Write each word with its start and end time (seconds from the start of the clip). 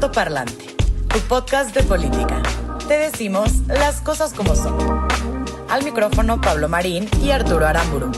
Alto 0.00 0.12
Parlante, 0.12 0.64
tu 1.12 1.18
podcast 1.28 1.74
de 1.74 1.82
política. 1.82 2.42
Te 2.88 2.96
decimos 2.96 3.50
las 3.66 4.00
cosas 4.00 4.32
como 4.32 4.56
son. 4.56 5.06
Al 5.68 5.84
micrófono 5.84 6.40
Pablo 6.40 6.70
Marín 6.70 7.06
y 7.22 7.32
Arturo 7.32 7.66
Aramburu. 7.66 8.10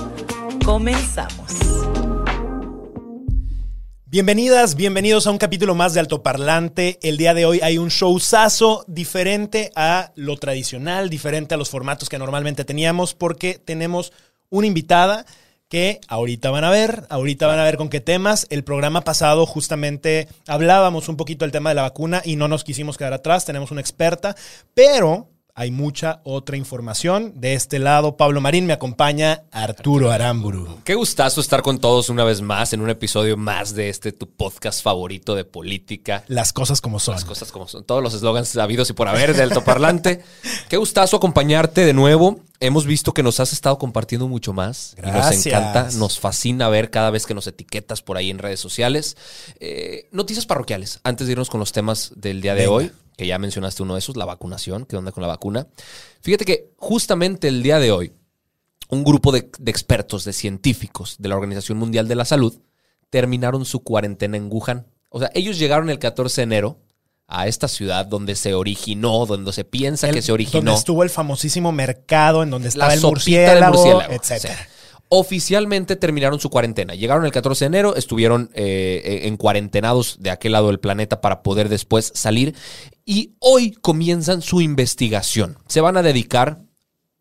Comenzamos. 0.64 1.50
Bienvenidas, 4.06 4.76
bienvenidos 4.76 5.26
a 5.26 5.32
un 5.32 5.38
capítulo 5.38 5.74
más 5.74 5.92
de 5.92 5.98
Alto 5.98 6.22
Parlante. 6.22 7.00
El 7.02 7.16
día 7.16 7.34
de 7.34 7.46
hoy 7.46 7.58
hay 7.64 7.78
un 7.78 7.88
showzazo 7.88 8.84
diferente 8.86 9.72
a 9.74 10.12
lo 10.14 10.36
tradicional, 10.36 11.10
diferente 11.10 11.54
a 11.54 11.58
los 11.58 11.68
formatos 11.68 12.08
que 12.08 12.18
normalmente 12.20 12.64
teníamos, 12.64 13.12
porque 13.12 13.58
tenemos 13.58 14.12
una 14.50 14.68
invitada 14.68 15.26
que 15.72 16.02
ahorita 16.06 16.50
van 16.50 16.64
a 16.64 16.70
ver, 16.70 17.06
ahorita 17.08 17.46
van 17.46 17.58
a 17.58 17.64
ver 17.64 17.78
con 17.78 17.88
qué 17.88 18.02
temas. 18.02 18.46
El 18.50 18.62
programa 18.62 19.00
pasado 19.00 19.46
justamente 19.46 20.28
hablábamos 20.46 21.08
un 21.08 21.16
poquito 21.16 21.46
del 21.46 21.52
tema 21.52 21.70
de 21.70 21.76
la 21.76 21.80
vacuna 21.80 22.20
y 22.26 22.36
no 22.36 22.46
nos 22.46 22.62
quisimos 22.62 22.98
quedar 22.98 23.14
atrás, 23.14 23.46
tenemos 23.46 23.70
una 23.70 23.80
experta, 23.80 24.36
pero 24.74 25.31
hay 25.54 25.70
mucha 25.70 26.20
otra 26.24 26.56
información. 26.56 27.34
De 27.36 27.54
este 27.54 27.78
lado, 27.78 28.16
Pablo 28.16 28.40
Marín 28.40 28.64
me 28.64 28.72
acompaña 28.72 29.42
Arturo 29.50 30.10
Aramburu. 30.10 30.78
Qué 30.84 30.94
gustazo 30.94 31.42
estar 31.42 31.60
con 31.62 31.78
todos 31.78 32.08
una 32.08 32.24
vez 32.24 32.40
más 32.40 32.72
en 32.72 32.80
un 32.80 32.88
episodio 32.88 33.36
más 33.36 33.74
de 33.74 33.90
este 33.90 34.12
tu 34.12 34.28
podcast 34.30 34.82
favorito 34.82 35.34
de 35.34 35.44
política. 35.44 36.24
Las 36.28 36.54
cosas 36.54 36.80
como 36.80 36.98
son. 36.98 37.14
Las 37.14 37.26
cosas 37.26 37.52
como 37.52 37.68
son. 37.68 37.84
Todos 37.84 38.02
los 38.02 38.14
eslogans 38.14 38.48
sabidos 38.48 38.88
y 38.90 38.92
por 38.94 39.08
haber 39.08 39.36
de 39.36 39.42
altoparlante. 39.42 40.22
Qué 40.70 40.78
gustazo 40.78 41.18
acompañarte 41.18 41.84
de 41.84 41.92
nuevo. 41.92 42.40
Hemos 42.60 42.86
visto 42.86 43.12
que 43.12 43.22
nos 43.22 43.38
has 43.40 43.52
estado 43.52 43.76
compartiendo 43.76 44.28
mucho 44.28 44.54
más. 44.54 44.94
Y 44.96 45.02
nos 45.02 45.10
Gracias. 45.12 45.46
encanta, 45.46 45.88
nos 45.98 46.18
fascina 46.18 46.68
ver 46.70 46.90
cada 46.90 47.10
vez 47.10 47.26
que 47.26 47.34
nos 47.34 47.46
etiquetas 47.46 48.00
por 48.00 48.16
ahí 48.16 48.30
en 48.30 48.38
redes 48.38 48.60
sociales. 48.60 49.16
Eh, 49.60 50.08
noticias 50.12 50.46
parroquiales, 50.46 51.00
antes 51.04 51.26
de 51.26 51.32
irnos 51.32 51.50
con 51.50 51.60
los 51.60 51.72
temas 51.72 52.12
del 52.16 52.40
día 52.40 52.54
de 52.54 52.62
Venga. 52.62 52.72
hoy, 52.72 52.92
que 53.16 53.26
ya 53.26 53.38
mencionaste 53.38 53.82
uno 53.82 53.94
de 53.94 53.98
esos, 54.00 54.16
la 54.16 54.24
vacunación. 54.24 54.86
¿Qué 54.86 54.96
onda 54.96 55.12
con 55.12 55.22
la 55.22 55.28
vacuna? 55.28 55.66
Fíjate 56.20 56.44
que 56.44 56.70
justamente 56.76 57.48
el 57.48 57.62
día 57.62 57.78
de 57.78 57.90
hoy, 57.92 58.12
un 58.88 59.04
grupo 59.04 59.32
de, 59.32 59.50
de 59.58 59.70
expertos, 59.70 60.24
de 60.24 60.32
científicos 60.32 61.16
de 61.18 61.28
la 61.28 61.36
Organización 61.36 61.78
Mundial 61.78 62.08
de 62.08 62.14
la 62.14 62.24
Salud, 62.24 62.54
terminaron 63.10 63.64
su 63.64 63.80
cuarentena 63.82 64.36
en 64.36 64.48
Wuhan. 64.50 64.86
O 65.10 65.18
sea, 65.20 65.30
ellos 65.34 65.58
llegaron 65.58 65.90
el 65.90 65.98
14 65.98 66.40
de 66.40 66.44
enero 66.44 66.78
a 67.26 67.46
esta 67.46 67.68
ciudad 67.68 68.04
donde 68.06 68.34
se 68.34 68.54
originó, 68.54 69.24
donde 69.26 69.52
se 69.52 69.64
piensa 69.64 70.08
El- 70.08 70.14
que 70.14 70.22
se 70.22 70.32
originó. 70.32 70.62
Donde 70.62 70.78
estuvo 70.78 71.02
el 71.02 71.10
famosísimo 71.10 71.72
mercado, 71.72 72.42
en 72.42 72.50
donde 72.50 72.68
estaba 72.68 72.88
la 72.88 72.94
el 72.94 73.00
murciélago, 73.00 73.74
murciélago, 73.74 74.14
sí. 74.22 74.48
Oficialmente 75.14 75.96
terminaron 75.96 76.40
su 76.40 76.48
cuarentena. 76.48 76.94
Llegaron 76.94 77.26
el 77.26 77.32
14 77.32 77.64
de 77.64 77.66
enero, 77.66 77.96
estuvieron 77.96 78.50
eh, 78.54 79.20
en 79.24 79.36
cuarentenados 79.36 80.16
de 80.20 80.30
aquel 80.30 80.52
lado 80.52 80.68
del 80.68 80.80
planeta 80.80 81.20
para 81.20 81.42
poder 81.42 81.68
después 81.68 82.12
salir. 82.14 82.54
Y 83.04 83.34
hoy 83.38 83.72
comienzan 83.72 84.42
su 84.42 84.60
investigación. 84.60 85.58
Se 85.68 85.80
van 85.80 85.96
a 85.96 86.02
dedicar 86.02 86.62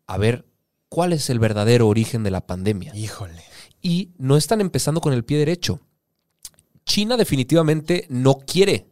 a 0.06 0.18
ver 0.18 0.46
cuál 0.88 1.12
es 1.12 1.30
el 1.30 1.38
verdadero 1.38 1.88
origen 1.88 2.22
de 2.22 2.30
la 2.30 2.46
pandemia. 2.46 2.94
Híjole. 2.94 3.42
Y 3.80 4.10
no 4.18 4.36
están 4.36 4.60
empezando 4.60 5.00
con 5.00 5.12
el 5.12 5.24
pie 5.24 5.38
derecho. 5.38 5.80
China 6.84 7.16
definitivamente 7.16 8.06
no 8.08 8.38
quiere 8.38 8.88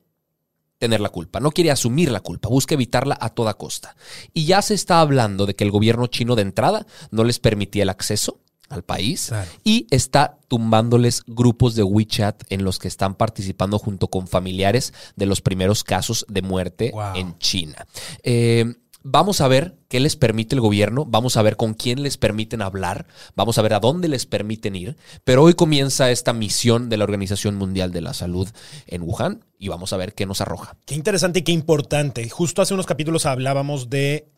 tener 0.78 1.00
la 1.00 1.10
culpa, 1.10 1.40
no 1.40 1.50
quiere 1.50 1.70
asumir 1.70 2.10
la 2.10 2.20
culpa, 2.20 2.48
busca 2.48 2.74
evitarla 2.74 3.18
a 3.20 3.28
toda 3.28 3.54
costa. 3.54 3.96
Y 4.32 4.46
ya 4.46 4.62
se 4.62 4.74
está 4.74 5.00
hablando 5.00 5.44
de 5.44 5.54
que 5.54 5.64
el 5.64 5.70
gobierno 5.70 6.06
chino 6.06 6.36
de 6.36 6.42
entrada 6.42 6.86
no 7.10 7.22
les 7.22 7.38
permitía 7.38 7.82
el 7.82 7.90
acceso 7.90 8.40
al 8.70 8.82
país 8.82 9.26
Claro. 9.28 9.50
y 9.64 9.86
está 9.90 10.38
tumbándoles 10.48 11.22
grupos 11.26 11.74
de 11.74 11.82
WeChat 11.82 12.44
en 12.50 12.64
los 12.64 12.78
que 12.78 12.88
están 12.88 13.14
participando 13.14 13.78
junto 13.78 14.08
con 14.08 14.26
familiares 14.26 14.94
de 15.16 15.26
los 15.26 15.40
primeros 15.42 15.84
casos 15.84 16.24
de 16.28 16.40
muerte 16.42 16.90
Wow. 16.94 17.16
en 17.16 17.36
China. 17.38 17.86
Eh, 18.22 18.74
vamos 19.02 19.40
a 19.40 19.48
ver 19.48 19.76
qué 19.88 19.98
les 19.98 20.14
permite 20.16 20.54
el 20.54 20.60
gobierno, 20.60 21.04
vamos 21.06 21.36
a 21.36 21.42
ver 21.42 21.56
con 21.56 21.74
quién 21.74 22.02
les 22.02 22.16
permiten 22.18 22.62
hablar, 22.62 23.06
vamos 23.34 23.58
a 23.58 23.62
ver 23.62 23.72
a 23.74 23.80
dónde 23.80 24.08
les 24.08 24.26
permiten 24.26 24.76
ir, 24.76 24.96
pero 25.24 25.42
hoy 25.42 25.54
comienza 25.54 26.10
esta 26.10 26.32
misión 26.32 26.88
de 26.88 26.96
la 26.98 27.04
Organización 27.04 27.56
Mundial 27.56 27.92
de 27.92 28.02
la 28.02 28.14
Salud 28.14 28.48
en 28.86 29.02
Wuhan 29.02 29.44
y 29.58 29.68
vamos 29.68 29.92
a 29.92 29.96
ver 29.96 30.14
qué 30.14 30.26
nos 30.26 30.40
arroja. 30.40 30.76
Qué 30.86 30.94
interesante 30.94 31.40
y 31.40 31.42
qué 31.42 31.52
importante. 31.52 32.28
Justo 32.28 32.62
hace 32.62 32.74
unos 32.74 32.86
capítulos 32.86 33.26
hablábamos 33.26 33.88
de 33.90 34.28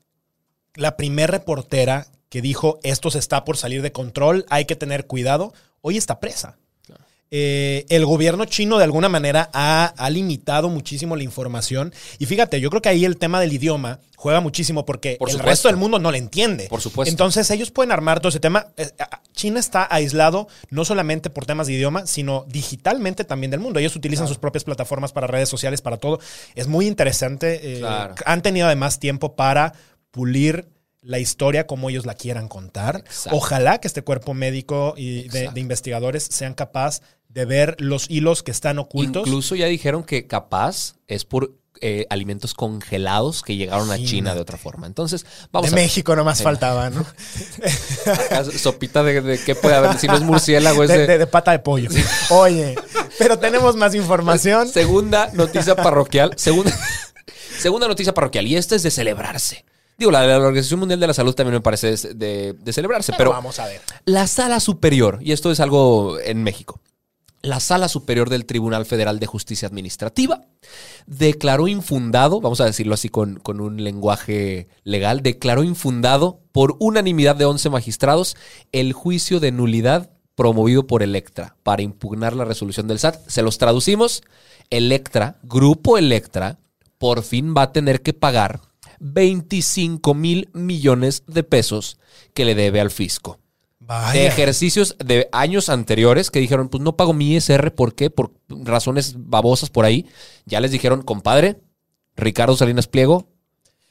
la 0.75 0.97
primer 0.97 1.31
reportera 1.31 2.06
que 2.28 2.41
dijo 2.43 2.81
esto 2.83 3.10
se 3.10 3.19
está 3.19 3.44
por 3.44 3.56
salir 3.56 3.83
de 3.83 3.93
control, 3.93 4.47
hay 4.49 4.65
que 4.65 4.77
tener 4.77 5.06
cuidado. 5.06 5.53
Hoy 5.83 5.97
está 5.97 6.19
presa. 6.21 6.56
Eh, 7.34 7.87
el 7.88 8.05
gobierno 8.05 8.44
chino 8.44 8.77
de 8.77 8.84
alguna 8.84 9.09
manera 9.09 9.49
ha, 9.55 9.87
ha 9.97 10.10
limitado 10.10 10.69
muchísimo 10.69 11.16
la 11.16 11.22
información. 11.22 11.94
Y 12.19 12.27
fíjate, 12.27 12.60
yo 12.60 12.69
creo 12.69 12.83
que 12.83 12.91
ahí 12.91 13.06
el 13.06 13.16
tema 13.16 13.41
del 13.41 13.55
idioma 13.55 14.00
juega 14.16 14.41
muchísimo 14.41 14.84
porque 14.84 15.16
Por 15.19 15.31
el 15.31 15.38
resto 15.38 15.69
del 15.69 15.78
mundo 15.78 15.99
no 15.99 16.12
le 16.12 16.19
entiende. 16.19 16.66
Por 16.69 16.83
supuesto. 16.83 17.10
Entonces 17.10 17.50
ellos 17.50 17.71
pueden 17.71 17.91
armar 17.91 18.21
todo 18.21 18.28
ese 18.28 18.39
tema. 18.39 18.66
Eh, 18.77 18.91
China 19.33 19.59
está 19.60 19.89
aislado 19.91 20.47
no 20.69 20.84
solamente 20.84 21.31
por 21.31 21.47
temas 21.47 21.66
de 21.69 21.72
idioma, 21.72 22.06
sino 22.06 22.44
digitalmente 22.49 23.25
también 23.25 23.50
del 23.50 23.60
mundo. 23.60 23.78
Ellos 23.81 23.97
utilizan 23.97 24.28
sus 24.28 24.37
propias 24.37 24.65
plataformas 24.65 25.12
para 25.12 25.27
redes 25.27 25.49
sociales, 25.49 25.81
para 25.81 25.97
todo. 25.97 26.21
Es 26.54 26.66
muy 26.66 26.87
interesante. 26.87 27.77
eh, 27.77 27.78
Claro. 27.78 28.15
Han 28.27 28.43
tenido 28.43 28.66
además 28.66 28.99
tiempo 29.00 29.37
para 29.37 29.72
pulir 30.12 30.68
la 31.00 31.18
historia 31.18 31.66
como 31.66 31.90
ellos 31.90 32.06
la 32.06 32.14
quieran 32.14 32.46
contar. 32.46 32.98
Exacto. 33.04 33.36
Ojalá 33.36 33.78
que 33.78 33.88
este 33.88 34.02
cuerpo 34.02 34.34
médico 34.34 34.94
y 34.96 35.28
de, 35.28 35.50
investigadores 35.56 36.22
sean 36.30 36.54
capaz 36.54 37.00
de 37.28 37.44
ver 37.44 37.74
los 37.80 38.08
hilos 38.08 38.44
que 38.44 38.52
están 38.52 38.78
ocultos. 38.78 39.26
Incluso 39.26 39.56
ya 39.56 39.66
dijeron 39.66 40.04
que 40.04 40.28
capaz 40.28 40.94
es 41.08 41.24
por 41.24 41.56
eh, 41.80 42.06
alimentos 42.10 42.54
congelados 42.54 43.42
que 43.42 43.56
llegaron 43.56 43.90
a 43.90 43.96
China 43.96 44.36
de 44.36 44.40
otra 44.40 44.58
forma. 44.58 44.86
Entonces, 44.86 45.26
vamos 45.50 45.70
de 45.72 45.76
a. 45.76 45.82
México 45.82 46.14
nomás 46.14 46.38
Sí. 46.38 46.44
faltaba, 46.44 46.90
¿no? 46.90 47.04
Sopita 48.58 49.02
de, 49.02 49.20
de 49.22 49.38
qué 49.42 49.54
puede 49.56 49.74
haber, 49.74 49.98
si 49.98 50.06
no 50.06 50.14
es 50.16 50.22
murciélago, 50.22 50.84
es 50.84 50.90
de- 50.90 51.18
de 51.18 51.26
pata 51.26 51.50
de 51.52 51.58
pollo. 51.58 51.88
Oye, 52.30 52.76
pero 53.18 53.38
tenemos 53.40 53.74
más 53.74 53.94
información. 53.96 54.68
Segunda 54.68 55.30
noticia 55.32 55.74
parroquial. 55.74 56.32
Segunda, 56.36 56.72
segunda 57.58 57.88
noticia 57.88 58.14
parroquial. 58.14 58.46
Y 58.46 58.56
esta 58.56 58.76
es 58.76 58.82
de 58.84 58.90
celebrarse. 58.92 59.64
Digo, 60.02 60.10
la 60.10 60.22
de 60.22 60.26
la 60.26 60.38
Organización 60.38 60.80
Mundial 60.80 60.98
de 60.98 61.06
la 61.06 61.14
Salud 61.14 61.32
también 61.32 61.54
me 61.54 61.60
parece 61.60 61.92
de, 61.92 62.56
celebrarse, 62.72 63.12
Pero 63.12 63.18
pero 63.18 63.30
vamos 63.30 63.60
a 63.60 63.66
ver. 63.66 63.80
la 64.04 64.26
sala 64.26 64.58
superior, 64.58 65.20
y 65.22 65.30
esto 65.30 65.52
es 65.52 65.60
algo 65.60 66.18
en 66.18 66.42
México, 66.42 66.80
la 67.40 67.60
sala 67.60 67.88
superior 67.88 68.28
del 68.28 68.44
Tribunal 68.44 68.84
Federal 68.84 69.20
de 69.20 69.26
Justicia 69.26 69.68
Administrativa 69.68 70.44
declaró 71.06 71.68
infundado, 71.68 72.41
vamos 72.41 72.60
a 72.60 72.64
decirlo 72.64 72.94
así 72.94 73.10
con, 73.10 73.36
con 73.36 73.60
un 73.60 73.84
lenguaje 73.84 74.66
legal, 74.82 75.22
declaró 75.22 75.62
infundado 75.62 76.41
por 76.50 76.74
unanimidad 76.80 77.36
de 77.36 77.44
11 77.44 77.70
magistrados 77.70 78.36
el 78.72 78.94
juicio 78.94 79.38
de 79.38 79.52
nulidad 79.52 80.10
promovido 80.34 80.88
por 80.88 81.04
Electra 81.04 81.54
para 81.62 81.82
impugnar 81.82 82.34
la 82.34 82.44
resolución 82.44 82.88
del 82.88 82.98
SAT. 82.98 83.24
Se 83.28 83.42
los 83.42 83.56
traducimos, 83.56 84.24
Electra, 84.68 85.38
Grupo 85.44 85.97
Electra, 85.97 86.59
por 86.98 87.22
fin 87.22 87.54
va 87.56 87.62
a 87.62 87.72
tener 87.72 88.03
que 88.03 88.15
pagar 88.15 88.72
25 89.03 90.15
mil 90.15 90.49
millones 90.54 91.25
de 91.27 91.43
pesos 91.43 91.99
que 92.34 92.45
le 92.45 92.54
debe 92.54 92.81
al 92.81 92.91
fisco 92.91 93.39
de 94.13 94.27
ejercicios 94.27 94.97
de 94.99 95.28
años 95.33 95.69
anteriores 95.69 96.31
que 96.31 96.41
dijeron, 96.41 96.69
pues 96.69 96.83
no 96.83 96.97
pago 96.97 97.13
mi 97.13 97.34
ISR, 97.34 97.75
¿por 97.75 97.95
qué? 97.95 98.10
Por 98.10 98.33
razones 98.49 99.15
babosas 99.16 99.71
por 99.71 99.84
ahí. 99.84 100.07
Ya 100.47 100.60
les 100.60 100.71
dijeron, 100.71 101.03
compadre, 101.03 101.60
Ricardo 102.16 102.57
Salinas 102.57 102.87
Pliego, 102.87 103.28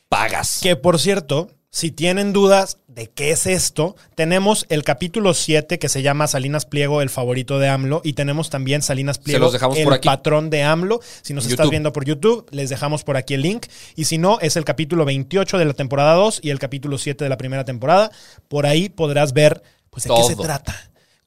pagas. 0.09 0.59
Que 0.61 0.75
por 0.75 0.99
cierto, 0.99 1.49
si 1.73 1.89
tienen 1.89 2.33
dudas 2.33 2.79
de 2.87 3.09
qué 3.09 3.31
es 3.31 3.45
esto, 3.47 3.95
tenemos 4.15 4.65
el 4.67 4.83
capítulo 4.83 5.33
7 5.33 5.79
que 5.79 5.87
se 5.87 6.01
llama 6.01 6.27
Salinas 6.27 6.65
Pliego, 6.65 7.01
el 7.01 7.09
favorito 7.09 7.59
de 7.59 7.69
AMLO, 7.69 8.01
y 8.03 8.11
tenemos 8.11 8.49
también 8.49 8.81
Salinas 8.81 9.19
Pliego, 9.19 9.45
los 9.45 9.53
dejamos 9.53 9.77
el 9.77 9.85
por 9.85 9.93
aquí. 9.93 10.05
patrón 10.05 10.49
de 10.49 10.63
AMLO. 10.63 10.99
Si 11.21 11.33
nos 11.33 11.45
estás 11.47 11.69
viendo 11.69 11.93
por 11.93 12.03
YouTube, 12.03 12.45
les 12.51 12.69
dejamos 12.69 13.05
por 13.05 13.15
aquí 13.15 13.35
el 13.35 13.43
link. 13.43 13.67
Y 13.95 14.03
si 14.03 14.17
no, 14.17 14.37
es 14.41 14.57
el 14.57 14.65
capítulo 14.65 15.05
28 15.05 15.57
de 15.57 15.63
la 15.63 15.73
temporada 15.73 16.13
2 16.15 16.41
y 16.43 16.49
el 16.49 16.59
capítulo 16.59 16.97
7 16.97 17.23
de 17.23 17.29
la 17.29 17.37
primera 17.37 17.63
temporada. 17.63 18.11
Por 18.49 18.65
ahí 18.65 18.89
podrás 18.89 19.31
ver, 19.31 19.63
pues, 19.89 20.03
de 20.03 20.09
qué 20.13 20.23
se 20.23 20.35
trata. 20.35 20.75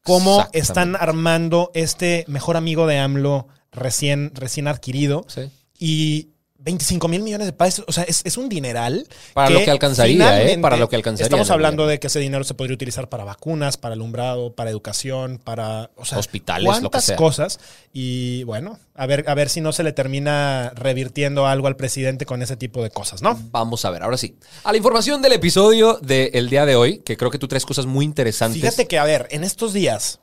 cómo 0.03 0.47
están 0.53 0.95
armando 0.95 1.71
este 1.73 2.27
mejor 2.29 2.59
amigo 2.59 2.87
de 2.87 2.99
AMLO 2.99 3.49
recién, 3.73 4.31
recién 4.35 4.69
adquirido. 4.69 5.25
Sí. 5.27 5.51
Y 5.79 6.34
25 6.65 7.09
mil 7.09 7.23
millones 7.23 7.47
de 7.47 7.53
pesos, 7.53 7.85
o 7.87 7.93
sea, 7.93 8.05
es, 8.05 8.23
es 8.25 8.39
un 8.39 8.49
dineral. 8.49 9.07
Para 9.35 9.51
lo 9.51 9.63
que 9.63 9.71
alcanzaría, 9.71 10.43
¿eh? 10.43 10.59
Para 10.59 10.79
lo 10.79 10.89
que 10.89 10.97
alcanzaría 10.97 11.27
Estamos 11.27 11.51
hablando 11.51 11.87
de 11.87 12.01
que 12.01 12.07
ese 12.07 12.21
dinero 12.21 12.43
se 12.43 12.55
podría 12.55 12.75
utilizar 12.75 13.11
para 13.11 13.25
vacunas, 13.25 13.77
para 13.77 13.95
alumbrado, 13.95 14.55
para 14.55 14.71
educación, 14.71 15.39
para 15.45 15.91
o 15.97 16.07
sea, 16.07 16.19
Hospitales, 16.19 16.81
lo 16.81 16.91
que 16.91 17.03
sea. 17.03 17.17
cosas. 17.17 17.61
Y 17.93 18.45
bueno, 18.45 18.79
a 18.95 19.07
ver, 19.07 19.25
a 19.29 19.35
ver 19.35 19.51
si 19.51 19.61
no 19.61 19.73
se 19.73 19.83
le 19.83 19.93
termina 19.93 20.73
revirtiendo 20.75 21.47
algo 21.47 21.67
al 21.67 21.77
presidente 21.77 22.25
con 22.25 22.41
ese 22.41 22.57
tipo 22.57 22.83
de 22.83 22.91
cosas, 22.91 23.21
¿no? 23.21 23.39
Vamos 23.51 23.85
a 23.85 23.91
ver, 23.91 24.03
ahora 24.03 24.17
sí. 24.17 24.37
A 24.65 24.73
la 24.73 24.79
información 24.79 25.21
del 25.21 25.33
episodio 25.33 25.99
del 26.01 26.49
día 26.49 26.65
de 26.65 26.77
hoy, 26.77 27.01
que 27.01 27.19
creo 27.19 27.31
que 27.31 27.39
tú 27.39 27.47
traes 27.47 27.67
cosas 27.67 27.85
muy 27.85 28.07
interesantes. 28.07 28.63
Fíjate 28.63 28.89
que, 28.89 28.99
a 28.99 29.05
ver, 29.05 29.29
en 29.31 29.45
estos 29.45 29.75
días, 29.75 30.21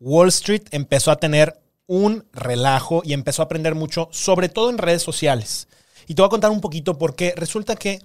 Wall 0.00 0.28
Street 0.28 0.62
empezó 0.70 1.10
a 1.10 1.16
tener 1.16 1.60
un 1.86 2.24
relajo 2.32 3.02
y 3.04 3.12
empezó 3.12 3.42
a 3.42 3.46
aprender 3.46 3.74
mucho, 3.74 4.08
sobre 4.10 4.48
todo 4.48 4.70
en 4.70 4.78
redes 4.78 5.02
sociales. 5.02 5.68
Y 6.06 6.14
te 6.14 6.22
voy 6.22 6.26
a 6.26 6.30
contar 6.30 6.50
un 6.50 6.60
poquito 6.60 6.98
porque 6.98 7.32
resulta 7.36 7.76
que 7.76 8.00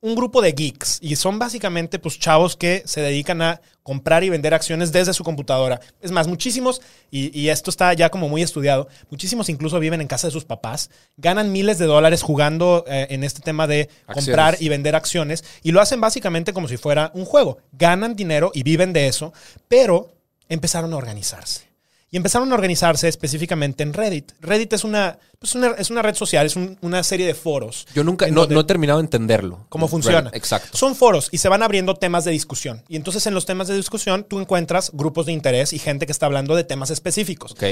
un 0.00 0.14
grupo 0.14 0.40
de 0.40 0.52
geeks, 0.52 0.98
y 1.00 1.16
son 1.16 1.40
básicamente 1.40 1.98
pues 1.98 2.20
chavos 2.20 2.56
que 2.56 2.82
se 2.86 3.00
dedican 3.00 3.42
a 3.42 3.60
comprar 3.82 4.22
y 4.22 4.30
vender 4.30 4.54
acciones 4.54 4.92
desde 4.92 5.12
su 5.12 5.24
computadora. 5.24 5.80
Es 6.00 6.12
más, 6.12 6.28
muchísimos, 6.28 6.80
y, 7.10 7.36
y 7.36 7.48
esto 7.48 7.70
está 7.70 7.92
ya 7.94 8.08
como 8.08 8.28
muy 8.28 8.42
estudiado, 8.42 8.86
muchísimos 9.10 9.48
incluso 9.48 9.80
viven 9.80 10.00
en 10.00 10.06
casa 10.06 10.28
de 10.28 10.32
sus 10.32 10.44
papás, 10.44 10.90
ganan 11.16 11.50
miles 11.50 11.78
de 11.78 11.86
dólares 11.86 12.22
jugando 12.22 12.84
eh, 12.86 13.08
en 13.10 13.24
este 13.24 13.40
tema 13.40 13.66
de 13.66 13.88
comprar 14.12 14.56
y 14.60 14.68
vender 14.68 14.94
acciones, 14.94 15.42
y 15.64 15.72
lo 15.72 15.80
hacen 15.80 16.00
básicamente 16.00 16.52
como 16.52 16.68
si 16.68 16.76
fuera 16.76 17.10
un 17.14 17.24
juego. 17.24 17.58
Ganan 17.72 18.14
dinero 18.14 18.52
y 18.54 18.62
viven 18.62 18.92
de 18.92 19.08
eso, 19.08 19.32
pero 19.66 20.12
empezaron 20.48 20.92
a 20.92 20.96
organizarse. 20.96 21.67
Y 22.10 22.16
empezaron 22.16 22.50
a 22.50 22.54
organizarse 22.54 23.06
específicamente 23.06 23.82
en 23.82 23.92
Reddit. 23.92 24.32
Reddit 24.40 24.72
es 24.72 24.82
una, 24.84 25.18
pues 25.38 25.54
una- 25.54 25.72
es 25.72 25.90
una 25.90 26.00
red 26.00 26.14
social, 26.14 26.46
es 26.46 26.56
un- 26.56 26.78
una 26.80 27.02
serie 27.02 27.26
de 27.26 27.34
foros. 27.34 27.86
Yo 27.94 28.02
nunca, 28.02 28.26
no, 28.28 28.46
no 28.46 28.60
he 28.60 28.64
terminado 28.64 28.98
de 28.98 29.04
entenderlo. 29.04 29.66
cómo 29.68 29.88
funciona. 29.88 30.30
Exacto. 30.32 30.76
Son 30.78 30.96
foros 30.96 31.28
y 31.32 31.38
se 31.38 31.50
van 31.50 31.62
abriendo 31.62 31.94
temas 31.96 32.24
de 32.24 32.30
discusión. 32.30 32.82
Y 32.88 32.96
entonces 32.96 33.26
en 33.26 33.34
los 33.34 33.44
temas 33.44 33.68
de 33.68 33.76
discusión 33.76 34.24
tú 34.24 34.40
encuentras 34.40 34.90
grupos 34.94 35.26
de 35.26 35.32
interés 35.32 35.74
y 35.74 35.78
gente 35.78 36.06
que 36.06 36.12
está 36.12 36.24
hablando 36.24 36.56
de 36.56 36.64
temas 36.64 36.88
específicos. 36.90 37.52
Ok. 37.52 37.64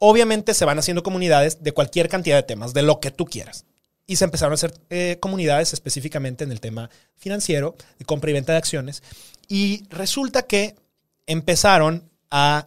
Obviamente 0.00 0.54
se 0.54 0.64
van 0.64 0.78
haciendo 0.80 1.04
comunidades 1.04 1.62
de 1.62 1.70
cualquier 1.72 2.08
cantidad 2.08 2.34
de 2.36 2.42
temas, 2.42 2.74
de 2.74 2.82
lo 2.82 2.98
que 2.98 3.12
tú 3.12 3.26
quieras. 3.26 3.64
Y 4.06 4.16
se 4.16 4.24
empezaron 4.24 4.52
a 4.52 4.54
hacer 4.54 4.74
eh, 4.90 5.18
comunidades 5.20 5.72
específicamente 5.72 6.42
en 6.42 6.50
el 6.50 6.60
tema 6.60 6.90
financiero, 7.16 7.76
de 7.98 8.04
compra 8.04 8.30
y 8.30 8.34
venta 8.34 8.52
de 8.52 8.58
acciones. 8.58 9.02
Y 9.48 9.84
resulta 9.88 10.42
que 10.42 10.74
empezaron 11.26 12.10
a 12.30 12.66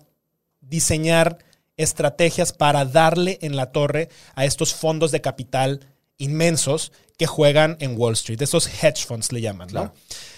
diseñar 0.67 1.39
estrategias 1.77 2.53
para 2.53 2.85
darle 2.85 3.37
en 3.41 3.55
la 3.55 3.71
torre 3.71 4.09
a 4.35 4.45
estos 4.45 4.73
fondos 4.73 5.11
de 5.11 5.21
capital 5.21 5.81
inmensos 6.17 6.91
que 7.17 7.27
juegan 7.27 7.77
en 7.79 7.97
Wall 7.97 8.13
Street. 8.13 8.41
Estos 8.41 8.67
hedge 8.67 9.05
funds 9.05 9.31
le 9.31 9.41
llaman, 9.41 9.67
¿no? 9.67 9.71
Claro. 9.71 9.93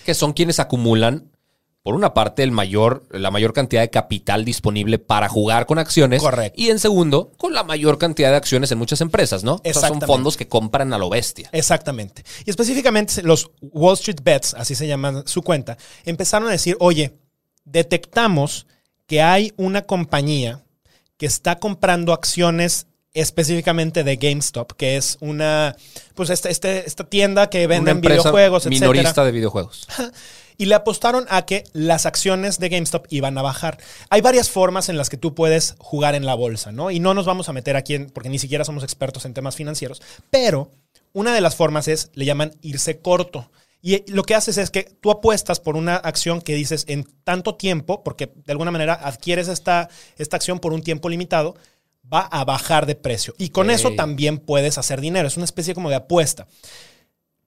Que 0.06 0.14
son 0.14 0.34
quienes 0.34 0.60
acumulan, 0.60 1.32
por 1.82 1.96
una 1.96 2.14
parte, 2.14 2.44
el 2.44 2.52
mayor, 2.52 3.04
la 3.10 3.32
mayor 3.32 3.54
cantidad 3.54 3.82
de 3.82 3.90
capital 3.90 4.44
disponible 4.44 5.00
para 5.00 5.30
jugar 5.30 5.66
con 5.66 5.80
acciones. 5.80 6.22
Correcto. 6.22 6.62
Y 6.62 6.70
en 6.70 6.80
segundo, 6.80 7.32
con 7.38 7.54
la 7.54 7.64
mayor 7.64 7.98
cantidad 7.98 8.32
de 8.32 8.36
acciones 8.36 8.72
en 8.72 8.78
muchas 8.78 9.00
empresas, 9.02 9.44
¿no? 9.44 9.56
O 9.56 9.62
sea, 9.64 9.74
son 9.74 9.84
Exactamente. 9.84 10.06
fondos 10.06 10.38
que 10.38 10.48
compran 10.48 10.92
a 10.94 10.98
lo 10.98 11.10
bestia. 11.10 11.50
Exactamente. 11.54 12.24
Y 12.46 12.50
específicamente 12.50 13.24
los 13.24 13.52
Wall 13.62 13.94
Street 13.94 14.20
Bets, 14.22 14.56
así 14.56 14.76
se 14.76 14.88
llama 14.88 15.24
su 15.26 15.42
cuenta, 15.42 15.78
empezaron 16.04 16.50
a 16.50 16.52
decir, 16.52 16.76
oye, 16.80 17.18
detectamos 17.64 18.68
que 19.10 19.22
hay 19.22 19.52
una 19.58 19.82
compañía 19.82 20.62
que 21.18 21.26
está 21.26 21.60
comprando 21.60 22.14
acciones 22.14 22.86
específicamente 23.14 24.04
de 24.04 24.16
GameStop, 24.18 24.74
que 24.74 24.96
es 24.96 25.18
una, 25.20 25.76
pues 26.16 26.30
este, 26.30 26.50
este- 26.52 26.88
esta 26.88 27.04
tienda 27.04 27.50
que 27.50 27.68
vende 27.68 27.94
videojuegos, 27.96 28.66
etcétera. 28.66 28.92
minorista 28.92 29.26
de 29.26 29.32
videojuegos. 29.32 29.88
y 30.58 30.66
le 30.66 30.76
apostaron 30.76 31.26
a 31.30 31.46
que 31.46 31.64
las 31.74 32.06
acciones 32.06 32.60
de 32.60 32.70
GameStop 32.70 33.08
iban 33.10 33.38
a 33.38 33.42
bajar. 33.42 33.80
Hay 34.10 34.22
varias 34.22 34.50
formas 34.50 34.90
en 34.90 34.98
las 34.98 35.10
que 35.10 35.18
tú 35.18 35.34
puedes 35.34 35.76
jugar 35.80 36.14
en 36.16 36.26
la 36.26 36.36
bolsa, 36.36 36.72
¿no? 36.72 36.92
Y 36.92 37.00
no 37.00 37.14
nos 37.14 37.26
vamos 37.26 37.50
a 37.50 37.54
meter 37.54 37.76
aquí 37.76 37.96
en, 37.96 38.10
porque 38.12 38.30
ni 38.30 38.38
siquiera 38.40 38.64
somos 38.64 38.84
expertos 38.84 39.26
en 39.26 39.34
temas 39.34 39.56
financieros, 39.56 40.02
pero 40.30 40.70
una 41.14 41.34
de 41.34 41.42
las 41.42 41.56
formas 41.56 41.88
es, 41.88 42.12
le 42.14 42.26
llaman 42.26 42.52
irse 42.62 43.00
corto. 43.00 43.50
Y 43.82 43.96
eh, 43.96 44.06
lo 44.08 44.24
que 44.24 44.36
haces 44.36 44.58
es 44.58 44.72
que 44.72 44.84
tú 44.84 45.12
apuestas 45.12 45.60
por 45.60 45.78
una 45.78 45.96
acción 45.96 46.42
que 46.42 46.56
dices 46.56 46.86
en 46.88 47.06
tanto 47.24 47.56
tiempo, 47.56 48.04
porque 48.04 48.32
de 48.46 48.52
alguna 48.52 48.72
manera 48.72 48.94
adquieres 48.94 49.48
esta, 49.48 49.90
esta 50.18 50.36
acción 50.36 50.60
por 50.60 50.74
un 50.74 50.82
tiempo 50.82 51.10
limitado, 51.10 51.56
va 52.12 52.22
a 52.22 52.44
bajar 52.44 52.86
de 52.86 52.96
precio. 52.96 53.34
Y 53.38 53.50
con 53.50 53.70
eso 53.70 53.92
también 53.92 54.40
puedes 54.40 54.78
hacer 54.78 55.00
dinero. 55.00 55.28
Es 55.28 55.38
una 55.38 55.46
especie 55.46 55.74
como 55.74 55.90
de 55.90 55.96
apuesta. 55.96 56.48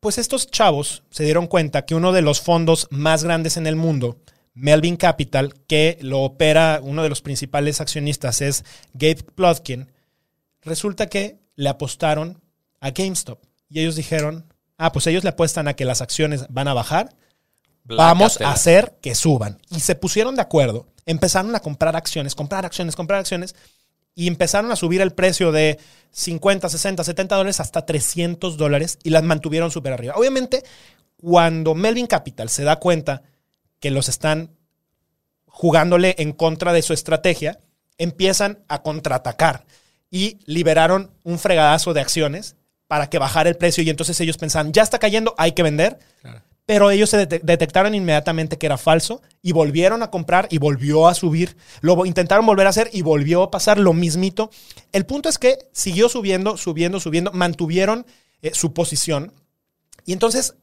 Pues 0.00 0.18
estos 0.18 0.50
chavos 0.50 1.02
se 1.10 1.24
dieron 1.24 1.46
cuenta 1.46 1.84
que 1.84 1.94
uno 1.94 2.12
de 2.12 2.22
los 2.22 2.40
fondos 2.40 2.88
más 2.90 3.24
grandes 3.24 3.56
en 3.56 3.66
el 3.66 3.76
mundo, 3.76 4.18
Melvin 4.54 4.96
Capital, 4.96 5.54
que 5.66 5.98
lo 6.00 6.20
opera 6.20 6.80
uno 6.82 7.02
de 7.02 7.08
los 7.08 7.22
principales 7.22 7.80
accionistas 7.80 8.40
es 8.40 8.64
Gabe 8.94 9.24
Plotkin, 9.34 9.90
resulta 10.62 11.06
que 11.06 11.38
le 11.56 11.68
apostaron 11.68 12.40
a 12.80 12.90
GameStop. 12.90 13.42
Y 13.68 13.80
ellos 13.80 13.96
dijeron, 13.96 14.51
ah, 14.82 14.92
pues 14.92 15.06
ellos 15.06 15.22
le 15.22 15.30
apuestan 15.30 15.68
a 15.68 15.74
que 15.74 15.84
las 15.84 16.00
acciones 16.00 16.46
van 16.48 16.66
a 16.66 16.74
bajar, 16.74 17.14
vamos 17.84 18.40
a 18.40 18.50
hacer 18.50 18.98
que 19.00 19.14
suban. 19.14 19.60
Y 19.70 19.80
se 19.80 19.94
pusieron 19.94 20.34
de 20.34 20.42
acuerdo, 20.42 20.88
empezaron 21.06 21.54
a 21.54 21.60
comprar 21.60 21.94
acciones, 21.94 22.34
comprar 22.34 22.66
acciones, 22.66 22.96
comprar 22.96 23.20
acciones, 23.20 23.54
y 24.14 24.26
empezaron 24.26 24.72
a 24.72 24.76
subir 24.76 25.00
el 25.00 25.12
precio 25.12 25.52
de 25.52 25.78
50, 26.10 26.68
60, 26.68 27.04
70 27.04 27.36
dólares 27.36 27.60
hasta 27.60 27.86
300 27.86 28.56
dólares 28.56 28.98
y 29.04 29.10
las 29.10 29.22
mantuvieron 29.22 29.70
súper 29.70 29.92
arriba. 29.92 30.14
Obviamente, 30.16 30.64
cuando 31.16 31.74
Melvin 31.74 32.06
Capital 32.08 32.48
se 32.48 32.64
da 32.64 32.76
cuenta 32.76 33.22
que 33.78 33.90
los 33.90 34.08
están 34.08 34.50
jugándole 35.46 36.16
en 36.18 36.32
contra 36.32 36.72
de 36.72 36.82
su 36.82 36.92
estrategia, 36.92 37.60
empiezan 37.98 38.64
a 38.68 38.82
contraatacar 38.82 39.64
y 40.10 40.40
liberaron 40.44 41.12
un 41.22 41.38
fregadazo 41.38 41.94
de 41.94 42.00
acciones 42.00 42.56
para 42.92 43.08
que 43.08 43.16
bajara 43.16 43.48
el 43.48 43.56
precio 43.56 43.82
y 43.82 43.88
entonces 43.88 44.20
ellos 44.20 44.36
pensaban, 44.36 44.70
ya 44.70 44.82
está 44.82 44.98
cayendo, 44.98 45.34
hay 45.38 45.52
que 45.52 45.62
vender. 45.62 45.98
Pero 46.66 46.90
ellos 46.90 47.08
se 47.08 47.26
dete- 47.26 47.40
detectaron 47.42 47.94
inmediatamente 47.94 48.58
que 48.58 48.66
era 48.66 48.76
falso 48.76 49.22
y 49.40 49.52
volvieron 49.52 50.02
a 50.02 50.10
comprar 50.10 50.46
y 50.50 50.58
volvió 50.58 51.08
a 51.08 51.14
subir. 51.14 51.56
Lo 51.80 52.04
intentaron 52.04 52.44
volver 52.44 52.66
a 52.66 52.68
hacer 52.68 52.90
y 52.92 53.00
volvió 53.00 53.44
a 53.44 53.50
pasar 53.50 53.78
lo 53.78 53.94
mismito. 53.94 54.50
El 54.92 55.06
punto 55.06 55.30
es 55.30 55.38
que 55.38 55.56
siguió 55.72 56.10
subiendo, 56.10 56.58
subiendo, 56.58 57.00
subiendo, 57.00 57.32
mantuvieron 57.32 58.04
eh, 58.42 58.50
su 58.52 58.74
posición. 58.74 59.32
Y 60.04 60.12
entonces 60.12 60.56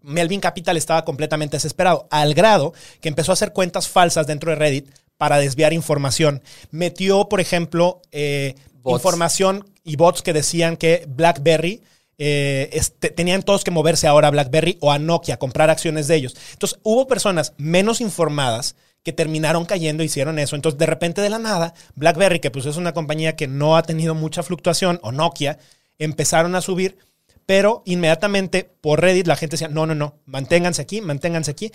Melvin 0.00 0.40
Capital 0.40 0.78
estaba 0.78 1.04
completamente 1.04 1.58
desesperado, 1.58 2.08
al 2.10 2.32
grado 2.32 2.72
que 3.02 3.10
empezó 3.10 3.32
a 3.32 3.34
hacer 3.34 3.52
cuentas 3.52 3.88
falsas 3.88 4.26
dentro 4.26 4.48
de 4.52 4.56
Reddit 4.56 4.88
para 5.18 5.36
desviar 5.36 5.74
información. 5.74 6.42
Metió, 6.70 7.28
por 7.28 7.40
ejemplo, 7.40 8.00
eh, 8.10 8.54
Información 8.86 9.68
y 9.84 9.96
bots 9.96 10.22
que 10.22 10.32
decían 10.32 10.76
que 10.76 11.06
BlackBerry 11.08 11.82
eh, 12.18 12.80
tenían 13.14 13.42
todos 13.42 13.64
que 13.64 13.70
moverse 13.70 14.06
ahora 14.06 14.28
a 14.28 14.30
BlackBerry 14.30 14.78
o 14.80 14.90
a 14.90 14.98
Nokia, 14.98 15.38
comprar 15.38 15.70
acciones 15.70 16.08
de 16.08 16.16
ellos. 16.16 16.34
Entonces, 16.52 16.78
hubo 16.82 17.06
personas 17.06 17.52
menos 17.58 18.00
informadas 18.00 18.76
que 19.02 19.12
terminaron 19.12 19.66
cayendo 19.66 20.02
e 20.02 20.06
hicieron 20.06 20.38
eso. 20.38 20.56
Entonces, 20.56 20.78
de 20.78 20.86
repente, 20.86 21.20
de 21.20 21.30
la 21.30 21.38
nada, 21.38 21.74
BlackBerry, 21.94 22.40
que 22.40 22.50
pues 22.50 22.66
es 22.66 22.76
una 22.76 22.92
compañía 22.92 23.36
que 23.36 23.46
no 23.46 23.76
ha 23.76 23.82
tenido 23.82 24.14
mucha 24.14 24.42
fluctuación, 24.42 24.98
o 25.02 25.12
Nokia, 25.12 25.58
empezaron 25.98 26.54
a 26.54 26.60
subir, 26.60 26.98
pero 27.44 27.82
inmediatamente 27.86 28.68
por 28.80 29.00
Reddit 29.00 29.26
la 29.26 29.36
gente 29.36 29.54
decía, 29.54 29.68
no, 29.68 29.86
no, 29.86 29.94
no, 29.94 30.18
manténganse 30.24 30.82
aquí, 30.82 31.00
manténganse 31.00 31.52
aquí. 31.52 31.70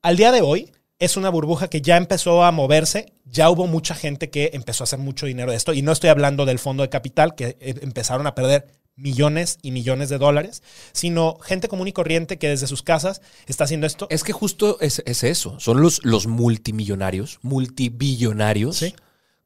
Al 0.00 0.16
día 0.16 0.32
de 0.32 0.40
hoy 0.40 0.72
es 1.04 1.16
una 1.16 1.30
burbuja 1.30 1.68
que 1.68 1.80
ya 1.82 1.96
empezó 1.96 2.44
a 2.44 2.52
moverse, 2.52 3.12
ya 3.24 3.50
hubo 3.50 3.66
mucha 3.66 3.94
gente 3.94 4.30
que 4.30 4.50
empezó 4.52 4.82
a 4.82 4.86
hacer 4.86 4.98
mucho 4.98 5.26
dinero 5.26 5.50
de 5.50 5.56
esto, 5.56 5.72
y 5.72 5.82
no 5.82 5.92
estoy 5.92 6.10
hablando 6.10 6.44
del 6.46 6.58
fondo 6.58 6.82
de 6.82 6.88
capital, 6.90 7.34
que 7.34 7.56
eh, 7.60 7.74
empezaron 7.82 8.26
a 8.26 8.34
perder 8.34 8.66
millones 8.94 9.58
y 9.62 9.70
millones 9.70 10.10
de 10.10 10.18
dólares, 10.18 10.62
sino 10.92 11.38
gente 11.42 11.66
común 11.68 11.88
y 11.88 11.92
corriente 11.92 12.38
que 12.38 12.48
desde 12.50 12.66
sus 12.66 12.82
casas 12.82 13.20
está 13.46 13.64
haciendo 13.64 13.86
esto. 13.86 14.06
Es 14.10 14.22
que 14.22 14.32
justo 14.32 14.76
es, 14.80 15.02
es 15.06 15.24
eso. 15.24 15.58
Son 15.58 15.80
los, 15.80 16.04
los 16.04 16.26
multimillonarios, 16.26 17.38
multibillonarios 17.42 18.76
Sí. 18.76 18.94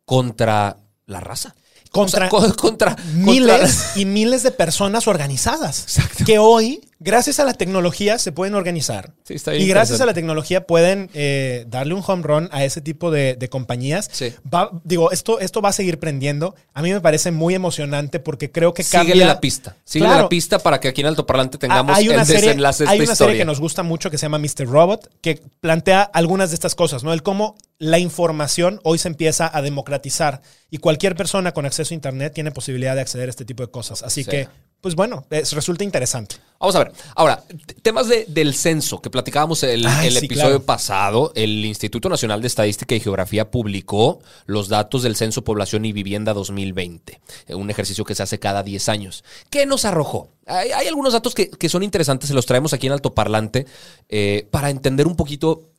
contra 0.04 0.76
la 1.06 1.20
raza. 1.20 1.54
Contra- 1.90 2.26
O 2.30 2.40
sea, 2.40 2.50
co- 2.50 2.56
contra, 2.56 2.96
miles 3.14 3.56
contra- 3.58 4.00
y 4.00 4.04
miles 4.04 4.42
de 4.42 4.50
personas 4.50 5.06
organizadas 5.06 5.86
que 6.26 6.38
hoy 6.38 6.80
gracias 6.98 7.38
a 7.40 7.44
la 7.44 7.52
tecnología 7.54 8.18
se 8.18 8.32
pueden 8.32 8.54
organizar. 8.54 9.12
Sí, 9.24 9.34
está 9.34 9.50
bien 9.50 9.62
y 9.62 9.66
gracias 9.68 10.00
a 10.00 10.06
la 10.06 10.14
tecnología 10.14 10.66
pueden 10.66 11.10
eh, 11.14 11.64
darle 11.68 11.94
un 11.94 12.02
home 12.06 12.22
run 12.22 12.48
a 12.52 12.64
ese 12.64 12.80
tipo 12.80 13.10
de, 13.10 13.34
de 13.36 13.48
compañías. 13.48 14.08
Sí. 14.12 14.32
Va- 14.52 14.70
digo, 14.84 15.10
esto, 15.12 15.38
esto 15.40 15.60
va 15.60 15.68
a 15.68 15.72
seguir 15.72 15.98
prendiendo. 15.98 16.54
A 16.72 16.82
mí 16.82 16.92
me 16.92 17.00
parece 17.00 17.30
muy 17.32 17.54
emocionante 17.54 18.20
porque 18.20 18.50
creo 18.50 18.72
que 18.74 18.82
cambia... 18.84 19.14
Síguele 19.14 19.26
la 19.26 19.40
pista. 19.40 19.76
Síguele 19.84 20.08
Claro. 20.10 20.22
la 20.24 20.28
pista 20.28 20.58
para 20.58 20.80
que 20.80 20.88
aquí 20.88 21.00
en 21.02 21.08
Altoparlante 21.08 21.58
tengamos 21.58 21.94
Ah, 21.94 21.98
hay 21.98 22.08
una 22.08 22.20
el 22.22 22.26
serie, 22.26 22.42
desenlace 22.42 22.84
de 22.84 22.90
hay 22.90 22.96
esta 22.98 23.04
una 23.04 23.12
historia. 23.12 23.30
serie 23.32 23.40
que 23.42 23.44
nos 23.46 23.60
gusta 23.60 23.82
mucho 23.82 24.10
que 24.10 24.18
se 24.18 24.22
llama 24.26 24.38
Mr. 24.38 24.66
Robot, 24.66 25.10
que 25.20 25.42
plantea 25.60 26.02
algunas 26.02 26.50
de 26.50 26.54
estas 26.54 26.74
cosas, 26.74 27.04
¿no? 27.04 27.12
El 27.12 27.22
cómo 27.22 27.56
la 27.78 27.98
información 27.98 28.80
hoy 28.84 28.96
se 28.98 29.08
empieza 29.08 29.50
a 29.54 29.60
democratizar 29.60 30.40
y 30.70 30.78
cualquier 30.78 31.14
persona 31.14 31.52
con 31.52 31.66
acceso 31.66 31.92
a 31.92 31.94
Internet 31.94 32.32
tiene 32.34 32.50
posibilidad 32.50 32.94
de 32.94 33.02
acceder 33.02 33.28
a 33.28 33.30
este 33.30 33.44
tipo 33.44 33.62
de 33.62 33.70
cosas. 33.70 34.02
Así 34.02 34.24
Sí. 34.24 34.30
que, 34.30 34.48
pues 34.80 34.94
bueno, 34.94 35.24
es- 35.30 35.52
resulta 35.52 35.82
interesante. 35.84 36.36
Vamos 36.58 36.74
a 36.76 36.78
ver. 36.84 36.92
Ahora, 37.14 37.44
temas 37.82 38.08
de- 38.08 38.24
del 38.28 38.54
censo 38.54 39.02
que 39.02 39.10
platicábamos 39.10 39.62
el, 39.62 39.84
Ay, 39.86 40.08
el 40.08 40.18
sí, 40.18 40.24
episodio 40.26 40.48
claro. 40.50 40.64
pasado. 40.64 41.32
El 41.34 41.64
Instituto 41.64 42.08
Nacional 42.08 42.40
de 42.40 42.46
Estadística 42.46 42.94
y 42.94 43.00
Geografía 43.00 43.50
publicó 43.50 44.20
los 44.46 44.68
datos 44.68 45.02
del 45.02 45.16
Censo 45.16 45.44
Población 45.44 45.84
y 45.84 45.92
Vivienda 45.92 46.32
2020, 46.32 47.20
eh, 47.46 47.54
un 47.54 47.68
ejercicio 47.68 48.04
que 48.04 48.14
se 48.14 48.22
hace 48.22 48.38
cada 48.38 48.62
10 48.62 48.88
años. 48.88 49.22
¿Qué 49.50 49.66
nos 49.66 49.84
arrojó? 49.84 50.30
Hay, 50.46 50.70
hay 50.70 50.86
algunos 50.86 51.12
datos 51.12 51.34
que, 51.34 51.50
que 51.50 51.68
son 51.68 51.82
interesantes, 51.82 52.28
se 52.28 52.34
los 52.34 52.46
traemos 52.46 52.72
aquí 52.72 52.86
en 52.86 52.92
Altoparlante 52.94 53.66
eh, 54.08 54.46
para 54.50 54.70
entender 54.70 55.06
un 55.06 55.16
poquito 55.16 55.70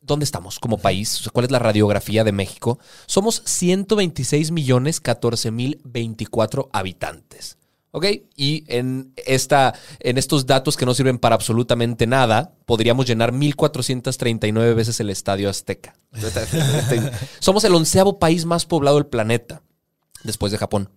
dónde 0.00 0.24
estamos 0.24 0.60
como 0.60 0.78
país, 0.78 1.18
o 1.20 1.22
sea, 1.24 1.32
cuál 1.32 1.44
es 1.46 1.50
la 1.50 1.58
radiografía 1.58 2.22
de 2.22 2.30
México. 2.32 2.78
Somos 3.06 3.42
126 3.44 4.50
millones 4.52 5.00
14 5.00 5.50
mil 5.50 5.80
24 5.84 6.70
habitantes. 6.72 7.58
¿Ok? 7.96 8.04
Y 8.36 8.64
en, 8.68 9.14
esta, 9.24 9.72
en 10.00 10.18
estos 10.18 10.44
datos 10.44 10.76
que 10.76 10.84
no 10.84 10.92
sirven 10.92 11.18
para 11.18 11.34
absolutamente 11.34 12.06
nada, 12.06 12.52
podríamos 12.66 13.06
llenar 13.06 13.32
1.439 13.32 14.74
veces 14.74 15.00
el 15.00 15.08
Estadio 15.08 15.48
Azteca. 15.48 15.94
Somos 17.38 17.64
el 17.64 17.74
onceavo 17.74 18.18
país 18.18 18.44
más 18.44 18.66
poblado 18.66 18.96
del 18.96 19.06
planeta, 19.06 19.62
después 20.24 20.52
de 20.52 20.58
Japón. 20.58 20.90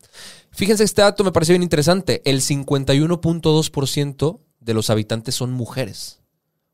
Fíjense, 0.51 0.83
este 0.83 1.01
dato 1.01 1.23
me 1.23 1.31
pareció 1.31 1.53
bien 1.53 1.63
interesante. 1.63 2.21
El 2.29 2.41
51.2% 2.41 4.39
de 4.59 4.73
los 4.73 4.89
habitantes 4.89 5.35
son 5.35 5.51
mujeres. 5.53 6.19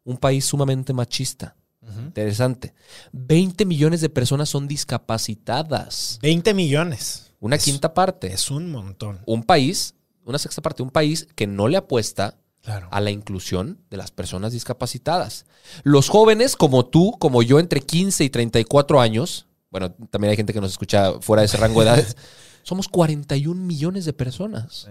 Un 0.04 0.18
país 0.18 0.46
sumamente 0.46 0.92
machista. 0.94 1.56
Interesante. 2.00 2.74
20 3.12 3.64
millones 3.66 4.02
de 4.02 4.10
personas 4.10 4.50
son 4.50 4.68
discapacitadas. 4.68 6.18
20 6.24 6.54
millones. 6.56 7.32
Una 7.40 7.58
Es- 7.58 7.64
quinta 7.64 7.94
parte. 7.94 8.34
Es 8.34 8.50
un 8.50 8.72
montón. 8.72 9.20
un 9.28 9.44
país, 9.44 9.94
una 10.26 10.38
sexta 10.38 10.62
parte, 10.62 10.84
un 10.84 10.90
país 10.90 11.28
que 11.36 11.48
no 11.48 11.68
le 11.68 11.78
apuesta 11.78 12.38
Claro. 12.62 12.88
a 12.92 13.00
la 13.00 13.12
inclusión 13.12 13.80
de 13.92 13.98
las 13.98 14.10
personas 14.10 14.52
discapacitadas. 14.52 15.46
Los 15.84 16.10
jóvenes 16.10 16.56
como 16.56 16.84
tú, 16.88 17.16
como 17.20 17.44
yo, 17.44 17.60
entre 17.60 17.80
15 17.80 18.24
y 18.24 18.30
34 18.32 19.00
años, 19.00 19.46
bueno, 19.70 19.92
también 20.10 20.32
hay 20.32 20.36
gente 20.38 20.52
que 20.52 20.62
nos 20.62 20.72
escucha 20.72 21.22
fuera 21.22 21.42
de 21.42 21.46
ese 21.46 21.58
rango 21.58 21.82
de 21.82 21.88
edades, 21.90 22.18
somos 22.64 22.88
41 22.88 23.62
millones 23.64 24.06
de 24.06 24.14
personas. 24.14 24.88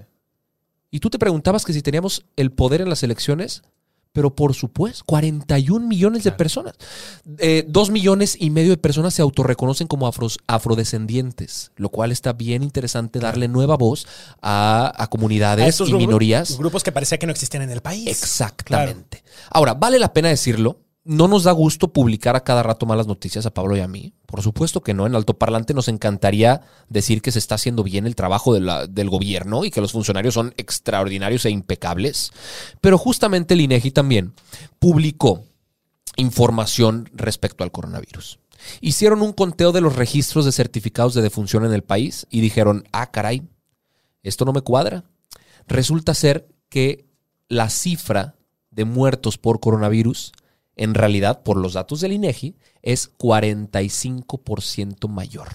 Y 0.92 1.00
tú 1.00 1.10
te 1.10 1.18
preguntabas 1.18 1.64
que 1.64 1.72
si 1.72 1.82
teníamos 1.82 2.24
el 2.36 2.52
poder 2.52 2.80
en 2.80 2.88
las 2.88 3.02
elecciones, 3.02 3.64
pero 4.14 4.34
por 4.34 4.54
supuesto, 4.54 5.02
41 5.06 5.86
millones 5.86 6.22
de 6.24 6.30
personas. 6.32 6.72
Eh, 7.38 7.64
dos 7.68 7.90
millones 7.90 8.36
y 8.40 8.48
medio 8.50 8.70
de 8.70 8.76
personas 8.76 9.12
se 9.12 9.22
autorreconocen 9.22 9.88
como 9.88 10.06
afros- 10.10 10.38
afrodescendientes, 10.46 11.72
lo 11.76 11.88
cual 11.88 12.12
está 12.12 12.32
bien 12.32 12.62
interesante 12.62 13.18
darle 13.18 13.48
nueva 13.48 13.76
voz 13.76 14.06
a, 14.40 14.92
a 14.96 15.08
comunidades 15.08 15.64
A 15.64 15.68
estos 15.68 15.88
y 15.90 15.94
minorías. 15.94 16.56
Grupos 16.56 16.84
que 16.84 16.92
parecía 16.92 17.18
que 17.18 17.26
no 17.26 17.32
existían 17.32 17.64
en 17.64 17.70
el 17.70 17.80
país. 17.82 18.06
Exactamente. 18.06 19.24
Ahora, 19.50 19.74
vale 19.74 19.98
la 19.98 20.12
pena 20.12 20.28
decirlo. 20.28 20.78
No 21.06 21.28
nos 21.28 21.44
da 21.44 21.52
gusto 21.52 21.92
publicar 21.92 22.34
a 22.34 22.44
cada 22.44 22.62
rato 22.62 22.86
malas 22.86 23.06
noticias 23.06 23.44
a 23.44 23.52
Pablo 23.52 23.76
y 23.76 23.80
a 23.80 23.88
mí. 23.88 24.14
Por 24.24 24.42
supuesto 24.42 24.82
que 24.82 24.94
no. 24.94 25.06
En 25.06 25.14
altoparlante 25.14 25.74
nos 25.74 25.88
encantaría 25.88 26.62
decir 26.88 27.20
que 27.20 27.30
se 27.30 27.38
está 27.38 27.56
haciendo 27.56 27.82
bien 27.82 28.06
el 28.06 28.16
trabajo 28.16 28.54
del 28.54 29.10
gobierno 29.10 29.66
y 29.66 29.70
que 29.70 29.82
los 29.82 29.92
funcionarios 29.92 30.32
son 30.32 30.54
extraordinarios 30.56 31.44
e 31.44 31.50
impecables. 31.50 32.32
Pero 32.80 32.96
justamente 32.96 33.52
el 33.52 33.60
INEGI 33.60 33.90
también 33.90 34.32
publicó 34.78 35.44
información 36.16 37.10
respecto 37.12 37.64
al 37.64 37.72
coronavirus. 37.72 38.38
Hicieron 38.80 39.20
un 39.20 39.34
conteo 39.34 39.72
de 39.72 39.82
los 39.82 39.96
registros 39.96 40.46
de 40.46 40.52
certificados 40.52 41.12
de 41.12 41.20
defunción 41.20 41.66
en 41.66 41.74
el 41.74 41.82
país 41.82 42.26
y 42.30 42.40
dijeron, 42.40 42.84
ah, 42.92 43.10
caray, 43.10 43.42
esto 44.22 44.46
no 44.46 44.54
me 44.54 44.62
cuadra. 44.62 45.04
Resulta 45.66 46.14
ser 46.14 46.48
que 46.70 47.06
la 47.48 47.68
cifra 47.68 48.36
de 48.70 48.86
muertos 48.86 49.36
por 49.36 49.60
coronavirus, 49.60 50.32
en 50.76 50.94
realidad, 50.94 51.42
por 51.42 51.56
los 51.56 51.74
datos 51.74 52.00
del 52.00 52.12
INEGI, 52.12 52.56
es 52.82 53.16
45% 53.16 55.08
mayor 55.08 55.48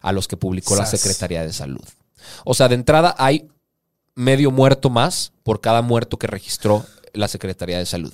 a 0.00 0.12
los 0.12 0.28
que 0.28 0.36
publicó 0.36 0.76
la. 0.76 0.86
Secretaría 0.86 1.42
de 1.42 1.52
Salud. 1.52 1.84
O 2.44 2.54
sea, 2.54 2.68
de 2.68 2.74
entrada 2.74 3.14
hay 3.18 3.48
medio 4.14 4.50
muerto 4.50 4.90
más 4.90 5.32
por 5.42 5.60
cada 5.60 5.82
muerto 5.82 6.18
que 6.18 6.26
registró 6.26 6.84
la 7.12 7.28
Secretaría 7.28 7.78
de 7.78 7.86
Salud. 7.86 8.12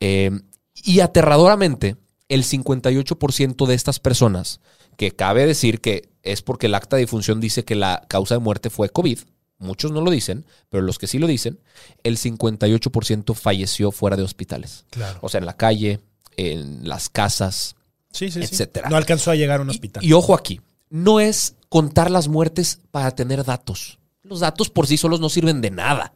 Eh, 0.00 0.30
y 0.74 1.00
aterradoramente, 1.00 1.96
el 2.28 2.44
58% 2.44 3.66
de 3.66 3.74
estas 3.74 3.98
personas, 3.98 4.60
que 4.96 5.12
cabe 5.12 5.46
decir 5.46 5.80
que 5.80 6.10
es 6.22 6.42
porque 6.42 6.66
el 6.66 6.74
acta 6.74 6.96
de 6.96 7.02
difunción 7.02 7.40
dice 7.40 7.64
que 7.64 7.74
la 7.74 8.04
causa 8.08 8.34
de 8.34 8.40
muerte 8.40 8.70
fue 8.70 8.90
COVID, 8.90 9.20
muchos 9.60 9.92
no 9.92 10.00
lo 10.00 10.10
dicen, 10.10 10.44
pero 10.68 10.82
los 10.82 10.98
que 10.98 11.06
sí 11.06 11.18
lo 11.18 11.26
dicen, 11.28 11.60
el 12.02 12.16
58% 12.18 13.34
falleció 13.34 13.92
fuera 13.92 14.16
de 14.16 14.22
hospitales. 14.22 14.84
Claro. 14.90 15.18
O 15.22 15.28
sea, 15.28 15.38
en 15.38 15.46
la 15.46 15.56
calle, 15.56 16.00
en 16.36 16.88
las 16.88 17.08
casas, 17.08 17.76
Sí, 18.12 18.30
sí, 18.30 18.42
sí. 18.42 18.48
etcétera. 18.52 18.88
No 18.88 18.96
alcanzó 18.96 19.30
a 19.30 19.36
llegar 19.36 19.60
a 19.60 19.62
un 19.62 19.68
y- 19.68 19.70
hospital. 19.70 20.04
Y, 20.04 20.12
ojo 20.12 20.34
aquí, 20.34 20.60
no 20.88 21.20
es 21.20 21.54
contar 21.68 22.10
las 22.10 22.26
muertes 22.28 22.80
para 22.90 23.12
tener 23.12 23.44
datos. 23.44 23.98
Los 24.24 24.40
datos 24.40 24.70
por 24.70 24.86
sí 24.86 24.96
solos 24.96 25.20
no 25.20 25.28
sirven 25.28 25.60
de 25.60 25.70
nada. 25.70 26.12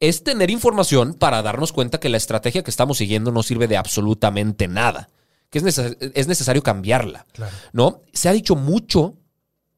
Es 0.00 0.22
tener 0.24 0.50
información 0.50 1.14
para 1.14 1.42
darnos 1.42 1.72
cuenta 1.72 2.00
que 2.00 2.08
la 2.08 2.16
estrategia 2.16 2.62
que 2.62 2.70
estamos 2.70 2.98
siguiendo 2.98 3.30
no 3.30 3.42
sirve 3.42 3.68
de 3.68 3.76
absolutamente 3.76 4.68
nada. 4.68 5.08
Que 5.50 5.58
es, 5.58 5.64
neces- 5.64 5.96
es 6.14 6.26
necesario 6.26 6.62
cambiarla. 6.62 7.26
Claro. 7.32 7.54
¿No? 7.72 8.00
Se 8.12 8.28
ha 8.28 8.32
dicho 8.32 8.56
mucho 8.56 9.14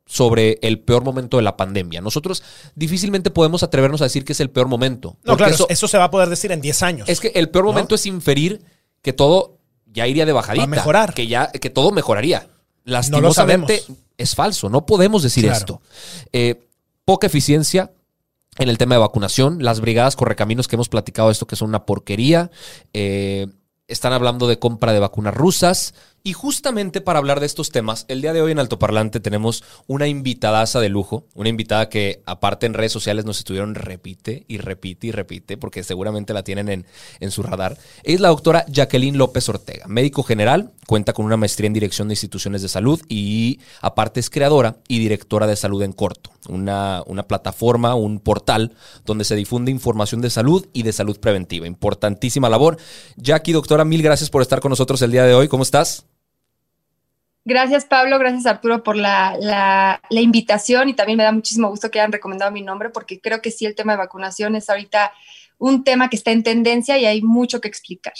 sobre 0.07 0.59
el 0.63 0.79
peor 0.81 1.03
momento 1.05 1.37
de 1.37 1.43
la 1.43 1.57
pandemia. 1.57 2.01
Nosotros 2.01 2.43
difícilmente 2.77 3.31
podemos 3.31 3.63
atrevernos 3.65 4.01
a 4.01 4.05
decir 4.05 4.25
que 4.25 4.33
es 4.33 4.41
el 4.41 4.51
peor 4.51 4.69
momento. 4.69 5.17
No, 5.25 5.37
claro, 5.37 5.53
eso- 5.55 5.67
eso, 5.69 5.89
se 5.89 5.99
va 5.99 6.05
a 6.05 6.11
poder 6.11 6.29
decir 6.29 6.53
en 6.53 6.61
10 6.61 6.83
años. 6.83 7.09
es 7.09 7.19
que 7.21 7.29
el 7.35 7.49
peor 7.51 7.65
¿No? 7.65 7.73
momento 7.73 7.97
es 7.97 8.07
inferir 8.07 8.63
que 9.03 9.13
todo 9.13 9.59
ya 9.87 10.07
iría 10.07 10.25
de 10.25 10.33
bajadita. 10.33 10.63
Va 10.67 10.73
a 10.73 10.77
mejorar. 10.77 11.13
Que 11.15 11.27
ya, 11.27 11.51
que 11.51 11.71
todo 11.71 11.91
mejoraría. 11.91 12.49
Lastimosamente 12.85 13.83
es 14.17 14.35
falso. 14.35 14.69
No 14.69 14.87
podemos 14.87 15.23
decir 15.23 15.45
Claro. 15.45 15.59
esto. 15.59 15.81
Eh, 16.33 16.69
poca 17.05 17.27
eficiencia 17.27 17.93
en 18.59 18.69
el 18.69 18.79
tema 18.79 18.95
de 18.95 19.01
vacunación. 19.01 19.63
Las 19.63 19.81
brigadas 19.81 20.17
correcaminos 20.17 20.69
que 20.69 20.77
hemos 20.77 20.89
platicado 20.89 21.31
esto 21.31 21.47
que 21.47 21.57
son 21.57 21.69
una 21.69 21.85
porquería. 21.85 22.51
Eh, 22.93 23.49
están 23.89 24.13
hablando 24.13 24.47
de 24.49 24.59
compra 24.59 24.93
de 24.93 25.01
vacunas 25.01 25.35
rusas. 25.35 25.95
Y 26.26 26.33
justamente 26.33 27.00
para 27.00 27.21
hablar 27.21 27.38
de 27.38 27.47
estos 27.47 27.71
temas, 27.71 28.04
el 28.09 28.21
día 28.21 28.33
de 28.33 28.42
hoy 28.42 28.50
en 28.50 28.59
Altoparlante 28.59 29.21
tenemos 29.21 29.62
una 29.87 30.09
invitadaza 30.09 30.80
de 30.80 30.88
lujo, 30.88 31.28
una 31.35 31.50
invitada 31.50 31.88
que 31.88 32.21
aparte 32.26 32.66
en 32.66 32.75
redes 32.75 32.90
sociales 32.90 33.25
nos 33.25 33.38
estuvieron 33.38 33.76
repite 33.76 34.45
y 34.49 34.59
repite 34.59 35.06
y 35.06 35.12
repite, 35.12 35.56
porque 35.56 35.85
seguramente 35.85 36.35
la 36.35 36.42
tienen 36.42 36.68
en, 36.68 36.87
en 37.21 37.30
su 37.30 37.45
radar. 37.45 37.78
Es 38.02 38.18
la 38.18 38.30
doctora 38.30 38.64
Jacqueline 38.66 39.16
López 39.16 39.49
Ortega, 39.49 39.87
médico 39.87 40.25
general, 40.25 40.73
cuenta 40.88 41.12
con 41.12 41.26
una 41.26 41.37
maestría 41.37 41.68
en 41.68 41.75
dirección 41.75 42.09
de 42.09 42.14
instituciones 42.14 42.61
de 42.61 42.71
salud 42.71 43.00
y 43.09 43.61
aparte 43.80 44.18
es 44.18 44.28
creadora 44.28 44.78
y 44.88 44.99
directora 44.99 45.47
de 45.47 45.54
salud 45.54 45.80
en 45.83 45.92
corto, 45.92 46.33
una, 46.49 47.04
una 47.06 47.23
plataforma, 47.28 47.95
un 47.95 48.18
portal 48.18 48.73
donde 49.04 49.25
se 49.25 49.37
difunde 49.37 49.71
información 49.71 50.23
de 50.23 50.30
salud 50.30 50.66
y 50.73 50.83
de 50.83 50.92
salud 50.92 51.21
preventiva. 51.21 51.68
Importantísima 51.68 52.49
labor. 52.49 52.78
Jackie, 53.14 53.52
doctora, 53.52 53.85
mil 53.85 54.02
gracias 54.02 54.28
por 54.28 54.42
estar 54.42 54.59
con 54.59 54.71
nosotros 54.71 55.00
el 55.02 55.12
día 55.12 55.23
de 55.23 55.33
hoy. 55.33 55.47
¿Cómo 55.47 55.62
estás? 55.62 56.04
Gracias 57.47 57.85
Pablo, 57.85 58.19
gracias 58.19 58.45
Arturo 58.45 58.83
por 58.83 58.97
la, 58.97 59.37
la, 59.41 60.21
invitación 60.21 60.88
y 60.88 60.95
también 60.95 61.17
me 61.17 61.23
da 61.23 61.31
muchísimo 61.31 61.69
gusto 61.69 61.93
que 61.93 62.00
hayan 62.00 62.11
recomendado 62.11 62.50
mi 62.50 62.61
nombre 62.61 62.91
porque 62.91 63.21
creo 63.21 63.41
que 63.41 63.53
sí 63.53 63.65
el 63.65 63.76
tema 63.76 63.93
de 63.93 63.99
vacunación 63.99 64.57
es 64.57 64.69
ahorita 64.69 65.12
un 65.59 65.85
tema 65.85 66.11
que 66.11 66.17
está 66.17 66.33
en 66.33 66.43
tendencia 66.43 66.99
y 66.99 67.07
hay 67.07 67.23
mucho 67.23 67.61
que 67.61 67.69
explicar. 67.69 68.15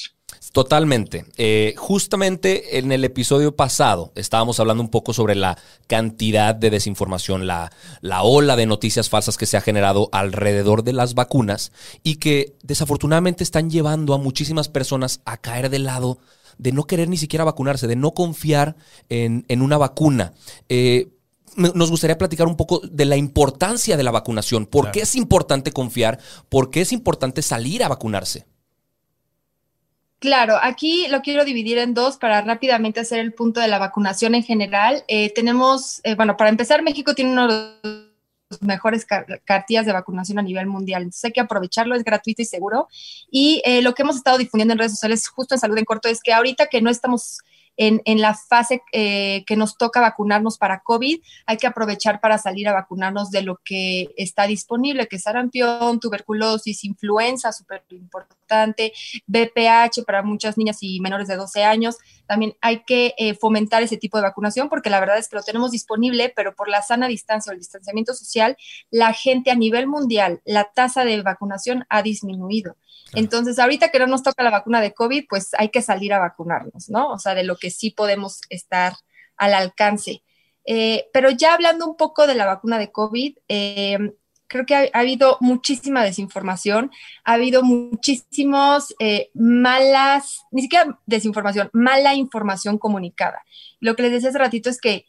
Totalmente. 0.53 1.25
Eh, 1.39 1.75
justamente 1.77 2.79
en 2.79 2.93
el 2.93 3.05
episodio 3.05 3.57
pasado 3.57 4.13
estábamos 4.15 4.61
hablando 4.61 4.85
un 4.85 4.91
poco 4.91 5.13
sobre 5.13 5.35
la 5.35 5.59
cantidad 5.89 6.55
de 6.55 6.71
desinformación, 6.71 7.49
la, 7.49 7.73
la 8.03 8.23
ola 8.23 8.55
de 8.55 8.67
noticias 8.67 9.11
falsas 9.11 9.37
que 9.37 9.47
se 9.47 9.57
ha 9.57 9.61
generado 9.61 10.09
alrededor 10.13 10.85
de 10.85 10.93
las 10.93 11.15
vacunas 11.15 11.73
y 12.05 12.17
que 12.17 12.55
desafortunadamente 12.63 13.43
están 13.43 13.71
llevando 13.71 14.15
a 14.15 14.19
muchísimas 14.19 14.69
personas 14.69 15.21
a 15.25 15.37
caer 15.37 15.69
del 15.69 15.83
lado 15.83 16.21
de 16.59 16.73
no 16.73 16.85
querer 16.85 17.09
ni 17.09 17.17
siquiera 17.17 17.45
vacunarse, 17.45 17.87
de 17.87 17.97
no 17.97 18.13
confiar 18.13 18.77
en, 19.09 19.45
en 19.49 19.63
una 19.63 19.79
vacuna. 19.79 20.33
Eh, 20.69 21.09
nos 21.57 21.91
gustaría 21.91 22.19
platicar 22.19 22.47
un 22.47 22.57
poco 22.57 22.81
de 22.81 23.07
la 23.07 23.17
importancia 23.17 23.97
de 23.97 24.03
la 24.03 24.11
vacunación. 24.11 24.67
¿Por 24.67 24.91
qué 24.91 25.01
es 25.01 25.17
importante 25.17 25.73
confiar? 25.73 26.19
¿Por 26.49 26.71
qué 26.71 26.83
es 26.83 26.93
importante 26.93 27.41
salir 27.41 27.83
a 27.83 27.89
vacunarse? 27.89 28.47
Claro, 30.19 30.57
aquí 30.63 31.07
lo 31.09 31.21
quiero 31.21 31.45
dividir 31.45 31.79
en 31.79 31.95
dos 31.95 32.17
para 32.17 32.41
rápidamente 32.41 33.01
hacer 33.01 33.21
el 33.21 33.33
punto 33.33 33.61
de 33.61 33.69
la 33.69 33.79
vacunación 33.79 34.35
en 34.35 34.43
general. 34.43 35.05
Eh, 35.09 35.33
tenemos, 35.35 36.01
eh, 36.05 36.15
bueno, 36.15 36.37
para 36.37 36.51
empezar, 36.51 36.83
México 36.83 37.15
tiene 37.15 37.33
uno 37.33 37.49
de 37.49 38.07
mejores 38.61 39.07
cartillas 39.45 39.87
de 39.87 39.93
vacunación 39.93 40.39
a 40.39 40.43
nivel 40.43 40.67
mundial. 40.67 41.03
Entonces 41.03 41.25
hay 41.25 41.33
que 41.33 41.41
aprovecharlo, 41.41 41.95
es 41.95 42.05
gratuito 42.05 42.43
y 42.43 42.45
seguro. 42.45 42.89
Y 43.31 43.63
eh, 43.65 43.83
lo 43.83 43.95
que 43.95 44.03
hemos 44.03 44.17
estado 44.17 44.39
difundiendo 44.39 44.73
en 44.73 44.79
redes 44.79 44.93
sociales, 44.93 45.29
justo 45.29 45.55
en 45.55 45.61
Salud 45.61 45.79
en 45.79 45.85
Corto, 45.85 46.09
es 46.09 46.23
que 46.23 46.33
ahorita 46.33 46.67
que 46.67 46.81
no 46.81 46.91
estamos 46.91 47.41
en, 47.77 48.21
la 48.21 48.35
fase 48.35 48.83
eh, 48.93 49.45
que 49.47 49.57
nos 49.57 49.77
toca 49.77 50.01
vacunarnos 50.01 50.59
para 50.59 50.81
COVID, 50.81 51.21
hay 51.47 51.57
que 51.57 51.67
aprovechar 51.67 52.21
para 52.21 52.39
salir 52.39 52.69
a 52.69 52.73
vacunarnos 52.73 53.31
de 53.31 53.43
lo 53.43 53.61
que 53.65 54.15
está 54.17 54.47
disponible, 54.47 55.07
que 55.09 55.17
es 55.17 55.23
sarampión, 55.23 56.01
tuberculosis, 56.01 56.85
influenza, 56.85 57.53
súper 57.53 57.85
importante, 57.91 58.93
BPH 59.27 60.05
para 60.07 60.23
muchas 60.23 60.57
niñas 60.57 60.79
y 60.81 61.01
menores 61.01 61.29
de 61.29 61.37
12 61.37 61.65
años. 61.65 61.97
También 62.27 62.57
hay 62.61 62.83
que 62.85 63.15
eh, 63.19 63.35
fomentar 63.35 63.83
ese 63.83 63.97
tipo 63.97 64.17
de 64.19 64.23
vacunación 64.23 64.69
porque 64.69 64.91
la 64.91 65.01
verdad 65.01 65.19
es 65.19 65.29
que 65.29 65.37
lo 65.37 65.43
tenemos 65.43 65.71
disponible, 65.71 66.33
pero 66.35 66.55
por 66.55 66.69
la 66.69 66.83
sana 66.83 67.09
distancia 67.09 67.51
o 67.51 67.53
el 67.53 67.59
distanciamiento 67.59 68.15
social, 68.15 68.57
la 68.91 69.13
gente 69.13 69.51
a 69.51 69.55
nivel 69.55 69.87
mundial, 69.87 70.41
la 70.45 70.65
tasa 70.65 71.05
de 71.05 71.21
vacunación 71.23 71.85
ha 71.89 72.03
disminuido. 72.03 72.77
Entonces, 73.15 73.59
ahorita 73.59 73.91
que 73.91 73.99
no 73.99 74.07
nos 74.07 74.23
toca 74.23 74.43
la 74.43 74.51
vacuna 74.51 74.81
de 74.81 74.93
COVID, 74.93 75.27
pues 75.29 75.51
hay 75.59 75.69
que 75.71 75.83
salir 75.83 76.13
a 76.13 76.19
vacunarnos, 76.19 76.89
¿no? 76.89 77.11
O 77.11 77.19
sea, 77.19 77.35
de 77.35 77.45
lo 77.45 77.57
que 77.57 77.71
sí 77.71 77.91
podemos 77.91 78.41
estar 78.51 78.95
al 79.37 79.55
alcance. 79.55 80.23
Eh, 80.65 81.09
pero 81.13 81.31
ya 81.31 81.55
hablando 81.55 81.87
un 81.87 81.97
poco 81.97 82.27
de 82.27 82.35
la 82.35 82.47
vacuna 82.47 82.79
de 82.79 82.91
COVID, 82.91 83.39
eh, 83.49 83.99
creo 84.49 84.67
que 84.67 84.75
ha, 84.75 84.89
habido 84.93 85.39
muchísima 85.41 86.03
desinformación, 86.03 86.91
ha 87.25 87.35
habido 87.35 87.63
muchísimos 87.63 88.95
eh, 88.99 89.31
malas, 89.35 90.43
ni 90.51 90.63
siquiera 90.63 90.99
desinformación, 91.07 91.71
mala 91.73 92.15
información 92.15 92.79
comunicada. 92.79 93.45
Lo 93.81 93.95
que 93.95 94.03
les 94.03 94.13
decía 94.13 94.31
hace 94.31 94.39
ratito 94.39 94.69
es 94.69 94.81
que 94.81 95.07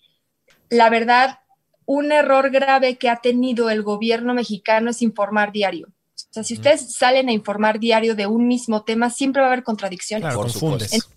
la 0.70 0.90
verdad, 0.90 1.40
un 1.86 2.12
error 2.12 2.50
grave 2.50 2.98
que 2.98 3.10
ha 3.10 3.18
tenido 3.18 3.70
el 3.70 3.84
gobierno 3.84 4.34
mexicano 4.34 4.90
es 4.92 5.02
informar 5.02 5.52
diario. 5.52 5.88
O 6.30 6.34
sea, 6.34 6.44
si 6.44 6.56
ustedes 6.56 6.94
salen 6.94 7.30
a 7.30 7.32
informar 7.32 7.80
diario 7.80 8.16
de 8.16 8.28
un 8.28 8.48
mismo 8.48 8.84
tema, 8.84 9.10
siempre 9.10 9.42
va 9.42 9.48
a 9.48 9.52
haber 9.52 9.64
contradicciones. 9.64 10.26
Claro, 10.26 10.42
confundes. 10.42 11.08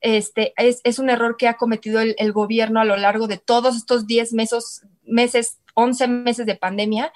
Este, 0.00 0.52
es, 0.56 0.98
un 0.98 1.10
error 1.10 1.36
que 1.36 1.46
ha 1.46 1.56
cometido 1.56 2.00
el, 2.00 2.32
gobierno 2.32 2.80
a 2.80 2.84
lo 2.84 2.96
largo 2.96 3.28
de 3.28 3.38
todos 3.38 3.76
estos 3.76 4.06
10 4.06 4.32
meses, 4.32 4.82
meses 5.04 5.58
11 5.74 6.08
meses 6.08 6.44
de 6.44 6.56
pandemia, 6.56 7.12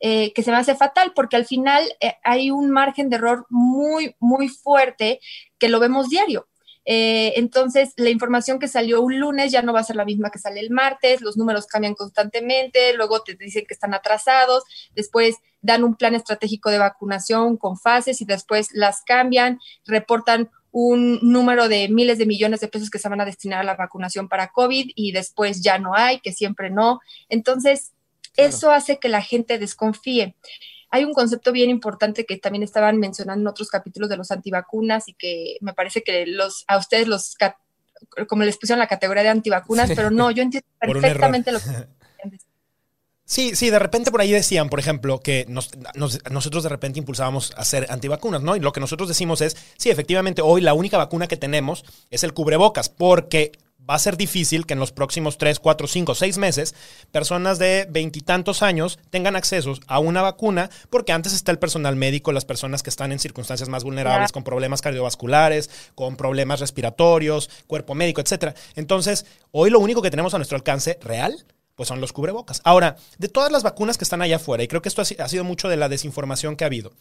eh, 0.00 0.32
que 0.32 0.44
se 0.44 0.52
me 0.52 0.56
hace 0.56 0.76
fatal 0.76 1.12
porque 1.14 1.34
al 1.34 1.46
final 1.46 1.82
eh, 2.00 2.14
hay 2.22 2.52
un 2.52 2.70
margen 2.70 3.10
de 3.10 3.16
error 3.16 3.46
muy, 3.50 4.14
muy 4.20 4.48
fuerte 4.48 5.20
que 5.58 5.68
lo 5.68 5.80
vemos 5.80 6.08
diario. 6.08 6.47
Eh, 6.90 7.34
entonces, 7.36 7.92
la 7.96 8.08
información 8.08 8.58
que 8.58 8.66
salió 8.66 9.02
un 9.02 9.20
lunes 9.20 9.52
ya 9.52 9.60
no 9.60 9.74
va 9.74 9.80
a 9.80 9.84
ser 9.84 9.96
la 9.96 10.06
misma 10.06 10.30
que 10.30 10.38
sale 10.38 10.58
el 10.60 10.70
martes, 10.70 11.20
los 11.20 11.36
números 11.36 11.66
cambian 11.66 11.94
constantemente, 11.94 12.94
luego 12.94 13.22
te 13.22 13.34
dicen 13.34 13.66
que 13.68 13.74
están 13.74 13.92
atrasados, 13.92 14.64
después 14.94 15.36
dan 15.60 15.84
un 15.84 15.96
plan 15.96 16.14
estratégico 16.14 16.70
de 16.70 16.78
vacunación 16.78 17.58
con 17.58 17.76
fases 17.76 18.22
y 18.22 18.24
después 18.24 18.68
las 18.72 19.02
cambian, 19.02 19.60
reportan 19.84 20.48
un 20.70 21.18
número 21.20 21.68
de 21.68 21.90
miles 21.90 22.16
de 22.16 22.24
millones 22.24 22.60
de 22.60 22.68
pesos 22.68 22.88
que 22.88 22.98
se 22.98 23.10
van 23.10 23.20
a 23.20 23.26
destinar 23.26 23.60
a 23.60 23.64
la 23.64 23.76
vacunación 23.76 24.26
para 24.26 24.48
COVID 24.48 24.92
y 24.94 25.12
después 25.12 25.60
ya 25.60 25.78
no 25.78 25.94
hay, 25.94 26.20
que 26.20 26.32
siempre 26.32 26.70
no. 26.70 27.00
Entonces, 27.28 27.92
eso 28.38 28.70
hace 28.70 28.98
que 28.98 29.10
la 29.10 29.20
gente 29.20 29.58
desconfíe 29.58 30.36
hay 30.90 31.04
un 31.04 31.12
concepto 31.12 31.52
bien 31.52 31.70
importante 31.70 32.24
que 32.24 32.38
también 32.38 32.62
estaban 32.62 32.98
mencionando 32.98 33.42
en 33.42 33.48
otros 33.48 33.68
capítulos 33.68 34.08
de 34.08 34.16
los 34.16 34.30
antivacunas 34.30 35.08
y 35.08 35.14
que 35.14 35.56
me 35.60 35.74
parece 35.74 36.02
que 36.02 36.26
los 36.26 36.64
a 36.66 36.78
ustedes 36.78 37.08
los 37.08 37.36
como 38.28 38.44
les 38.44 38.56
pusieron 38.56 38.78
la 38.78 38.86
categoría 38.86 39.22
de 39.22 39.28
antivacunas, 39.30 39.90
pero 39.94 40.10
no, 40.10 40.30
yo 40.30 40.42
entiendo 40.42 40.68
perfectamente 40.80 41.52
lo 41.52 41.58
que 41.58 41.66
Sí, 43.28 43.54
sí, 43.54 43.68
de 43.68 43.78
repente 43.78 44.10
por 44.10 44.22
ahí 44.22 44.32
decían, 44.32 44.70
por 44.70 44.80
ejemplo, 44.80 45.20
que 45.20 45.44
nosotros 45.46 46.62
de 46.62 46.68
repente 46.70 46.98
impulsábamos 46.98 47.52
a 47.52 47.60
hacer 47.60 47.86
antivacunas, 47.90 48.40
¿no? 48.40 48.56
Y 48.56 48.60
lo 48.60 48.72
que 48.72 48.80
nosotros 48.80 49.06
decimos 49.06 49.42
es, 49.42 49.54
sí, 49.76 49.90
efectivamente, 49.90 50.40
hoy 50.40 50.62
la 50.62 50.72
única 50.72 50.96
vacuna 50.96 51.28
que 51.28 51.36
tenemos 51.36 51.84
es 52.08 52.24
el 52.24 52.32
cubrebocas, 52.32 52.88
porque 52.88 53.52
va 53.88 53.94
a 53.94 53.98
ser 53.98 54.16
difícil 54.16 54.66
que 54.66 54.74
en 54.74 54.80
los 54.80 54.92
próximos 54.92 55.38
3, 55.38 55.60
4, 55.60 55.86
5, 55.86 56.14
6 56.14 56.38
meses 56.38 56.74
personas 57.10 57.58
de 57.58 57.86
veintitantos 57.90 58.62
años 58.62 58.98
tengan 59.10 59.36
acceso 59.36 59.74
a 59.86 59.98
una 59.98 60.22
vacuna, 60.22 60.70
porque 60.90 61.12
antes 61.12 61.32
está 61.32 61.52
el 61.52 61.58
personal 61.58 61.96
médico, 61.96 62.32
las 62.32 62.44
personas 62.44 62.82
que 62.82 62.90
están 62.90 63.12
en 63.12 63.18
circunstancias 63.18 63.68
más 63.68 63.84
vulnerables, 63.84 64.32
con 64.32 64.44
problemas 64.44 64.82
cardiovasculares, 64.82 65.70
con 65.94 66.16
problemas 66.16 66.60
respiratorios, 66.60 67.50
cuerpo 67.66 67.94
médico, 67.94 68.20
etc. 68.20 68.54
Entonces, 68.76 69.26
hoy 69.50 69.70
lo 69.70 69.80
único 69.80 70.02
que 70.02 70.10
tenemos 70.10 70.34
a 70.34 70.38
nuestro 70.38 70.56
alcance 70.56 70.98
real 71.02 71.44
pues 71.78 71.88
son 71.88 72.00
los 72.00 72.12
cubrebocas. 72.12 72.60
Ahora, 72.64 72.96
de 73.18 73.28
todas 73.28 73.52
las 73.52 73.62
vacunas 73.62 73.96
que 73.96 74.02
están 74.02 74.20
allá 74.20 74.36
afuera, 74.36 74.64
y 74.64 74.68
creo 74.68 74.82
que 74.82 74.88
esto 74.88 75.00
ha 75.00 75.28
sido 75.28 75.44
mucho 75.44 75.68
de 75.68 75.76
la 75.76 75.88
desinformación 75.88 76.56
que 76.56 76.64
ha 76.64 76.66
habido, 76.66 76.92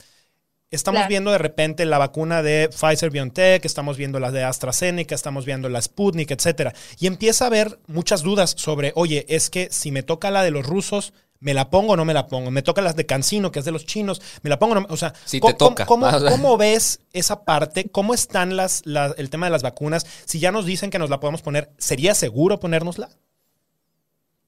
Estamos 0.69 1.07
viendo 1.07 1.31
de 1.31 1.37
repente 1.37 1.85
la 1.85 1.97
vacuna 1.97 2.43
de 2.43 2.67
Pfizer 2.69 3.09
BioNTech, 3.09 3.63
estamos 3.63 3.95
viendo 3.95 4.19
las 4.19 4.33
de 4.33 4.43
AstraZeneca, 4.43 5.15
estamos 5.15 5.45
viendo 5.45 5.69
la 5.69 5.81
Sputnik, 5.81 6.29
etcétera. 6.31 6.73
Y 6.99 7.07
empieza 7.07 7.45
a 7.45 7.47
haber 7.47 7.79
muchas 7.87 8.21
dudas 8.21 8.53
sobre, 8.57 8.91
oye, 8.95 9.25
es 9.29 9.49
que 9.49 9.69
si 9.71 9.91
me 9.91 10.03
toca 10.03 10.29
la 10.29 10.43
de 10.43 10.51
los 10.51 10.65
rusos, 10.65 11.13
¿me 11.39 11.53
la 11.53 11.69
pongo 11.69 11.93
o 11.93 11.95
no 11.95 12.03
me 12.03 12.13
la 12.13 12.27
pongo? 12.27 12.51
Me 12.51 12.63
toca 12.63 12.81
las 12.81 12.97
de 12.97 13.05
Cancino, 13.05 13.49
que 13.49 13.59
es 13.59 13.65
de 13.65 13.71
los 13.71 13.85
chinos, 13.85 14.21
¿me 14.41 14.49
la 14.49 14.59
pongo 14.59 14.73
o 14.73 14.79
no? 14.81 14.87
O 14.89 14.97
sea, 14.97 15.13
si 15.23 15.39
¿cómo, 15.39 15.53
te 15.53 15.57
toca. 15.57 15.85
¿cómo, 15.85 16.57
ves 16.57 16.99
esa 17.13 17.45
parte? 17.45 17.89
¿Cómo 17.89 18.13
están 18.13 18.57
las, 18.57 18.83
el 19.15 19.29
tema 19.29 19.45
de 19.45 19.51
las 19.51 19.63
vacunas? 19.63 20.05
Si 20.25 20.39
ya 20.39 20.51
nos 20.51 20.65
dicen 20.65 20.89
que 20.89 20.99
nos 20.99 21.09
la 21.09 21.21
podemos 21.21 21.41
poner, 21.41 21.71
¿sería 21.77 22.13
seguro 22.13 22.59
ponérnosla? 22.59 23.07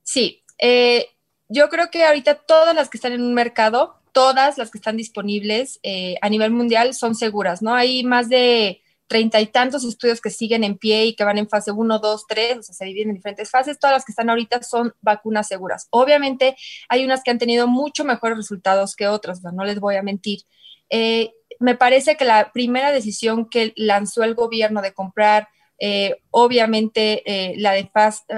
Sí. 0.03 0.43
Eh, 0.57 1.07
yo 1.47 1.69
creo 1.69 1.89
que 1.89 2.03
ahorita 2.03 2.35
todas 2.35 2.75
las 2.75 2.89
que 2.89 2.97
están 2.97 3.13
en 3.13 3.21
un 3.21 3.33
mercado 3.33 3.98
todas 4.11 4.57
las 4.57 4.71
que 4.71 4.77
están 4.77 4.97
disponibles 4.97 5.79
eh, 5.83 6.15
a 6.21 6.29
nivel 6.29 6.51
mundial 6.51 6.93
son 6.93 7.15
seguras, 7.15 7.61
¿no? 7.61 7.73
Hay 7.73 8.03
más 8.03 8.29
de 8.29 8.81
treinta 9.07 9.41
y 9.41 9.47
tantos 9.47 9.83
estudios 9.83 10.21
que 10.21 10.29
siguen 10.29 10.63
en 10.63 10.77
pie 10.77 11.05
y 11.05 11.15
que 11.15 11.23
van 11.23 11.39
en 11.39 11.49
fase 11.49 11.71
1, 11.71 11.99
2, 11.99 12.25
3, 12.27 12.57
o 12.59 12.63
sea, 12.63 12.75
se 12.75 12.85
dividen 12.85 13.09
en 13.09 13.15
diferentes 13.15 13.49
fases. 13.49 13.79
Todas 13.79 13.95
las 13.95 14.05
que 14.05 14.11
están 14.11 14.29
ahorita 14.29 14.61
son 14.61 14.93
vacunas 15.01 15.47
seguras. 15.47 15.87
Obviamente 15.89 16.55
hay 16.89 17.05
unas 17.05 17.23
que 17.23 17.31
han 17.31 17.39
tenido 17.39 17.67
mucho 17.67 18.05
mejores 18.05 18.37
resultados 18.37 18.95
que 18.95 19.07
otras, 19.07 19.41
no 19.41 19.63
les 19.63 19.79
voy 19.79 19.95
a 19.95 20.03
mentir. 20.03 20.41
Eh, 20.89 21.31
me 21.59 21.75
parece 21.75 22.17
que 22.17 22.25
la 22.25 22.51
primera 22.51 22.91
decisión 22.91 23.49
que 23.49 23.73
lanzó 23.75 24.23
el 24.23 24.35
gobierno 24.35 24.81
de 24.81 24.93
comprar, 24.93 25.47
eh, 25.79 26.17
obviamente 26.29 27.23
la, 27.57 27.73
de 27.73 27.89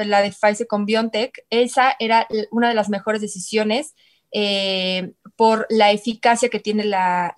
la 0.05 0.21
de 0.21 0.31
Pfizer 0.31 0.67
con 0.67 0.85
BioNTech, 0.85 1.45
esa 1.49 1.95
era 1.99 2.27
una 2.49 2.69
de 2.69 2.75
las 2.75 2.87
mejores 2.87 3.21
decisiones 3.21 3.93
eh, 4.31 5.13
por 5.35 5.65
la 5.69 5.91
eficacia 5.91 6.49
que 6.49 6.59
tiene 6.59 6.83
la, 6.83 7.33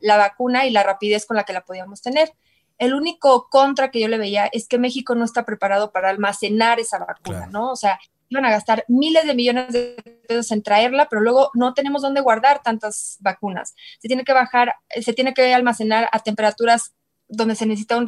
vacuna 0.00 0.66
y 0.66 0.70
la 0.70 0.82
rapidez 0.82 1.26
con 1.26 1.36
la 1.36 1.44
que 1.44 1.52
la 1.52 1.64
podíamos 1.64 2.02
tener. 2.02 2.32
El 2.78 2.94
único 2.94 3.48
contra 3.48 3.90
que 3.90 4.00
yo 4.00 4.08
le 4.08 4.18
veía 4.18 4.46
es 4.52 4.68
que 4.68 4.78
México 4.78 5.14
no 5.14 5.24
está 5.24 5.44
preparado 5.44 5.92
para 5.92 6.10
almacenar 6.10 6.78
esa 6.78 6.98
vacuna, 6.98 7.46
¿no? 7.46 7.70
O 7.70 7.76
sea, 7.76 7.98
iban 8.28 8.44
a 8.44 8.50
gastar 8.50 8.84
miles 8.88 9.24
de 9.26 9.34
millones 9.34 9.72
de 9.72 9.96
pesos 10.28 10.50
en 10.50 10.62
traerla, 10.62 11.08
pero 11.08 11.22
luego 11.22 11.50
no 11.54 11.74
tenemos 11.74 12.02
dónde 12.02 12.20
guardar 12.20 12.62
tantas 12.62 13.16
vacunas. 13.20 13.74
Se 14.00 14.08
tiene 14.08 14.24
que 14.24 14.32
bajar, 14.32 14.74
se 15.00 15.12
tiene 15.12 15.32
que 15.32 15.54
almacenar 15.54 16.08
a 16.12 16.18
temperaturas 16.20 16.94
donde 17.28 17.54
se 17.54 17.66
necesita 17.66 17.96
un, 17.96 18.06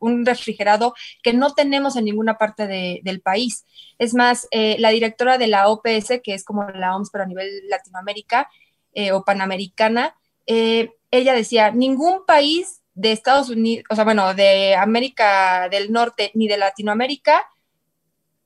un 0.00 0.26
refrigerado 0.26 0.94
que 1.22 1.32
no 1.32 1.52
tenemos 1.54 1.96
en 1.96 2.04
ninguna 2.04 2.38
parte 2.38 2.66
del 3.02 3.20
país. 3.20 3.64
Es 3.98 4.14
más, 4.14 4.48
eh, 4.50 4.76
la 4.78 4.90
directora 4.90 5.38
de 5.38 5.46
la 5.46 5.68
OPS, 5.68 6.20
que 6.22 6.34
es 6.34 6.44
como 6.44 6.68
la 6.70 6.96
OMS 6.96 7.10
pero 7.10 7.24
a 7.24 7.26
nivel 7.26 7.50
Latinoamérica 7.68 8.48
eh, 8.94 9.12
o 9.12 9.24
Panamericana, 9.24 10.14
eh, 10.46 10.90
ella 11.10 11.34
decía, 11.34 11.70
ningún 11.70 12.24
país 12.26 12.82
de 12.94 13.12
Estados 13.12 13.50
Unidos, 13.50 13.84
o 13.90 13.94
sea, 13.94 14.04
bueno, 14.04 14.34
de 14.34 14.74
América 14.74 15.68
del 15.68 15.92
Norte 15.92 16.30
ni 16.34 16.48
de 16.48 16.58
Latinoamérica 16.58 17.46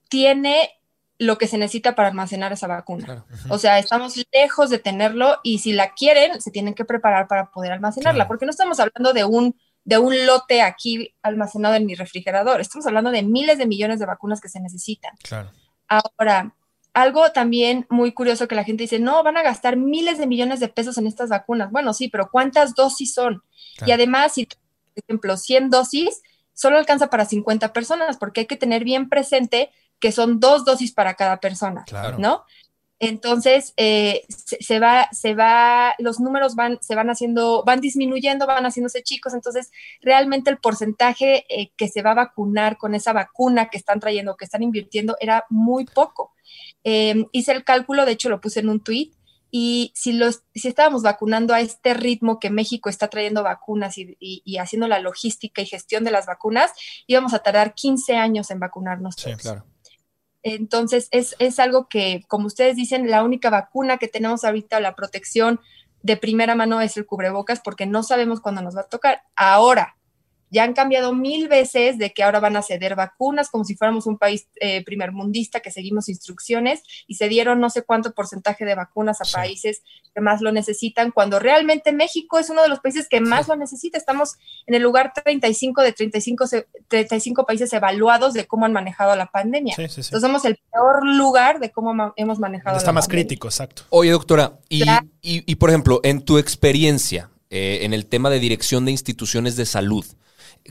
tiene 0.08 0.70
lo 1.18 1.38
que 1.38 1.46
se 1.46 1.58
necesita 1.58 1.94
para 1.94 2.08
almacenar 2.08 2.52
esa 2.52 2.66
vacuna. 2.66 3.24
O 3.48 3.58
sea, 3.58 3.78
estamos 3.78 4.14
lejos 4.32 4.70
de 4.70 4.78
tenerlo 4.78 5.38
y 5.42 5.58
si 5.58 5.72
la 5.72 5.92
quieren, 5.92 6.40
se 6.40 6.50
tienen 6.50 6.74
que 6.74 6.84
preparar 6.84 7.28
para 7.28 7.50
poder 7.50 7.72
almacenarla, 7.72 8.26
porque 8.26 8.46
no 8.46 8.50
estamos 8.50 8.80
hablando 8.80 9.12
de 9.12 9.24
un 9.24 9.56
de 9.84 9.98
un 9.98 10.26
lote 10.26 10.62
aquí 10.62 11.14
almacenado 11.22 11.74
en 11.74 11.86
mi 11.86 11.94
refrigerador. 11.94 12.60
Estamos 12.60 12.86
hablando 12.86 13.10
de 13.10 13.22
miles 13.22 13.58
de 13.58 13.66
millones 13.66 13.98
de 13.98 14.06
vacunas 14.06 14.40
que 14.40 14.48
se 14.48 14.60
necesitan. 14.60 15.14
Claro. 15.22 15.50
Ahora, 15.88 16.54
algo 16.94 17.32
también 17.32 17.86
muy 17.90 18.12
curioso 18.12 18.48
que 18.48 18.54
la 18.54 18.64
gente 18.64 18.84
dice, 18.84 18.98
no, 18.98 19.22
van 19.22 19.36
a 19.36 19.42
gastar 19.42 19.76
miles 19.76 20.18
de 20.18 20.26
millones 20.26 20.60
de 20.60 20.68
pesos 20.68 20.96
en 20.96 21.06
estas 21.06 21.28
vacunas. 21.28 21.70
Bueno, 21.70 21.92
sí, 21.92 22.08
pero 22.08 22.30
¿cuántas 22.30 22.74
dosis 22.74 23.12
son? 23.12 23.42
Y 23.84 23.90
además, 23.90 24.32
si, 24.32 24.46
por 24.46 24.58
ejemplo, 25.04 25.36
100 25.36 25.70
dosis, 25.70 26.22
solo 26.54 26.78
alcanza 26.78 27.10
para 27.10 27.24
50 27.24 27.72
personas, 27.72 28.16
porque 28.16 28.40
hay 28.40 28.46
que 28.46 28.56
tener 28.56 28.84
bien 28.84 29.08
presente 29.08 29.70
que 29.98 30.12
son 30.12 30.38
dos 30.38 30.64
dosis 30.64 30.92
para 30.92 31.14
cada 31.14 31.40
persona, 31.40 31.84
¿no? 32.18 32.44
Entonces, 33.08 33.74
eh, 33.76 34.22
se, 34.28 34.78
va, 34.78 35.08
se 35.12 35.34
va, 35.34 35.94
los 35.98 36.20
números 36.20 36.54
van, 36.54 36.78
se 36.80 36.94
van 36.94 37.10
haciendo, 37.10 37.64
van 37.64 37.80
disminuyendo, 37.80 38.46
van 38.46 38.64
haciéndose 38.64 39.02
chicos. 39.02 39.34
Entonces, 39.34 39.70
realmente 40.00 40.50
el 40.50 40.58
porcentaje 40.58 41.44
eh, 41.48 41.70
que 41.76 41.88
se 41.88 42.02
va 42.02 42.12
a 42.12 42.14
vacunar 42.14 42.76
con 42.76 42.94
esa 42.94 43.12
vacuna 43.12 43.68
que 43.68 43.78
están 43.78 44.00
trayendo, 44.00 44.36
que 44.36 44.44
están 44.44 44.62
invirtiendo, 44.62 45.16
era 45.20 45.44
muy 45.50 45.84
poco. 45.84 46.32
Em, 46.82 47.26
hice 47.32 47.52
el 47.52 47.64
cálculo, 47.64 48.04
de 48.04 48.12
hecho 48.12 48.28
lo 48.28 48.40
puse 48.40 48.60
en 48.60 48.68
un 48.68 48.80
tweet, 48.80 49.10
y 49.50 49.92
si, 49.94 50.12
los, 50.12 50.42
si 50.52 50.66
estábamos 50.66 51.02
vacunando 51.02 51.54
a 51.54 51.60
este 51.60 51.94
ritmo 51.94 52.40
que 52.40 52.50
México 52.50 52.88
está 52.88 53.06
trayendo 53.06 53.44
vacunas 53.44 53.96
y, 53.98 54.16
y, 54.18 54.58
haciendo 54.58 54.88
la 54.88 54.98
logística 54.98 55.62
y 55.62 55.66
gestión 55.66 56.02
de 56.02 56.10
las 56.10 56.26
vacunas, 56.26 56.72
íbamos 57.06 57.34
a 57.34 57.38
tardar 57.38 57.72
15 57.72 58.16
años 58.16 58.50
en 58.50 58.58
vacunarnos. 58.58 59.14
Sí, 59.16 59.32
claro. 59.34 59.64
Entonces, 60.44 61.08
es, 61.10 61.58
algo 61.58 61.88
que, 61.88 62.22
como 62.28 62.46
ustedes 62.46 62.76
dicen, 62.76 63.10
la 63.10 63.24
única 63.24 63.48
vacuna 63.48 63.96
que 63.96 64.08
tenemos 64.08 64.44
ahorita, 64.44 64.78
la 64.78 64.94
protección 64.94 65.58
de 66.02 66.18
primera 66.18 66.54
mano 66.54 66.82
es 66.82 66.98
el 66.98 67.06
cubrebocas, 67.06 67.60
porque 67.60 67.86
no 67.86 68.02
sabemos 68.02 68.40
cuándo 68.40 68.60
nos 68.60 68.76
va 68.76 68.82
a 68.82 68.88
tocar. 68.88 69.22
Ahora, 69.36 69.96
ya 70.54 70.62
han 70.62 70.72
cambiado 70.72 71.12
mil 71.12 71.48
veces 71.48 71.98
de 71.98 72.12
que 72.12 72.22
ahora 72.22 72.40
van 72.40 72.56
a 72.56 72.62
ceder 72.62 72.94
vacunas 72.94 73.50
como 73.50 73.64
si 73.64 73.74
fuéramos 73.74 74.06
un 74.06 74.16
país 74.16 74.46
eh, 74.60 74.84
primermundista 74.84 75.60
que 75.60 75.72
seguimos 75.72 76.08
instrucciones 76.08 76.82
y 77.06 77.16
se 77.16 77.28
dieron 77.28 77.60
no 77.60 77.70
sé 77.70 77.82
cuánto 77.82 78.14
porcentaje 78.14 78.64
de 78.64 78.76
vacunas 78.76 79.20
a 79.20 79.24
países 79.24 79.82
que 80.14 80.20
más 80.20 80.40
lo 80.40 80.52
necesitan, 80.52 81.10
cuando 81.10 81.40
realmente 81.40 81.92
México 81.92 82.38
es 82.38 82.48
uno 82.48 82.62
de 82.62 82.68
los 82.68 82.78
países 82.78 83.08
que 83.08 83.20
más 83.20 83.48
lo 83.48 83.56
necesita. 83.56 83.98
Estamos 83.98 84.34
en 84.66 84.74
el 84.74 84.82
lugar 84.82 85.12
35 85.12 85.82
de 85.82 85.92
35, 85.92 86.44
35 86.86 87.46
países 87.46 87.72
evaluados 87.72 88.32
de 88.32 88.46
cómo 88.46 88.64
han 88.64 88.72
manejado 88.72 89.16
la 89.16 89.26
pandemia. 89.26 89.74
Entonces 89.76 90.20
somos 90.20 90.44
el 90.44 90.56
peor 90.70 91.04
lugar 91.04 91.58
de 91.58 91.72
cómo 91.72 92.12
hemos 92.14 92.38
manejado. 92.38 92.78
Está 92.78 92.92
más 92.92 93.08
crítico, 93.08 93.48
exacto. 93.48 93.82
Oye, 93.90 94.12
doctora, 94.12 94.58
y, 94.68 94.84
y, 95.20 95.54
por 95.56 95.70
ejemplo, 95.70 96.00
en 96.04 96.22
tu 96.22 96.38
experiencia, 96.38 97.30
eh, 97.50 97.80
en 97.82 97.92
el 97.92 98.06
tema 98.06 98.30
de 98.30 98.38
dirección 98.38 98.84
de 98.84 98.92
instituciones 98.92 99.56
de 99.56 99.66
salud, 99.66 100.04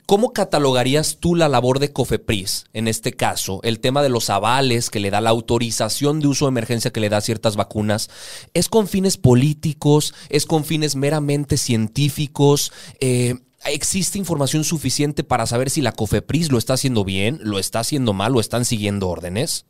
¿Cómo 0.07 0.33
catalogarías 0.33 1.19
tú 1.19 1.35
la 1.35 1.47
labor 1.47 1.77
de 1.77 1.93
COFEPRIS 1.93 2.65
en 2.73 2.87
este 2.87 3.13
caso? 3.13 3.59
El 3.63 3.79
tema 3.79 4.01
de 4.01 4.09
los 4.09 4.31
avales 4.31 4.89
que 4.89 4.99
le 4.99 5.11
da 5.11 5.21
la 5.21 5.29
autorización 5.29 6.19
de 6.19 6.27
uso 6.27 6.45
de 6.45 6.49
emergencia 6.49 6.91
que 6.91 6.99
le 6.99 7.09
da 7.09 7.21
ciertas 7.21 7.55
vacunas. 7.55 8.09
¿Es 8.55 8.69
con 8.69 8.87
fines 8.87 9.17
políticos? 9.17 10.15
¿Es 10.29 10.47
con 10.47 10.65
fines 10.65 10.95
meramente 10.95 11.57
científicos? 11.57 12.73
Eh, 12.99 13.35
¿Existe 13.65 14.17
información 14.17 14.63
suficiente 14.63 15.23
para 15.23 15.45
saber 15.45 15.69
si 15.69 15.81
la 15.81 15.91
COFEPRIS 15.91 16.51
lo 16.51 16.57
está 16.57 16.73
haciendo 16.73 17.05
bien, 17.05 17.37
lo 17.41 17.59
está 17.59 17.79
haciendo 17.79 18.13
mal 18.13 18.35
o 18.35 18.39
están 18.39 18.65
siguiendo 18.65 19.07
órdenes? 19.07 19.67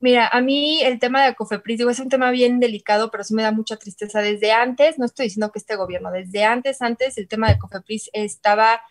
Mira, 0.00 0.26
a 0.26 0.40
mí 0.40 0.82
el 0.82 0.98
tema 0.98 1.24
de 1.24 1.36
COFEPRIS, 1.36 1.78
digo, 1.78 1.90
es 1.90 2.00
un 2.00 2.08
tema 2.08 2.32
bien 2.32 2.58
delicado, 2.58 3.12
pero 3.12 3.22
sí 3.22 3.34
me 3.34 3.44
da 3.44 3.52
mucha 3.52 3.76
tristeza. 3.76 4.20
Desde 4.20 4.50
antes, 4.50 4.98
no 4.98 5.06
estoy 5.06 5.26
diciendo 5.26 5.52
que 5.52 5.60
este 5.60 5.76
gobierno, 5.76 6.10
desde 6.10 6.42
antes, 6.44 6.82
antes, 6.82 7.16
el 7.18 7.28
tema 7.28 7.48
de 7.48 7.58
COFEPRIS 7.58 8.10
estaba 8.12 8.82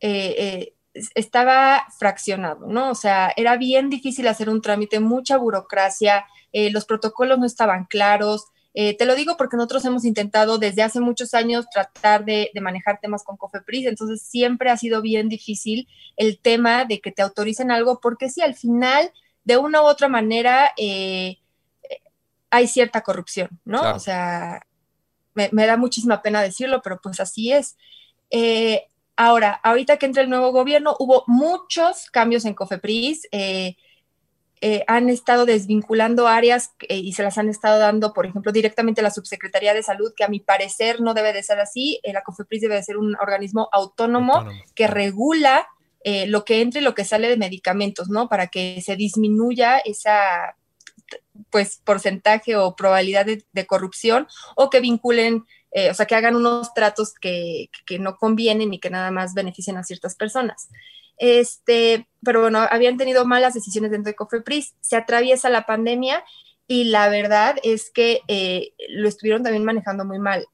eh, 0.00 0.34
eh, 0.38 0.74
estaba 1.14 1.86
fraccionado, 1.98 2.66
¿no? 2.66 2.90
O 2.90 2.94
sea, 2.94 3.32
era 3.36 3.56
bien 3.56 3.90
difícil 3.90 4.28
hacer 4.28 4.48
un 4.48 4.62
trámite, 4.62 5.00
mucha 5.00 5.36
burocracia, 5.36 6.26
eh, 6.52 6.70
los 6.70 6.86
protocolos 6.86 7.38
no 7.38 7.46
estaban 7.46 7.84
claros. 7.84 8.46
te 8.74 9.06
lo 9.06 9.14
digo 9.14 9.38
porque 9.38 9.56
nosotros 9.56 9.84
hemos 9.86 10.04
intentado 10.04 10.58
desde 10.58 10.82
hace 10.82 11.00
muchos 11.00 11.32
años 11.32 11.66
tratar 11.72 12.26
de, 12.26 12.50
manejar 12.60 13.00
temas 13.00 13.24
con 13.24 13.38
COFEPRIS, 13.38 13.86
entonces 13.86 14.20
siempre 14.22 14.70
ha 14.70 14.76
sido 14.76 15.00
bien 15.00 15.30
difícil 15.30 15.88
el 16.16 16.38
tema 16.38 16.84
de 16.84 17.00
que 17.00 17.10
te 17.10 17.22
autoricen 17.22 17.70
algo, 17.70 18.00
porque 18.02 18.28
si 18.28 18.42
al 18.42 18.54
final, 18.54 19.12
de 19.44 19.56
una 19.56 19.80
u 19.82 19.86
otra 19.86 20.08
manera, 20.08 20.72
hay 22.50 22.68
cierta 22.68 23.00
corrupción, 23.00 23.48
¿no? 23.64 23.94
O 23.94 23.98
sea, 23.98 24.60
me, 25.34 25.66
da 25.66 25.76
muchísima 25.76 26.22
pena 26.22 26.42
decirlo, 26.42 26.80
pero 26.82 27.00
pues 27.00 27.20
así 27.20 27.52
es. 27.52 27.76
Ahora, 29.16 29.52
ahorita 29.62 29.96
que 29.96 30.04
entra 30.04 30.22
el 30.22 30.28
nuevo 30.28 30.52
gobierno, 30.52 30.94
hubo 30.98 31.24
muchos 31.26 32.10
cambios 32.10 32.44
en 32.44 32.52
COFEPRIS. 32.54 33.28
Eh, 33.32 33.76
eh, 34.60 34.84
han 34.86 35.08
estado 35.08 35.46
desvinculando 35.46 36.28
áreas 36.28 36.72
eh, 36.88 36.96
y 36.96 37.12
se 37.14 37.22
las 37.22 37.38
han 37.38 37.48
estado 37.48 37.78
dando, 37.78 38.12
por 38.12 38.26
ejemplo, 38.26 38.52
directamente 38.52 39.00
a 39.00 39.04
la 39.04 39.10
Subsecretaría 39.10 39.72
de 39.72 39.82
Salud, 39.82 40.12
que 40.14 40.24
a 40.24 40.28
mi 40.28 40.40
parecer 40.40 41.00
no 41.00 41.14
debe 41.14 41.32
de 41.32 41.42
ser 41.42 41.58
así. 41.60 41.98
la 42.04 42.22
COFEPRIS 42.22 42.62
debe 42.62 42.74
de 42.74 42.82
ser 42.82 42.98
un 42.98 43.16
organismo 43.16 43.70
autónomo, 43.72 44.46
que 44.74 44.86
regula 44.86 45.66
lo 46.28 46.44
que 46.44 46.60
entra 46.60 46.80
y 46.80 46.84
lo 46.84 46.94
que 46.94 47.04
sale 47.04 47.28
de 47.28 47.36
medicamentos, 47.36 48.08
¿no? 48.08 48.28
Para 48.28 48.46
que 48.46 48.80
se 48.80 48.96
disminuya 48.96 49.78
esa 49.78 50.56
pues 51.50 51.80
porcentaje 51.84 52.56
o 52.56 52.76
probabilidad 52.76 53.26
de 53.26 53.66
corrupción 53.66 54.28
o 54.56 54.70
que 54.70 54.80
vinculen 54.80 55.44
eh, 55.76 55.90
o 55.90 55.94
sea, 55.94 56.06
que 56.06 56.14
hagan 56.14 56.34
unos 56.34 56.72
tratos 56.72 57.12
que, 57.12 57.68
no 58.00 58.16
convienen 58.16 58.72
y 58.72 58.80
que 58.80 58.88
nada 58.88 59.10
más 59.10 59.34
beneficien 59.34 59.76
a 59.76 59.84
ciertas 59.84 60.16
personas. 60.16 60.70
Este, 61.18 62.08
pero 62.24 62.40
bueno, 62.40 62.66
habían 62.70 62.96
tenido 62.96 63.26
malas 63.26 63.52
decisiones 63.52 63.90
dentro 63.90 64.10
de 64.10 64.16
Cofepris, 64.16 64.74
se 64.80 64.96
atraviesa 64.96 65.50
la 65.50 65.66
pandemia 65.66 66.24
y 66.66 66.84
la 66.84 67.10
verdad 67.10 67.56
es 67.62 67.90
que 67.90 68.22
eh, 68.26 68.72
lo 68.88 69.06
estuvieron 69.06 69.42
también 69.42 69.66
manejando 69.66 70.06
muy 70.06 70.18
mal. 70.18 70.46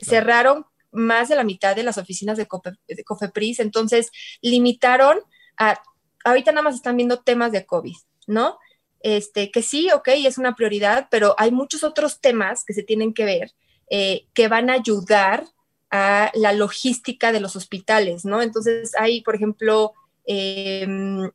Cerraron 0.00 0.64
más 0.90 1.28
de 1.28 1.36
la 1.36 1.44
mitad 1.44 1.76
de 1.76 1.82
las 1.82 1.98
oficinas 1.98 2.38
de, 2.38 2.48
de, 2.88 3.04
Cofepris, 3.04 3.60
entonces 3.60 4.10
limitaron 4.40 5.18
a, 5.58 5.82
ahorita 6.24 6.52
nada 6.52 6.62
más 6.62 6.76
están 6.76 6.96
viendo 6.96 7.20
temas 7.20 7.52
de 7.52 7.66
COVID, 7.66 7.96
¿no? 8.26 8.58
Este, 9.00 9.50
que 9.50 9.60
sí, 9.60 9.90
ok, 9.92 10.08
es 10.14 10.38
una 10.38 10.54
prioridad, 10.54 11.08
pero 11.10 11.34
hay 11.36 11.50
muchos 11.50 11.84
otros 11.84 12.22
temas 12.22 12.64
que 12.64 12.72
se 12.72 12.82
tienen 12.82 13.12
que 13.12 13.26
ver 13.26 13.52
eh, 13.90 14.26
que 14.34 14.48
van 14.48 14.70
a 14.70 14.74
ayudar 14.74 15.44
a 15.90 16.30
la 16.34 16.52
logística 16.52 17.32
de 17.32 17.40
los 17.40 17.56
hospitales, 17.56 18.24
¿no? 18.24 18.40
Entonces 18.40 18.92
hay, 18.98 19.22
por 19.22 19.34
ejemplo, 19.34 19.92
em, 20.24 21.30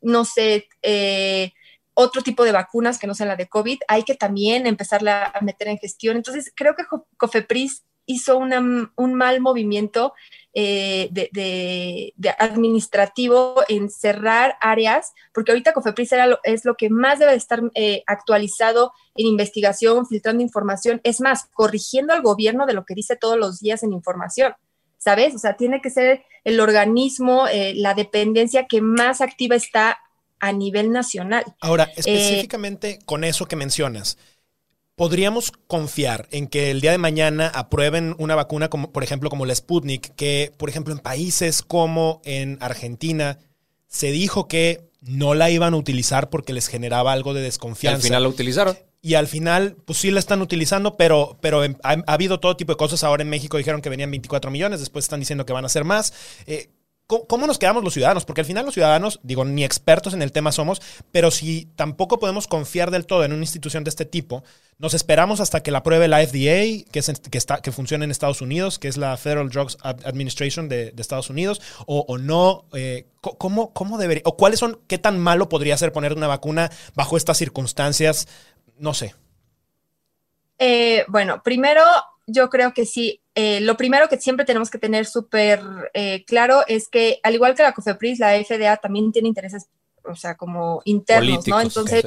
no 0.00 0.24
sé, 0.24 0.68
eh, 0.82 1.52
otro 1.94 2.22
tipo 2.22 2.44
de 2.44 2.52
vacunas 2.52 2.98
que 2.98 3.06
no 3.06 3.14
sean 3.14 3.28
la 3.28 3.36
de 3.36 3.48
COVID, 3.48 3.78
hay 3.86 4.02
que 4.02 4.14
también 4.14 4.66
empezarla 4.66 5.26
a 5.26 5.40
meter 5.42 5.68
en 5.68 5.78
gestión. 5.78 6.16
Entonces, 6.16 6.52
creo 6.56 6.74
que 6.74 6.84
COFEPRIS 7.16 7.84
hizo 8.06 8.38
un 8.38 9.14
mal 9.14 9.40
movimiento 9.40 10.14
eh, 10.56 11.08
de, 11.10 12.14
administrativo 12.38 13.62
en 13.68 13.90
cerrar 13.90 14.56
áreas, 14.60 15.12
porque 15.32 15.50
ahorita 15.50 15.72
COFEPRIS 15.72 16.12
es 16.44 16.64
lo 16.64 16.76
que 16.76 16.90
más 16.90 17.18
debe 17.18 17.34
estar 17.34 17.60
eh, 17.74 18.04
actualizado 18.06 18.92
en 19.16 19.26
investigación, 19.26 20.06
filtrando 20.06 20.42
información, 20.42 21.00
es 21.02 21.20
más, 21.20 21.46
corrigiendo 21.52 22.12
al 22.12 22.22
gobierno 22.22 22.66
de 22.66 22.74
lo 22.74 22.84
que 22.84 22.94
dice 22.94 23.16
todos 23.16 23.36
los 23.36 23.60
días 23.60 23.82
en 23.82 23.92
información. 23.92 24.54
¿Sabes? 24.98 25.34
O 25.34 25.38
sea, 25.38 25.56
tiene 25.56 25.82
que 25.82 25.90
ser 25.90 26.24
el 26.44 26.60
organismo, 26.60 27.46
eh, 27.48 27.74
la 27.74 27.94
dependencia 27.94 28.66
que 28.66 28.80
más 28.80 29.20
activa 29.20 29.56
está 29.56 29.98
a 30.38 30.52
nivel 30.52 30.92
nacional. 30.92 31.44
Ahora, 31.60 31.90
específicamente 31.96 33.00
con 33.04 33.24
eso 33.24 33.46
que 33.46 33.56
mencionas, 33.56 34.18
¿Podríamos 34.96 35.52
confiar 35.66 36.28
en 36.30 36.46
que 36.46 36.70
el 36.70 36.80
día 36.80 36.92
de 36.92 36.98
mañana 36.98 37.48
aprueben 37.48 38.14
una 38.18 38.36
vacuna, 38.36 38.68
como, 38.68 38.92
por 38.92 39.02
ejemplo, 39.02 39.28
como 39.28 39.44
la 39.44 39.54
Sputnik, 39.54 40.14
que, 40.14 40.52
por 40.56 40.68
ejemplo, 40.68 40.94
en 40.94 41.00
países 41.00 41.62
como 41.62 42.20
en 42.24 42.58
Argentina 42.60 43.38
se 43.88 44.12
dijo 44.12 44.46
que 44.46 44.88
no 45.00 45.34
la 45.34 45.50
iban 45.50 45.74
a 45.74 45.76
utilizar 45.76 46.30
porque 46.30 46.52
les 46.52 46.68
generaba 46.68 47.12
algo 47.12 47.34
de 47.34 47.42
desconfianza? 47.42 47.96
Al 47.96 48.02
final 48.02 48.22
la 48.22 48.28
utilizaron. 48.28 48.78
Y 49.02 49.16
al 49.16 49.26
final, 49.26 49.76
pues 49.84 49.98
sí 49.98 50.10
la 50.10 50.18
están 50.18 50.40
utilizando, 50.40 50.96
pero, 50.96 51.36
pero 51.42 51.62
ha, 51.62 51.92
habido 52.06 52.40
todo 52.40 52.56
tipo 52.56 52.72
de 52.72 52.76
cosas. 52.76 53.04
Ahora 53.04 53.22
en 53.22 53.28
México 53.28 53.58
dijeron 53.58 53.82
que 53.82 53.90
venían 53.90 54.10
24 54.10 54.50
millones, 54.50 54.80
después 54.80 55.04
están 55.04 55.20
diciendo 55.20 55.44
que 55.44 55.52
van 55.52 55.64
a 55.64 55.68
ser 55.68 55.84
más. 55.84 56.14
Eh, 56.46 56.70
¿Cómo 57.06 57.46
nos 57.46 57.58
quedamos 57.58 57.84
los 57.84 57.92
ciudadanos? 57.92 58.24
Porque 58.24 58.40
al 58.40 58.46
final 58.46 58.64
los 58.64 58.72
ciudadanos, 58.72 59.20
digo, 59.22 59.44
ni 59.44 59.62
expertos 59.62 60.14
en 60.14 60.22
el 60.22 60.32
tema 60.32 60.52
somos, 60.52 60.80
pero 61.12 61.30
si 61.30 61.66
tampoco 61.76 62.18
podemos 62.18 62.46
confiar 62.46 62.90
del 62.90 63.04
todo 63.04 63.24
en 63.24 63.34
una 63.34 63.42
institución 63.42 63.84
de 63.84 63.90
este 63.90 64.06
tipo, 64.06 64.42
nos 64.78 64.94
esperamos 64.94 65.40
hasta 65.40 65.62
que 65.62 65.70
la 65.70 65.78
apruebe 65.78 66.08
la 66.08 66.26
FDA, 66.26 66.90
que, 66.90 66.98
es, 67.00 67.12
que, 67.30 67.36
está, 67.36 67.60
que 67.60 67.72
funciona 67.72 68.04
en 68.04 68.10
Estados 68.10 68.40
Unidos, 68.40 68.78
que 68.78 68.88
es 68.88 68.96
la 68.96 69.18
Federal 69.18 69.50
Drugs 69.50 69.76
Administration 69.82 70.70
de, 70.70 70.94
Estados 70.96 71.28
Unidos, 71.28 71.60
o, 71.86 72.16
no, 72.16 72.64
eh, 72.72 73.06
¿cómo, 73.20 73.74
¿cómo 73.74 73.98
debería, 73.98 74.22
o 74.24 74.38
cuáles 74.38 74.58
son, 74.58 74.80
qué 74.86 74.96
tan 74.96 75.18
malo 75.18 75.50
podría 75.50 75.76
ser 75.76 75.92
poner 75.92 76.14
una 76.14 76.26
vacuna 76.26 76.70
bajo 76.94 77.18
estas 77.18 77.36
circunstancias? 77.36 78.28
No 78.78 78.94
sé. 78.94 79.14
Eh, 80.58 81.04
bueno, 81.08 81.42
primero 81.42 81.82
yo 82.26 82.48
creo 82.48 82.72
que 82.72 82.86
sí. 82.86 83.20
Eh, 83.34 83.60
lo 83.60 83.76
primero 83.76 84.08
que 84.08 84.18
siempre 84.18 84.44
tenemos 84.44 84.70
que 84.70 84.78
tener 84.78 85.06
súper 85.06 85.60
eh, 85.92 86.24
claro 86.24 86.62
es 86.68 86.88
que, 86.88 87.18
al 87.22 87.34
igual 87.34 87.54
que 87.54 87.64
la 87.64 87.72
COFEPRIS, 87.72 88.20
la 88.20 88.32
FDA 88.42 88.76
también 88.76 89.10
tiene 89.10 89.28
intereses, 89.28 89.66
o 90.04 90.14
sea, 90.14 90.36
como 90.36 90.82
internos, 90.84 91.46
¿no? 91.48 91.60
Entonces, 91.60 92.04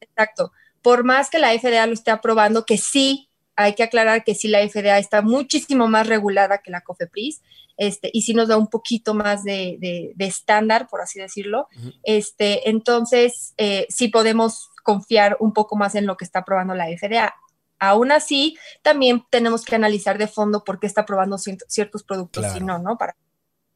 exacto. 0.00 0.52
Por 0.80 1.02
más 1.02 1.28
que 1.28 1.40
la 1.40 1.58
FDA 1.58 1.86
lo 1.86 1.94
esté 1.94 2.12
aprobando, 2.12 2.64
que 2.64 2.78
sí, 2.78 3.28
hay 3.56 3.74
que 3.74 3.82
aclarar 3.82 4.22
que 4.22 4.34
sí, 4.34 4.46
la 4.46 4.66
FDA 4.68 4.98
está 4.98 5.22
muchísimo 5.22 5.88
más 5.88 6.06
regulada 6.06 6.58
que 6.58 6.70
la 6.70 6.82
COFEPRIS. 6.82 7.40
este, 7.76 8.10
y 8.12 8.22
sí 8.22 8.34
nos 8.34 8.46
da 8.46 8.56
un 8.56 8.68
poquito 8.68 9.14
más 9.14 9.42
de, 9.42 10.14
estándar, 10.18 10.86
por 10.88 11.00
así 11.00 11.18
decirlo. 11.18 11.66
este, 12.04 12.70
entonces, 12.70 13.54
eh, 13.56 13.86
sí 13.88 14.06
podemos 14.06 14.70
confiar 14.84 15.36
un 15.40 15.52
poco 15.52 15.74
más 15.74 15.96
en 15.96 16.06
lo 16.06 16.16
que 16.16 16.24
está 16.24 16.40
aprobando 16.40 16.74
la 16.74 16.86
FDA. 16.86 17.34
Aún 17.78 18.12
así, 18.12 18.56
también 18.82 19.24
tenemos 19.30 19.64
que 19.64 19.74
analizar 19.74 20.18
de 20.18 20.28
fondo 20.28 20.64
por 20.64 20.78
qué 20.78 20.86
está 20.86 21.02
aprobando 21.02 21.38
ciertos 21.38 22.02
productos 22.02 22.56
y 22.56 22.60
no, 22.60 22.78
¿no? 22.78 22.96
Para 22.96 23.16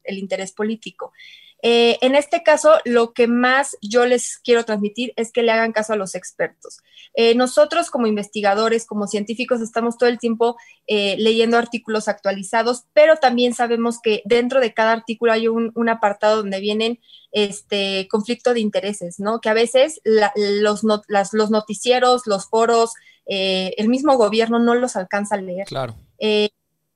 el 0.09 0.17
interés 0.17 0.51
político. 0.51 1.13
Eh, 1.61 1.97
en 2.01 2.15
este 2.15 2.41
caso, 2.41 2.75
lo 2.85 3.13
que 3.13 3.27
más 3.27 3.77
yo 3.81 4.05
les 4.05 4.37
quiero 4.37 4.63
transmitir 4.63 5.13
es 5.17 5.31
que 5.31 5.43
le 5.43 5.51
hagan 5.51 5.73
caso 5.73 5.93
a 5.93 5.97
los 5.97 6.15
expertos. 6.15 6.77
Eh, 7.13 7.35
nosotros 7.35 7.89
como 7.89 8.07
investigadores, 8.07 8.85
como 8.85 9.07
científicos, 9.07 9.61
estamos 9.61 9.97
todo 9.97 10.09
el 10.09 10.19
tiempo 10.19 10.55
eh, 10.87 11.17
leyendo 11.17 11.57
artículos 11.57 12.07
actualizados, 12.07 12.85
pero 12.93 13.17
también 13.17 13.53
sabemos 13.53 13.99
que 14.01 14.21
dentro 14.25 14.61
de 14.61 14.73
cada 14.73 14.93
artículo 14.93 15.33
hay 15.33 15.47
un, 15.47 15.89
apartado 15.89 16.37
donde 16.37 16.59
vienen 16.59 16.99
este 17.31 18.07
conflicto 18.09 18.53
de 18.53 18.59
intereses, 18.59 19.19
¿no? 19.19 19.41
Que 19.41 19.49
a 19.49 19.53
veces 19.53 20.01
los, 20.05 20.83
los 20.83 21.51
noticieros, 21.51 22.27
los 22.27 22.47
foros, 22.47 22.93
el 23.25 23.89
mismo 23.89 24.17
gobierno 24.17 24.59
no 24.59 24.75
los 24.75 24.95
alcanza 24.95 25.35
a 25.35 25.41
leer. 25.41 25.65
Claro 25.65 25.95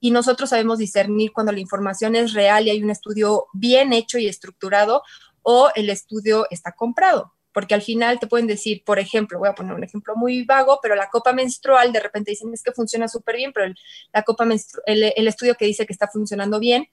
y 0.04 0.12
nosotros 0.12 0.50
sabemos 0.50 0.80
discernir 0.80 1.32
cuando 1.32 1.54
la 1.54 1.62
información 1.62 2.18
es 2.18 2.34
real 2.34 2.68
y 2.68 2.72
hay 2.72 2.84
un 2.84 2.90
estudio 2.90 3.46
bien 3.54 3.94
hecho 3.94 4.18
y 4.18 4.28
estructurado 4.28 5.02
o 5.44 5.70
el 5.76 5.90
estudio 5.90 6.46
está 6.50 6.74
comprado. 6.74 7.32
Porque 7.54 7.74
al 7.74 7.82
final 7.82 8.20
te 8.20 8.28
pueden 8.28 8.46
decir, 8.46 8.84
por 8.84 9.00
ejemplo, 9.00 9.40
voy 9.40 9.48
a 9.48 9.56
poner 9.56 9.74
un 9.74 9.84
ejemplo 9.86 10.18
muy 10.18 10.44
vago, 10.44 10.80
pero 10.82 10.96
la 10.96 11.10
copa 11.10 11.32
menstrual 11.32 11.94
de 11.94 12.02
repente 12.02 12.32
dicen 12.32 12.54
es 12.54 12.64
que 12.64 12.74
funciona 12.74 13.08
súper 13.08 13.38
bien, 13.38 13.54
pero 13.54 13.68
el, 13.68 13.76
la 14.12 14.24
copa 14.24 14.44
el, 14.44 15.14
el 15.16 15.28
estudio 15.30 15.56
que 15.56 15.64
dice 15.64 15.86
que 15.86 15.94
está 15.94 16.10
funcionando 16.10 16.60
bien 16.60 16.90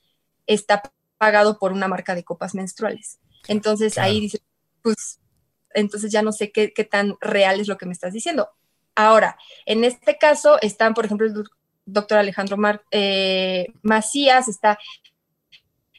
está 0.46 0.80
pagado 1.18 1.58
por 1.58 1.72
una 1.72 1.88
marca 1.88 2.14
de 2.14 2.22
copas 2.22 2.54
menstruales. 2.54 3.18
Entonces 3.48 3.98
ahí 3.98 4.20
dice, 4.20 4.38
pues, 4.82 5.18
entonces 5.74 6.12
ya 6.12 6.22
no 6.22 6.30
sé 6.30 6.52
qué, 6.52 6.72
qué, 6.72 6.84
tan 6.84 7.16
real 7.20 7.58
es 7.58 7.66
lo 7.66 7.76
que 7.76 7.86
me 7.86 7.92
estás 7.92 8.12
diciendo. 8.12 8.50
Ahora, 8.94 9.36
en 9.66 9.82
este 9.82 10.16
caso 10.16 10.60
están, 10.62 10.94
por 10.94 11.06
ejemplo, 11.06 11.26
doctor 11.92 12.18
Alejandro 12.18 12.56
Mar 12.56 12.82
eh, 12.90 13.66
Macías, 13.82 14.48
está 14.48 14.78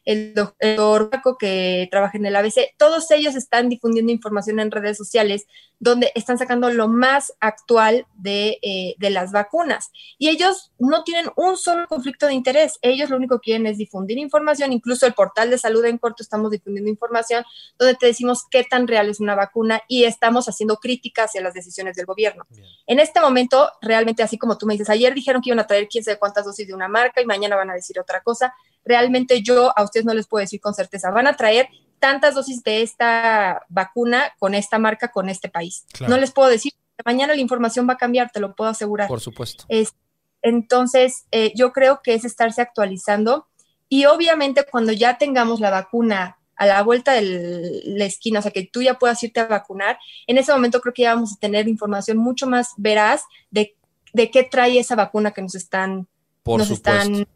el 0.06 0.34
doctor 0.34 1.10
Paco 1.10 1.38
que 1.38 1.88
trabaja 1.92 2.18
en 2.18 2.26
el 2.26 2.36
ABC, 2.36 2.74
todos 2.78 3.10
ellos 3.12 3.36
están 3.36 3.70
difundiendo 3.70 4.12
información 4.12 4.60
en 4.60 4.72
redes 4.72 4.98
sociales 4.98 5.46
donde 5.82 6.12
están 6.14 6.38
sacando 6.38 6.70
lo 6.70 6.88
más 6.88 7.34
actual 7.40 8.06
de, 8.14 8.60
eh, 8.62 8.94
de, 9.00 9.10
las 9.10 9.32
vacunas. 9.32 9.90
Y 10.20 10.30
ellos 10.30 10.72
no 10.78 11.04
tienen 11.04 11.32
un 11.36 11.58
solo 11.58 11.88
conflicto 11.88 12.28
de 12.28 12.36
interés, 12.36 12.78
ellos 12.84 13.10
lo 13.10 13.18
único 13.18 13.40
que 13.40 13.46
quieren 13.46 13.66
es 13.66 13.80
difundir 13.80 14.20
información, 14.20 14.72
incluso 14.74 15.08
el 15.08 15.14
portal 15.14 15.50
de 15.50 15.58
salud 15.58 15.84
en 15.86 15.98
corto 15.98 16.22
estamos 16.22 16.52
difundiendo 16.52 16.88
información 16.88 17.44
donde 17.80 17.96
te 17.96 18.06
decimos 18.06 18.46
qué 18.52 18.64
tan 18.64 18.88
real 18.88 19.10
es 19.10 19.20
una 19.20 19.34
vacuna 19.34 19.82
y 19.88 20.04
estamos 20.04 20.48
haciendo 20.48 20.78
críticas 20.78 21.32
hacia 21.32 21.42
las 21.42 21.56
decisiones 21.56 21.96
del 21.96 22.06
gobierno. 22.06 22.46
En 22.86 23.00
este 23.00 23.20
momento, 23.20 23.72
realmente 23.82 24.22
así 24.22 24.38
como 24.38 24.60
tú 24.60 24.68
me 24.68 24.76
dices, 24.76 24.90
ayer 24.90 25.16
dijeron 25.16 25.42
que 25.42 25.50
iban 25.50 25.60
a 25.60 25.66
traer 25.66 25.88
quién 25.88 26.04
sabe 26.04 26.20
cuántas 26.20 26.46
dosis 26.46 26.68
de 26.68 26.76
una 26.76 26.88
marca 26.88 27.22
y 27.22 27.26
mañana 27.26 27.56
van 27.56 27.72
a 27.72 27.74
decir 27.74 28.00
otra 28.00 28.22
cosa. 28.22 28.54
Realmente 28.86 29.42
yo 29.42 29.74
a 29.76 29.84
ustedes 29.84 30.06
no 30.06 30.14
les 30.14 30.28
puedo 30.28 30.42
decir 30.42 30.62
con 30.62 30.76
certeza, 30.76 31.10
van 31.10 31.26
a 31.26 31.36
traer 31.36 31.70
tantas 32.02 32.36
dosis 32.36 32.64
de 32.64 32.82
esta 32.82 33.64
vacuna 33.70 34.34
con 34.40 34.56
esta 34.56 34.80
marca, 34.80 35.12
con 35.12 35.30
este 35.30 35.48
país. 35.48 35.86
No 36.08 36.18
les 36.18 36.32
puedo 36.32 36.50
decir, 36.50 36.74
mañana 37.06 37.34
la 37.36 37.42
información 37.42 37.88
va 37.88 37.94
a 37.94 37.98
cambiar, 37.98 38.32
te 38.32 38.42
lo 38.42 38.56
puedo 38.56 38.70
asegurar. 38.70 39.08
Por 39.08 39.22
supuesto. 39.22 39.64
Es, 39.70 39.94
entonces, 40.42 41.26
eh, 41.32 41.54
yo 41.56 41.72
creo 41.72 42.02
que 42.04 42.16
es 42.16 42.26
estarse 42.26 42.62
actualizando 42.62 43.48
y 43.88 44.06
obviamente 44.06 44.66
cuando 44.70 44.92
ya 44.92 45.18
tengamos 45.18 45.60
la 45.60 45.70
vacuna 45.70 46.38
a 46.56 46.66
la 46.66 46.84
vuelta 46.84 47.14
de 47.14 47.82
la 47.86 48.06
esquina, 48.06 48.40
o 48.40 48.42
sea, 48.42 48.52
que 48.52 48.66
tú 48.66 48.82
ya 48.82 49.00
puedas 49.00 49.22
irte 49.24 49.40
a 49.40 49.46
vacunar, 49.46 49.98
en 50.28 50.38
ese 50.38 50.52
momento 50.52 50.82
creo 50.82 50.94
que 50.94 51.04
ya 51.04 51.16
vamos 51.16 51.34
a 51.34 51.40
tener 51.40 51.68
información 51.68 52.18
mucho 52.18 52.48
más 52.48 52.70
veraz 52.78 53.22
de, 53.52 53.76
de 54.14 54.30
qué 54.30 54.44
trae 54.44 54.80
esa 54.80 54.96
vacuna 54.96 55.32
que 55.32 55.42
nos 55.42 55.56
están, 55.56 56.08
Por 56.44 56.60
nos 56.60 56.68
supuesto. 56.68 56.92
están 56.92 57.28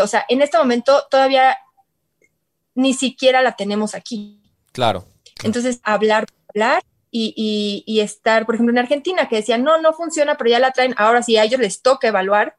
o 0.00 0.06
sea, 0.06 0.24
en 0.28 0.42
este 0.42 0.58
momento 0.58 1.04
todavía 1.10 1.56
ni 2.74 2.94
siquiera 2.94 3.42
la 3.42 3.56
tenemos 3.56 3.94
aquí. 3.94 4.40
Claro. 4.72 5.04
Entonces, 5.42 5.80
hablar, 5.82 6.26
hablar 6.48 6.82
y, 7.10 7.84
y, 7.86 8.00
estar, 8.00 8.44
por 8.44 8.56
ejemplo, 8.56 8.72
en 8.72 8.78
Argentina, 8.78 9.28
que 9.28 9.36
decían, 9.36 9.62
no, 9.62 9.80
no 9.80 9.92
funciona, 9.92 10.36
pero 10.36 10.50
ya 10.50 10.58
la 10.58 10.72
traen, 10.72 10.94
ahora 10.96 11.22
sí 11.22 11.36
a 11.36 11.44
ellos 11.44 11.60
les 11.60 11.80
toca 11.80 12.08
evaluar. 12.08 12.56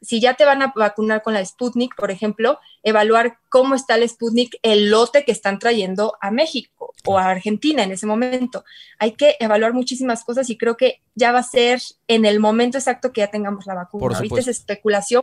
Si 0.00 0.20
ya 0.20 0.34
te 0.34 0.44
van 0.44 0.62
a 0.62 0.72
vacunar 0.74 1.22
con 1.22 1.34
la 1.34 1.44
Sputnik, 1.44 1.94
por 1.94 2.10
ejemplo, 2.10 2.58
evaluar 2.82 3.38
cómo 3.50 3.74
está 3.74 3.96
el 3.96 4.08
Sputnik, 4.08 4.56
el 4.62 4.90
lote 4.90 5.24
que 5.24 5.30
están 5.30 5.58
trayendo 5.58 6.16
a 6.20 6.30
México 6.30 6.92
o 7.04 7.18
a 7.18 7.26
Argentina 7.26 7.82
en 7.82 7.92
ese 7.92 8.06
momento. 8.06 8.64
Hay 8.98 9.12
que 9.12 9.36
evaluar 9.38 9.74
muchísimas 9.74 10.24
cosas 10.24 10.48
y 10.50 10.56
creo 10.56 10.76
que 10.76 11.02
ya 11.14 11.30
va 11.30 11.40
a 11.40 11.44
ser 11.44 11.80
en 12.08 12.24
el 12.24 12.40
momento 12.40 12.78
exacto 12.78 13.12
que 13.12 13.20
ya 13.20 13.30
tengamos 13.30 13.66
la 13.66 13.74
vacuna. 13.74 14.16
Ahorita 14.16 14.40
es 14.40 14.48
especulación, 14.48 15.22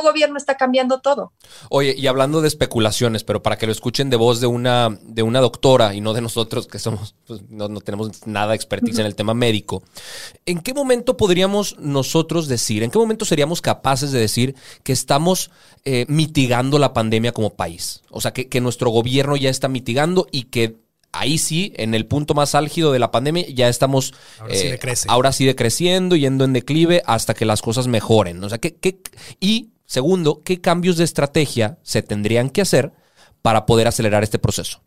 gobierno 0.00 0.38
está 0.38 0.56
cambiando 0.56 1.00
todo. 1.00 1.32
Oye, 1.68 1.94
y 1.96 2.06
hablando 2.06 2.40
de 2.40 2.48
especulaciones, 2.48 3.24
pero 3.24 3.42
para 3.42 3.58
que 3.58 3.66
lo 3.66 3.72
escuchen 3.72 4.08
de 4.08 4.16
voz 4.16 4.40
de 4.40 4.46
una, 4.46 4.96
de 5.02 5.22
una 5.22 5.40
doctora 5.40 5.94
y 5.94 6.00
no 6.00 6.14
de 6.14 6.22
nosotros 6.22 6.66
que 6.66 6.78
somos, 6.78 7.14
pues, 7.26 7.42
no, 7.50 7.68
tenemos 7.80 8.26
nada 8.26 8.48
de 8.48 8.56
expertise 8.56 8.98
en 8.98 9.06
el 9.06 9.14
tema 9.14 9.34
médico, 9.34 9.82
¿en 10.46 10.60
qué 10.60 10.72
momento 10.72 11.16
podríamos 11.16 11.78
nosotros 11.78 12.48
decir, 12.48 12.82
en 12.82 12.90
qué 12.90 12.98
momento 12.98 13.24
seríamos 13.24 13.60
capaces 13.60 14.12
de 14.12 14.20
decir 14.20 14.54
que 14.82 14.92
estamos 14.92 15.50
eh, 15.84 16.06
mitigando 16.08 16.78
la 16.78 16.94
pandemia 16.94 17.32
como 17.32 17.54
país? 17.54 18.02
O 18.10 18.20
sea, 18.20 18.32
que, 18.32 18.62
nuestro 18.62 18.90
gobierno 18.90 19.36
ya 19.36 19.50
está 19.50 19.66
mitigando 19.66 20.28
y 20.30 20.44
que 20.44 20.76
ahí 21.10 21.36
sí, 21.36 21.72
en 21.76 21.94
el 21.94 22.06
punto 22.06 22.32
más 22.32 22.54
álgido 22.54 22.92
de 22.92 23.00
la 23.00 23.10
pandemia, 23.10 23.44
ya 23.48 23.68
estamos 23.68 24.14
ahora, 24.38 24.54
sí, 24.54 24.66
eh, 24.68 24.94
ahora 25.08 25.32
sí 25.32 25.44
decreciendo, 25.44 26.14
yendo 26.14 26.44
en 26.44 26.52
declive 26.52 27.02
hasta 27.06 27.34
que 27.34 27.44
las 27.44 27.60
cosas 27.60 27.88
mejoren. 27.88 28.42
O 28.44 28.48
sea, 28.48 28.58
que, 28.58 28.76
que, 28.76 29.00
y 29.40 29.71
Segundo, 29.92 30.42
¿qué 30.42 30.58
cambios 30.58 30.96
de 30.96 31.04
estrategia 31.04 31.78
se 31.82 32.00
tendrían 32.00 32.48
que 32.48 32.62
hacer 32.62 32.92
para 33.42 33.66
poder 33.66 33.86
acelerar 33.86 34.22
este 34.22 34.38
proceso? 34.38 34.82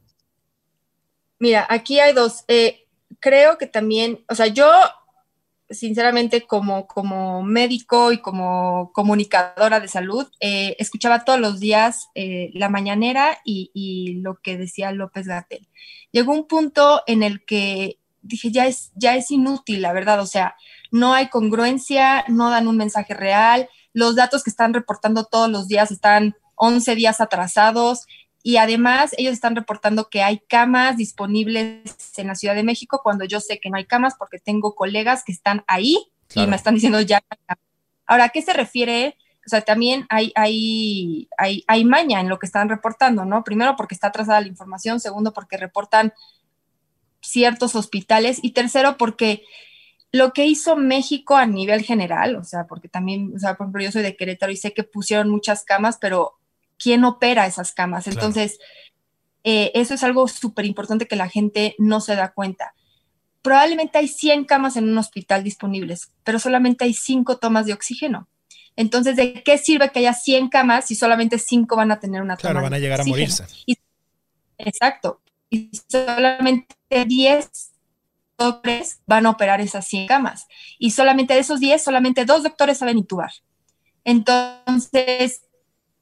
Mira, 1.38 1.68
aquí 1.70 2.00
hay 2.00 2.12
dos. 2.12 2.44
Eh, 2.48 2.88
creo 3.20 3.60
que 3.60 3.68
también, 3.68 4.26
o 4.28 4.34
sea, 4.34 4.48
yo 4.48 4.68
sinceramente 5.70 6.48
como, 6.48 6.88
como 6.88 7.44
médico 7.44 8.14
y 8.14 8.18
como 8.18 8.92
comunicadora 8.94 9.80
de 9.80 9.90
salud, 9.90 10.26
eh, 10.40 10.76
escuchaba 10.80 11.24
todos 11.24 11.40
los 11.40 11.60
días 11.60 12.10
eh, 12.16 12.50
la 12.56 12.70
mañanera 12.70 13.38
y, 13.46 14.22
lo 14.24 14.40
que 14.42 14.58
decía 14.58 14.92
López 14.92 15.28
Gatel. 15.28 15.68
Llegó 16.10 16.34
un 16.34 16.48
punto 16.48 17.04
en 17.06 17.22
el 17.22 17.46
que 17.46 18.00
dije, 18.24 18.50
ya 18.50 18.66
es, 18.66 18.92
ya 18.96 19.16
es 19.16 19.30
inútil, 19.30 19.84
la 19.84 19.94
verdad, 19.94 20.20
o 20.20 20.26
sea, 20.26 20.56
no 20.90 21.14
hay 21.14 21.30
congruencia, 21.30 22.26
no 22.28 22.50
dan 22.50 22.68
un 22.68 22.78
mensaje 22.78 23.14
real, 23.14 23.70
los 23.96 24.18
datos 24.18 24.44
que 24.44 24.50
están 24.50 24.74
reportando 24.74 25.24
todos 25.24 25.50
los 25.50 25.70
días 25.70 25.90
están 25.90 26.36
11 26.56 26.96
días 26.96 27.22
atrasados 27.22 28.06
y 28.44 28.58
además 28.58 29.16
ellos 29.18 29.32
están 29.32 29.56
reportando 29.56 30.10
que 30.10 30.22
hay 30.22 30.40
camas 30.40 30.98
disponibles 30.98 31.96
en 32.18 32.28
la 32.28 32.36
Ciudad 32.36 32.56
de 32.56 32.64
México 32.64 33.00
cuando 33.02 33.24
yo 33.24 33.40
sé 33.40 33.58
que 33.62 33.70
no 33.70 33.78
hay 33.78 33.86
camas 33.86 34.16
porque 34.20 34.38
tengo 34.38 34.76
colegas 34.76 35.24
que 35.24 35.32
están 35.32 35.64
ahí 35.66 35.98
y 36.36 36.46
me 36.46 36.58
están 36.58 36.76
diciendo 36.76 37.00
ya. 37.00 37.24
Ahora, 38.06 38.26
¿a 38.26 38.30
qué 38.30 38.42
se 38.42 38.52
refiere? 38.52 39.18
O 39.46 39.50
sea, 39.50 39.62
también 39.62 40.06
hay, 40.10 40.34
hay, 40.36 41.30
hay, 41.38 41.64
hay 41.66 41.86
maña 41.86 42.20
en 42.20 42.28
lo 42.28 42.38
que 42.38 42.48
están 42.48 42.68
reportando, 42.68 43.24
¿no? 43.24 43.46
Primero 43.46 43.78
porque 43.78 43.96
está 43.96 44.08
atrasada 44.08 44.42
la 44.42 44.48
información, 44.48 45.00
segundo 45.00 45.32
porque 45.32 45.56
reportan 45.56 46.14
ciertos 47.22 47.76
hospitales 47.76 48.40
y 48.42 48.52
tercero 48.52 48.98
porque 48.98 49.46
lo 50.12 50.34
que 50.34 50.46
hizo 50.46 50.76
México 50.76 51.36
a 51.36 51.46
nivel 51.46 51.84
general, 51.84 52.36
o 52.36 52.44
sea, 52.44 52.68
porque 52.68 52.88
también, 52.88 53.34
o 53.36 53.40
sea, 53.40 53.56
por 53.56 53.66
ejemplo, 53.66 53.84
yo 53.84 53.92
soy 53.92 54.02
de 54.02 54.16
Querétaro 54.16 54.52
y 54.52 54.58
sé 54.58 54.74
que 54.74 54.84
pusieron 54.84 55.30
muchas 55.30 55.64
camas, 55.64 55.98
pero 56.00 56.40
¿quién 56.78 57.04
opera 57.04 57.46
esas 57.46 57.74
camas? 57.74 58.08
Entonces, 58.08 58.60
eh, 59.44 59.72
eso 59.76 59.94
es 59.94 60.04
algo 60.04 60.28
súper 60.28 60.66
importante 60.66 61.08
que 61.08 61.16
la 61.16 61.30
gente 61.30 61.76
no 61.78 62.02
se 62.02 62.16
da 62.16 62.32
cuenta. 62.34 62.74
Probablemente 63.42 63.98
hay 63.98 64.08
100 64.08 64.46
camas 64.46 64.76
en 64.76 64.90
un 64.90 64.98
hospital 64.98 65.44
disponibles, 65.44 66.12
pero 66.24 66.40
solamente 66.40 66.86
hay 66.86 66.94
5 66.94 67.38
tomas 67.38 67.66
de 67.66 67.74
oxígeno. 67.74 68.28
Entonces, 68.76 69.16
¿de 69.16 69.44
qué 69.44 69.58
sirve 69.58 69.90
que 69.92 70.00
haya 70.00 70.14
100 70.14 70.50
camas 70.50 70.86
si 70.86 70.96
solamente 70.96 71.40
5 71.40 71.76
van 71.76 71.92
a 71.92 72.00
tener 72.00 72.22
una 72.22 72.36
toma? 72.38 72.52
Claro, 72.52 72.64
van 72.64 72.74
a 72.74 72.80
llegar 72.80 73.02
a 73.02 73.06
morirse. 73.06 73.46
exacto. 74.58 75.22
Y 75.50 75.70
solamente 75.88 76.76
10 77.06 77.75
doctores 78.38 79.02
van 79.06 79.26
a 79.26 79.32
operar 79.32 79.62
esas 79.62 79.88
100 79.88 80.08
camas 80.08 80.48
y 80.78 80.92
solamente 80.92 81.34
de 81.34 81.40
esos 81.40 81.60
10, 81.60 81.84
solamente 81.84 82.26
dos 82.26 82.44
doctores 82.44 82.78
saben 82.78 82.98
intubar. 82.98 83.32
Entonces, 84.04 85.42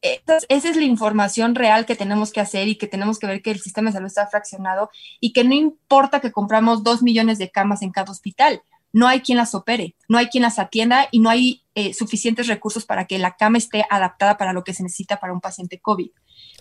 esa 0.04 0.46
es 0.50 0.76
la 0.76 0.84
información 0.84 1.56
real 1.56 1.86
que 1.86 1.96
tenemos 1.96 2.34
que 2.34 2.41
hacer 2.41 2.67
y 2.67 2.76
que 2.76 2.88
tenemos 2.88 3.19
que 3.19 3.28
ver 3.28 3.41
que 3.41 3.52
el 3.52 3.62
sistema 3.62 3.89
de 3.89 3.93
salud 3.93 4.08
está 4.08 4.28
fraccionado 4.28 4.89
y 5.22 5.32
que 5.32 5.46
no 5.46 5.54
importa 5.54 6.19
que 6.19 6.34
compramos 6.34 6.84
dos 6.84 7.02
millones 7.02 7.38
de 7.38 7.50
camas 7.50 7.82
en 7.82 7.91
cada 7.91 8.12
hospital. 8.12 8.62
no 8.96 9.08
hay 9.08 9.22
quien 9.22 9.39
las 9.39 9.56
opere, 9.56 9.96
no 10.08 10.19
hay 10.19 10.28
quien 10.28 10.43
las 10.43 10.60
atienda 10.60 11.08
y 11.10 11.17
no 11.17 11.32
hay 11.32 11.63
eh, 11.74 11.96
suficientes 11.96 12.46
recursos 12.46 12.86
para 12.86 13.08
que 13.08 13.17
la 13.17 13.36
cama 13.36 13.58
esté 13.58 13.84
adaptada 13.89 14.38
para 14.38 14.54
lo 14.54 14.63
que 14.63 14.76
se 14.76 14.84
necesita 14.84 15.19
para 15.19 15.34
un 15.34 15.41
paciente 15.41 15.80
COVID. 15.80 16.12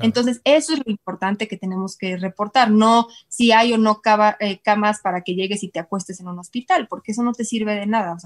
Entonces, 0.00 0.40
eso 0.44 0.72
es 0.72 0.78
lo 0.78 0.90
importante 0.90 1.48
que 1.48 1.56
tenemos 1.56 1.96
que 1.96 2.16
reportar, 2.16 2.70
no 2.70 3.08
si 3.28 3.52
hay 3.52 3.72
o 3.72 3.78
no 3.78 4.00
eh, 4.40 4.60
camas 4.62 5.00
para 5.00 5.22
que 5.22 5.34
llegues 5.34 5.62
y 5.62 5.68
te 5.68 5.80
acuestes 5.80 6.20
en 6.20 6.28
un 6.28 6.38
hospital, 6.38 6.88
porque 6.88 7.12
eso 7.12 7.22
no 7.22 7.32
te 7.32 7.44
sirve 7.44 7.74
de 7.74 7.86
nada. 7.86 8.16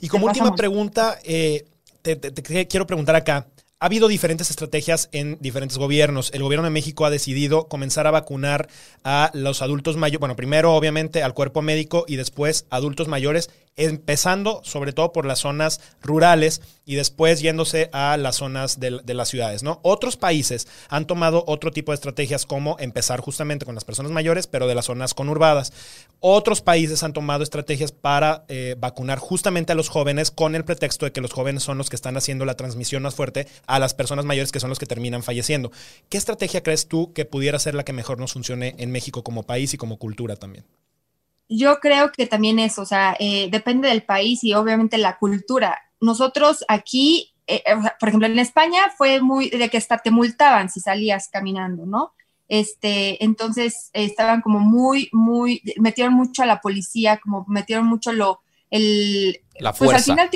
y 0.00 0.08
como 0.08 0.26
última 0.26 0.54
pregunta, 0.54 1.18
eh, 1.24 1.66
te 2.02 2.66
quiero 2.66 2.86
preguntar 2.86 3.16
acá, 3.16 3.46
ha 3.78 3.86
habido 3.86 4.08
diferentes 4.08 4.50
estrategias 4.50 5.10
en 5.12 5.36
diferentes 5.40 5.76
gobiernos. 5.76 6.32
El 6.32 6.42
gobierno 6.42 6.64
de 6.64 6.70
México 6.70 7.04
ha 7.04 7.10
decidido 7.10 7.68
comenzar 7.68 8.06
a 8.06 8.10
vacunar 8.10 8.68
a 9.04 9.30
los 9.34 9.60
adultos 9.60 9.96
mayores, 9.96 10.20
bueno, 10.20 10.36
primero 10.36 10.74
obviamente 10.74 11.22
al 11.22 11.34
cuerpo 11.34 11.60
médico 11.60 12.04
y 12.08 12.16
después 12.16 12.66
adultos 12.70 13.06
mayores 13.08 13.50
empezando 13.76 14.60
sobre 14.64 14.92
todo 14.92 15.12
por 15.12 15.26
las 15.26 15.40
zonas 15.40 15.80
rurales 16.02 16.62
y 16.86 16.94
después 16.94 17.40
yéndose 17.40 17.90
a 17.92 18.16
las 18.16 18.36
zonas 18.36 18.80
de, 18.80 18.90
las 18.90 19.28
ciudades, 19.28 19.62
¿no? 19.62 19.80
Otros 19.82 20.16
países 20.16 20.66
han 20.88 21.06
tomado 21.06 21.44
otro 21.46 21.72
tipo 21.72 21.92
de 21.92 21.96
estrategias 21.96 22.46
como 22.46 22.76
empezar 22.78 23.20
justamente 23.20 23.66
con 23.66 23.74
las 23.74 23.84
personas 23.84 24.12
mayores, 24.12 24.46
pero 24.46 24.66
de 24.66 24.74
las 24.74 24.86
zonas 24.86 25.12
conurbadas. 25.12 25.72
Otros 26.20 26.62
países 26.62 27.02
han 27.02 27.12
tomado 27.12 27.42
estrategias 27.42 27.92
para 27.92 28.44
eh, 28.48 28.76
vacunar 28.78 29.18
justamente 29.18 29.72
a 29.72 29.74
los 29.74 29.88
jóvenes 29.88 30.30
con 30.30 30.54
el 30.54 30.64
pretexto 30.64 31.04
de 31.04 31.12
que 31.12 31.20
los 31.20 31.32
jóvenes 31.32 31.64
son 31.64 31.76
los 31.76 31.90
que 31.90 31.96
están 31.96 32.16
haciendo 32.16 32.44
la 32.44 32.54
transmisión 32.54 33.02
más 33.02 33.14
fuerte 33.14 33.48
a 33.66 33.78
las 33.78 33.92
personas 33.92 34.24
mayores 34.24 34.52
que 34.52 34.60
son 34.60 34.70
los 34.70 34.78
que 34.78 34.86
terminan 34.86 35.22
falleciendo. 35.22 35.72
¿Qué 36.08 36.16
estrategia 36.16 36.62
crees 36.62 36.86
tú 36.86 37.12
que 37.12 37.24
pudiera 37.24 37.58
ser 37.58 37.74
la 37.74 37.84
que 37.84 37.92
mejor 37.92 38.18
nos 38.18 38.32
funcione 38.32 38.76
en 38.78 38.92
México 38.92 39.24
como 39.24 39.42
país 39.42 39.74
y 39.74 39.76
como 39.76 39.98
cultura 39.98 40.36
también? 40.36 40.64
Yo 41.48 41.78
creo 41.80 42.12
que 42.12 42.26
también 42.26 42.58
es, 42.58 42.78
o 42.78 42.84
sea, 42.84 43.16
eh, 43.18 43.48
depende 43.50 43.88
del 43.88 44.02
país 44.02 44.42
y 44.44 44.54
obviamente 44.54 44.98
la 44.98 45.18
cultura. 45.18 45.78
Nosotros 46.00 46.64
aquí, 46.68 47.34
eh, 47.46 47.62
eh, 47.66 47.76
por 47.98 48.08
ejemplo, 48.08 48.26
en 48.26 48.38
España 48.38 48.80
fue 48.96 49.20
muy 49.20 49.50
de 49.50 49.68
que 49.68 49.78
hasta 49.78 49.98
te 49.98 50.10
multaban 50.10 50.68
si 50.70 50.80
salías 50.80 51.28
caminando, 51.28 51.86
¿no? 51.86 52.12
Este, 52.48 53.22
entonces 53.24 53.90
estaban 53.92 54.40
como 54.40 54.60
muy, 54.60 55.08
muy, 55.12 55.62
metieron 55.78 56.14
mucho 56.14 56.42
a 56.42 56.46
la 56.46 56.60
policía, 56.60 57.18
como 57.18 57.44
metieron 57.48 57.86
mucho 57.86 58.12
lo, 58.12 58.40
el... 58.70 59.40
La 59.58 59.72
fuerza. 59.72 59.94
Pues 59.94 60.08
al 60.08 60.14
final, 60.14 60.30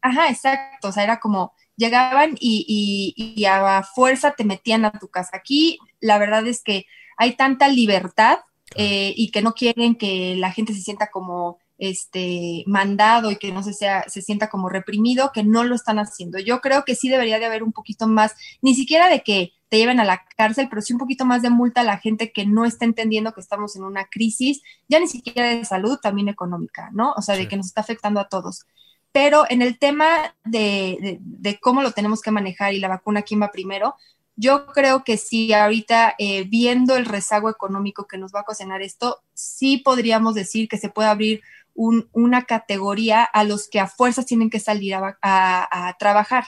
ajá, 0.00 0.28
exacto, 0.28 0.88
o 0.88 0.92
sea, 0.92 1.02
era 1.02 1.18
como, 1.18 1.54
llegaban 1.76 2.36
y, 2.38 3.14
y, 3.16 3.34
y 3.36 3.44
a 3.46 3.82
fuerza 3.82 4.32
te 4.32 4.44
metían 4.44 4.84
a 4.84 4.92
tu 4.92 5.08
casa. 5.08 5.30
Aquí 5.36 5.78
la 6.00 6.18
verdad 6.18 6.46
es 6.46 6.62
que 6.62 6.86
hay 7.16 7.36
tanta 7.36 7.68
libertad 7.68 8.38
eh, 8.76 9.12
y 9.16 9.30
que 9.30 9.42
no 9.42 9.54
quieren 9.54 9.94
que 9.94 10.36
la 10.36 10.52
gente 10.52 10.74
se 10.74 10.82
sienta 10.82 11.10
como 11.10 11.58
este 11.78 12.62
mandado 12.66 13.30
y 13.30 13.36
que 13.36 13.50
no 13.50 13.62
se 13.62 13.72
sea 13.72 14.04
se 14.08 14.22
sienta 14.22 14.48
como 14.48 14.68
reprimido 14.68 15.32
que 15.34 15.42
no 15.42 15.64
lo 15.64 15.74
están 15.74 15.98
haciendo. 15.98 16.38
Yo 16.38 16.60
creo 16.60 16.84
que 16.84 16.94
sí 16.94 17.08
debería 17.08 17.38
de 17.38 17.46
haber 17.46 17.62
un 17.62 17.72
poquito 17.72 18.06
más, 18.06 18.34
ni 18.62 18.74
siquiera 18.74 19.08
de 19.08 19.22
que 19.22 19.52
te 19.68 19.78
lleven 19.78 20.00
a 20.00 20.04
la 20.04 20.24
cárcel, 20.36 20.68
pero 20.68 20.82
sí 20.82 20.92
un 20.92 20.98
poquito 21.00 21.24
más 21.24 21.42
de 21.42 21.50
multa 21.50 21.80
a 21.80 21.84
la 21.84 21.98
gente 21.98 22.32
que 22.32 22.46
no 22.46 22.64
está 22.64 22.84
entendiendo 22.84 23.32
que 23.32 23.40
estamos 23.40 23.74
en 23.76 23.82
una 23.84 24.04
crisis, 24.04 24.62
ya 24.88 25.00
ni 25.00 25.08
siquiera 25.08 25.48
de 25.48 25.64
salud, 25.64 25.98
también 26.00 26.28
económica, 26.28 26.90
¿no? 26.92 27.12
O 27.16 27.22
sea, 27.22 27.36
de 27.36 27.48
que 27.48 27.56
nos 27.56 27.66
está 27.66 27.80
afectando 27.80 28.20
a 28.20 28.28
todos. 28.28 28.66
Pero 29.10 29.44
en 29.48 29.62
el 29.62 29.78
tema 29.78 30.34
de, 30.44 31.18
de 31.20 31.58
cómo 31.60 31.82
lo 31.82 31.92
tenemos 31.92 32.20
que 32.20 32.30
manejar 32.30 32.74
y 32.74 32.80
la 32.80 32.88
vacuna, 32.88 33.22
¿quién 33.22 33.40
va 33.42 33.50
primero? 33.50 33.96
Yo 34.36 34.66
creo 34.66 35.04
que 35.04 35.16
sí, 35.16 35.52
ahorita 35.52 36.16
eh, 36.18 36.44
viendo 36.44 36.96
el 36.96 37.06
rezago 37.06 37.48
económico 37.48 38.06
que 38.06 38.18
nos 38.18 38.34
va 38.34 38.40
a 38.40 38.42
ocasionar 38.42 38.82
esto, 38.82 39.22
sí 39.32 39.78
podríamos 39.78 40.34
decir 40.34 40.68
que 40.68 40.78
se 40.78 40.88
puede 40.88 41.08
abrir 41.08 41.42
una 41.76 42.44
categoría 42.44 43.24
a 43.24 43.44
los 43.44 43.68
que 43.68 43.80
a 43.80 43.88
fuerzas 43.88 44.26
tienen 44.26 44.50
que 44.50 44.60
salir 44.60 44.94
a, 44.94 45.96
trabajar. 45.98 46.44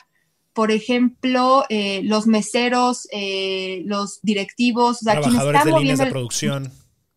Por 0.52 0.70
ejemplo, 0.70 1.64
eh, 1.68 2.00
los 2.04 2.26
meseros, 2.26 3.08
eh, 3.12 3.82
los 3.84 4.20
directivos, 4.22 5.02
o 5.02 5.04
sea, 5.04 5.20
Trabajadores 5.20 5.64
de 5.64 5.72
líneas 5.72 5.98
de 5.98 6.06
producción, 6.06 6.72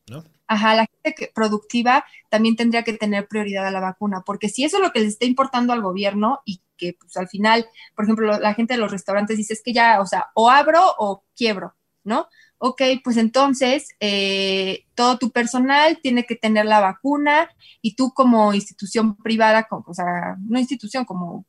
¿no? 0.08 0.24
Ajá, 0.48 0.76
la 0.76 0.88
gente 1.04 1.32
productiva 1.34 2.04
también 2.30 2.56
tendría 2.56 2.84
que 2.84 2.94
tener 2.94 3.28
prioridad 3.28 3.68
a 3.68 3.72
la 3.72 3.80
vacuna, 3.80 4.24
porque 4.26 4.50
si 4.50 4.66
eso 4.66 4.78
es 4.78 4.84
lo 4.84 4.92
que 4.92 5.00
les 5.00 5.10
está 5.10 5.26
importando 5.26 5.74
al 5.74 5.82
gobierno 5.82 6.42
y 6.46 6.62
que 6.80 6.96
pues 7.00 7.16
al 7.18 7.28
final, 7.28 7.68
por 7.96 8.06
ejemplo, 8.06 8.40
la 8.40 8.54
gente 8.56 8.74
de 8.74 8.80
los 8.80 8.92
restaurantes 8.92 9.38
dice 9.38 9.54
es 9.54 9.62
que 9.62 9.74
ya, 9.74 10.02
o 10.02 10.08
sea, 10.08 10.30
o 10.34 10.50
abro 10.50 10.82
o 10.98 11.24
quiebro, 11.36 11.76
¿no? 12.04 12.28
Ok, 12.58 12.82
pues 13.04 13.18
entonces 13.18 13.90
eh, 14.00 14.86
todo 14.96 15.18
tu 15.18 15.32
personal 15.32 16.00
tiene 16.02 16.26
que 16.26 16.36
tener 16.36 16.66
la 16.66 16.82
vacuna 16.82 17.50
y 17.82 17.96
tú 17.96 18.12
como 18.14 18.54
institución 18.54 19.16
privada, 19.16 19.64
como, 19.64 19.86
o 19.88 19.94
sea, 19.94 20.36
no 20.40 20.60
institución, 20.60 21.06
como 21.06 21.46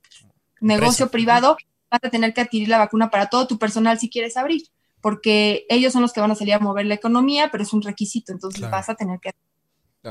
negocio 0.60 1.10
privado, 1.10 1.56
vas 1.90 2.00
a 2.04 2.10
tener 2.10 2.34
que 2.34 2.42
adquirir 2.42 2.68
la 2.68 2.78
vacuna 2.78 3.10
para 3.10 3.28
todo 3.28 3.46
tu 3.46 3.58
personal 3.58 3.98
si 3.98 4.08
quieres 4.08 4.36
abrir, 4.36 4.62
porque 5.00 5.66
ellos 5.68 5.92
son 5.92 6.02
los 6.02 6.12
que 6.12 6.20
van 6.20 6.30
a 6.30 6.36
salir 6.36 6.54
a 6.54 6.60
mover 6.60 6.86
la 6.86 6.94
economía, 6.94 7.48
pero 7.50 7.64
es 7.64 7.72
un 7.72 7.82
requisito, 7.82 8.32
entonces 8.32 8.68
vas 8.70 8.88
a 8.88 8.94
tener 8.94 9.18
que 9.20 9.32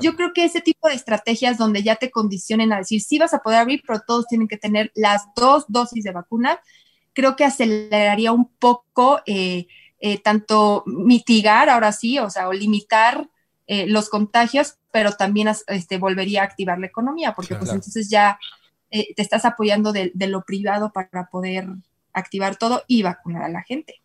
yo 0.02 0.16
creo 0.16 0.34
que 0.34 0.46
ese 0.46 0.62
tipo 0.62 0.88
de 0.88 0.96
estrategias 0.96 1.58
donde 1.58 1.82
ya 1.82 1.96
te 1.96 2.12
condicionen 2.12 2.72
a 2.72 2.78
decir, 2.78 3.02
sí 3.02 3.18
vas 3.18 3.34
a 3.34 3.40
poder 3.40 3.60
abrir, 3.60 3.82
pero 3.86 4.02
todos 4.02 4.28
tienen 4.28 4.48
que 4.48 4.58
tener 4.58 4.92
las 4.96 5.24
dos 5.36 5.66
dosis 5.68 6.04
de 6.04 6.12
vacuna, 6.12 6.60
creo 7.14 7.36
que 7.36 7.46
aceleraría 7.46 8.32
un 8.32 8.48
poco 8.48 9.22
eh, 9.26 9.68
eh, 10.00 10.20
tanto 10.20 10.84
mitigar, 10.86 11.70
ahora 11.70 11.92
sí, 11.92 12.20
o 12.20 12.30
sea, 12.30 12.48
o 12.48 12.54
limitar 12.54 13.30
eh, 13.68 13.88
los 13.88 14.10
contagios, 14.10 14.78
pero 14.92 15.14
también 15.14 15.50
este, 15.68 15.98
volvería 15.98 16.42
a 16.42 16.46
activar 16.46 16.80
la 16.80 16.88
economía, 16.88 17.34
porque 17.34 17.56
pues 17.56 17.70
entonces 17.72 18.10
ya 18.10 18.40
te 18.90 19.22
estás 19.22 19.46
apoyando 19.46 19.94
de 19.94 20.28
lo 20.28 20.42
privado 20.42 20.92
para 20.92 21.30
poder 21.30 21.68
activar 22.12 22.56
todo 22.56 22.84
y 22.88 23.04
vacunar 23.04 23.44
a 23.44 23.50
la 23.50 23.62
gente. 23.62 24.02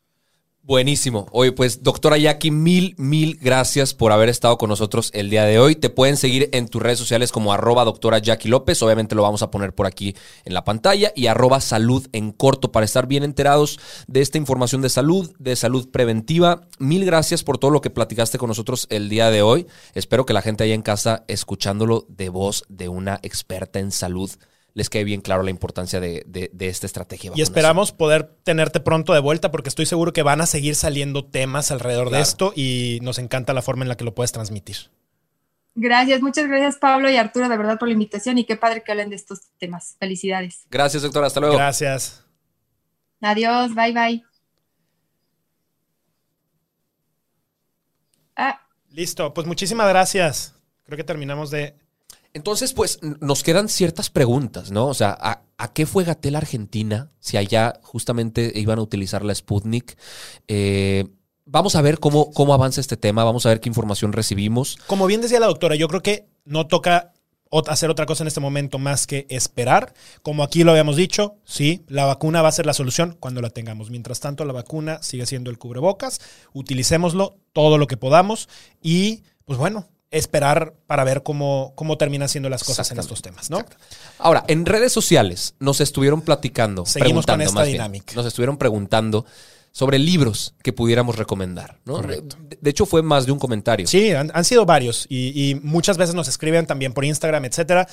Buenísimo. 0.67 1.27
Oye, 1.31 1.53
pues 1.53 1.83
doctora 1.83 2.17
Jackie, 2.17 2.51
mil, 2.51 2.95
mil 2.97 3.39
gracias 3.39 3.93
por 3.93 4.13
haber 4.13 4.31
estado 4.31 4.57
con 4.57 4.71
nosotros 4.71 5.11
el 5.13 5.29
día 5.29 5.45
de 5.45 5.59
hoy. 5.59 5.77
Te 5.77 5.91
pueden 5.91 6.17
seguir 6.17 6.49
en 6.53 6.69
tus 6.69 6.81
redes 6.81 6.99
sociales 6.99 7.33
como 7.33 7.53
arroba 7.53 7.85
doctora 7.85 8.19
Jackie 8.19 8.49
López, 8.49 8.83
obviamente 8.83 9.15
lo 9.15 9.21
vamos 9.21 9.43
a 9.43 9.51
poner 9.51 9.75
por 9.75 9.87
aquí 9.87 10.17
en 10.47 10.55
la 10.55 10.65
pantalla, 10.65 11.13
y 11.15 11.27
arroba 11.27 11.61
salud 11.61 12.09
en 12.13 12.33
corto 12.33 12.73
para 12.73 12.87
estar 12.87 13.07
bien 13.07 13.25
enterados 13.25 13.79
de 14.07 14.23
esta 14.23 14.39
información 14.39 14.81
de 14.81 14.89
salud, 14.89 15.31
de 15.39 15.55
salud 15.55 15.91
preventiva. 15.91 16.63
Mil 16.79 17.05
gracias 17.05 17.45
por 17.45 17.59
todo 17.59 17.71
lo 17.71 17.83
que 17.83 17.91
platicaste 17.91 18.39
con 18.39 18.49
nosotros 18.49 18.87
el 18.89 19.11
día 19.11 19.29
de 19.29 19.43
hoy. 19.43 19.67
Espero 19.93 20.25
que 20.25 20.33
la 20.33 20.41
gente 20.41 20.65
allá 20.65 20.73
en 20.73 20.81
casa 20.81 21.27
escuchándolo 21.29 22.07
de 22.09 22.31
voz 22.31 22.65
de 22.71 22.89
una 22.89 23.21
experta 23.23 23.81
en 23.81 23.93
salud 23.93 24.31
les 24.75 24.91
quede 24.91 25.05
bien 25.05 25.21
claro 25.21 25.45
la 25.45 25.51
importancia 25.51 26.01
de, 26.01 26.51
esta 26.59 26.87
estrategia. 26.87 27.31
Y 27.35 27.43
esperamos 27.43 27.93
poder 27.93 28.25
tenerte 28.43 28.81
pronto 28.81 29.15
de 29.15 29.21
vuelta 29.21 29.51
porque 29.53 29.69
estoy 29.69 29.87
seguro 29.87 30.13
que 30.13 30.23
van 30.23 30.41
a 30.41 30.47
seguir 30.47 30.75
saliendo 30.75 31.25
temas 31.25 31.71
alrededor 31.71 32.11
de 32.11 32.21
esto 32.21 32.53
y 32.55 32.99
nos 33.03 33.19
encanta 33.19 33.55
la 33.55 33.63
forma 33.63 33.85
en 33.85 33.89
la 33.89 33.97
que 33.97 34.05
lo 34.05 34.15
puedes 34.15 34.33
transmitir. 34.33 34.77
Gracias, 35.77 36.21
muchas 36.23 36.47
gracias 36.47 36.77
Pablo 36.77 37.11
y 37.11 37.17
Arturo 37.17 37.49
de 37.49 37.57
verdad 37.57 37.79
por 37.79 37.89
la 37.89 37.95
invitación 37.95 38.39
y 38.39 38.45
qué 38.45 38.57
padre 38.57 38.83
que 38.85 38.93
hablen 38.93 39.11
de 39.11 39.17
estos 39.17 39.41
temas. 39.59 39.97
Felicidades. 39.99 40.67
Gracias, 40.71 41.03
doctora. 41.03 41.29
Hasta 41.29 41.41
luego. 41.41 41.57
Gracias. 41.57 42.25
Adiós, 43.21 43.75
bye 43.75 43.93
bye. 43.93 44.25
Ah. 48.37 48.61
Listo, 48.91 49.33
pues 49.35 49.47
muchísimas 49.47 49.89
gracias. 49.89 50.55
Creo 50.85 50.97
que 50.97 51.05
terminamos 51.05 51.51
de 51.51 51.77
entonces, 52.35 52.73
pues 52.73 52.99
nos 53.21 53.45
quedan 53.45 53.69
ciertas 53.69 54.11
preguntas, 54.11 54.73
¿no? 54.73 54.89
O 54.89 54.95
sea, 54.95 55.17
¿a, 55.21 55.73
qué 55.73 55.87
fue 55.87 56.03
Gatel 56.03 56.35
Argentina? 56.35 57.09
Si 57.21 57.37
allá 57.37 57.79
justamente 57.83 58.53
iban 58.57 58.81
a 58.81 58.83
utilizar 58.83 59.25
la 59.25 59.35
Sputnik. 59.35 59.97
Eh, 60.49 61.07
vamos 61.47 61.77
a 61.77 61.83
ver 61.83 62.01
cómo, 62.01 62.33
cómo 62.33 62.53
avanza 62.53 62.81
este 62.81 62.97
tema, 62.97 63.23
vamos 63.23 63.47
a 63.47 63.51
ver 63.51 63.61
qué 63.61 63.69
información 63.69 64.13
recibimos. 64.13 64.77
Como 64.89 65.07
bien 65.07 65.21
decía 65.21 65.39
la 65.39 65.47
doctora, 65.47 65.77
yo 65.77 65.87
creo 65.87 66.03
que 66.03 66.27
no 66.45 66.67
toca 66.67 67.13
hacer 67.69 67.89
otra 67.89 68.05
cosa 68.05 68.25
en 68.25 68.29
este 68.29 68.41
momento 68.41 68.81
más 68.81 69.07
que 69.07 69.27
esperar. 69.29 69.95
Como 70.23 70.43
aquí 70.43 70.65
lo 70.65 70.73
habíamos 70.73 70.97
dicho, 70.97 71.37
sí, 71.45 71.85
la 71.87 72.05
vacuna 72.05 72.43
va 72.43 72.49
a 72.49 72.53
ser 72.53 72.67
la 72.67 72.75
solución 72.75 73.17
cuando 73.21 73.43
la 73.43 73.51
tengamos. 73.51 73.91
Mientras 73.91 74.19
tanto, 74.19 74.45
la 74.45 74.53
vacuna 74.53 75.03
sigue 75.03 75.27
siendo 75.27 75.51
el 75.51 75.59
cubrebocas. 75.59 76.21
Utilicémoslo 76.53 77.37
todo 77.53 77.79
lo 77.79 77.87
que 77.87 77.97
podamos 77.97 78.49
y, 78.83 79.23
pues 79.45 79.57
bueno, 79.57 79.87
esperar 80.11 80.75
para 80.87 81.05
ver 81.05 81.23
cómo, 81.23 81.73
cómo 81.75 81.99
terminan 81.99 82.29
siendo 82.29 82.49
las 82.49 82.63
cosas 82.63 82.91
en 82.91 82.99
estos 82.99 83.23
temas, 83.23 83.51
¿no? 83.51 83.65
Ahora, 84.19 84.45
en 84.47 84.65
redes 84.65 84.93
sociales 84.93 85.55
nos 85.59 85.81
estuvieron 85.81 86.23
platicando, 86.23 86.87
Seguimos 86.87 87.27
con 87.27 87.41
esta 87.41 87.65
dinámica. 87.65 88.15
nos 88.15 88.27
estuvieron 88.27 88.57
preguntando 88.57 89.27
sobre 89.73 89.99
libros 89.99 90.55
que 90.63 90.73
pudiéramos 90.73 91.17
recomendar, 91.17 91.81
¿no? 91.85 92.01
De, 92.01 92.71
hecho, 92.71 92.87
fue 92.87 93.03
más 93.03 93.27
de 93.27 93.33
un 93.33 93.41
comentario. 93.41 93.89
Sí, 93.89 94.13
han, 94.13 94.45
sido 94.45 94.65
varios 94.65 95.05
y, 95.09 95.33
y, 95.35 95.57
muchas 95.57 95.97
veces 95.97 96.15
nos 96.15 96.29
escriben 96.29 96.65
también 96.65 96.93
por 96.93 97.05
Instagram, 97.05 97.45
etcétera. 97.47 97.89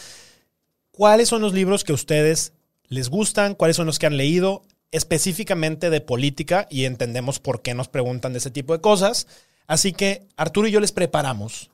¿Cuáles 0.91 1.27
son 1.27 1.41
los 1.41 1.53
libros 1.53 1.83
que 1.83 1.91
a 1.91 1.95
ustedes 1.95 2.53
les 2.87 3.09
gustan? 3.09 3.55
¿Cuáles 3.55 3.77
son 3.77 3.87
los 3.87 3.97
que 3.97 4.05
han 4.05 4.15
leído? 4.15 4.61
Específicamente 4.91 5.89
de 5.89 6.01
política 6.01 6.67
y 6.69 6.85
entendemos 6.85 7.39
por 7.39 7.63
qué 7.63 7.73
nos 7.73 7.87
preguntan 7.87 8.33
de 8.33 8.37
ese 8.37 8.51
tipo 8.51 8.73
de 8.73 8.81
cosas. 8.81 9.25
Así 9.65 9.91
que 9.91 10.27
Arturo 10.37 10.67
y 10.67 10.71
yo 10.71 10.81
les 10.81 10.91
preparamos 10.91 11.70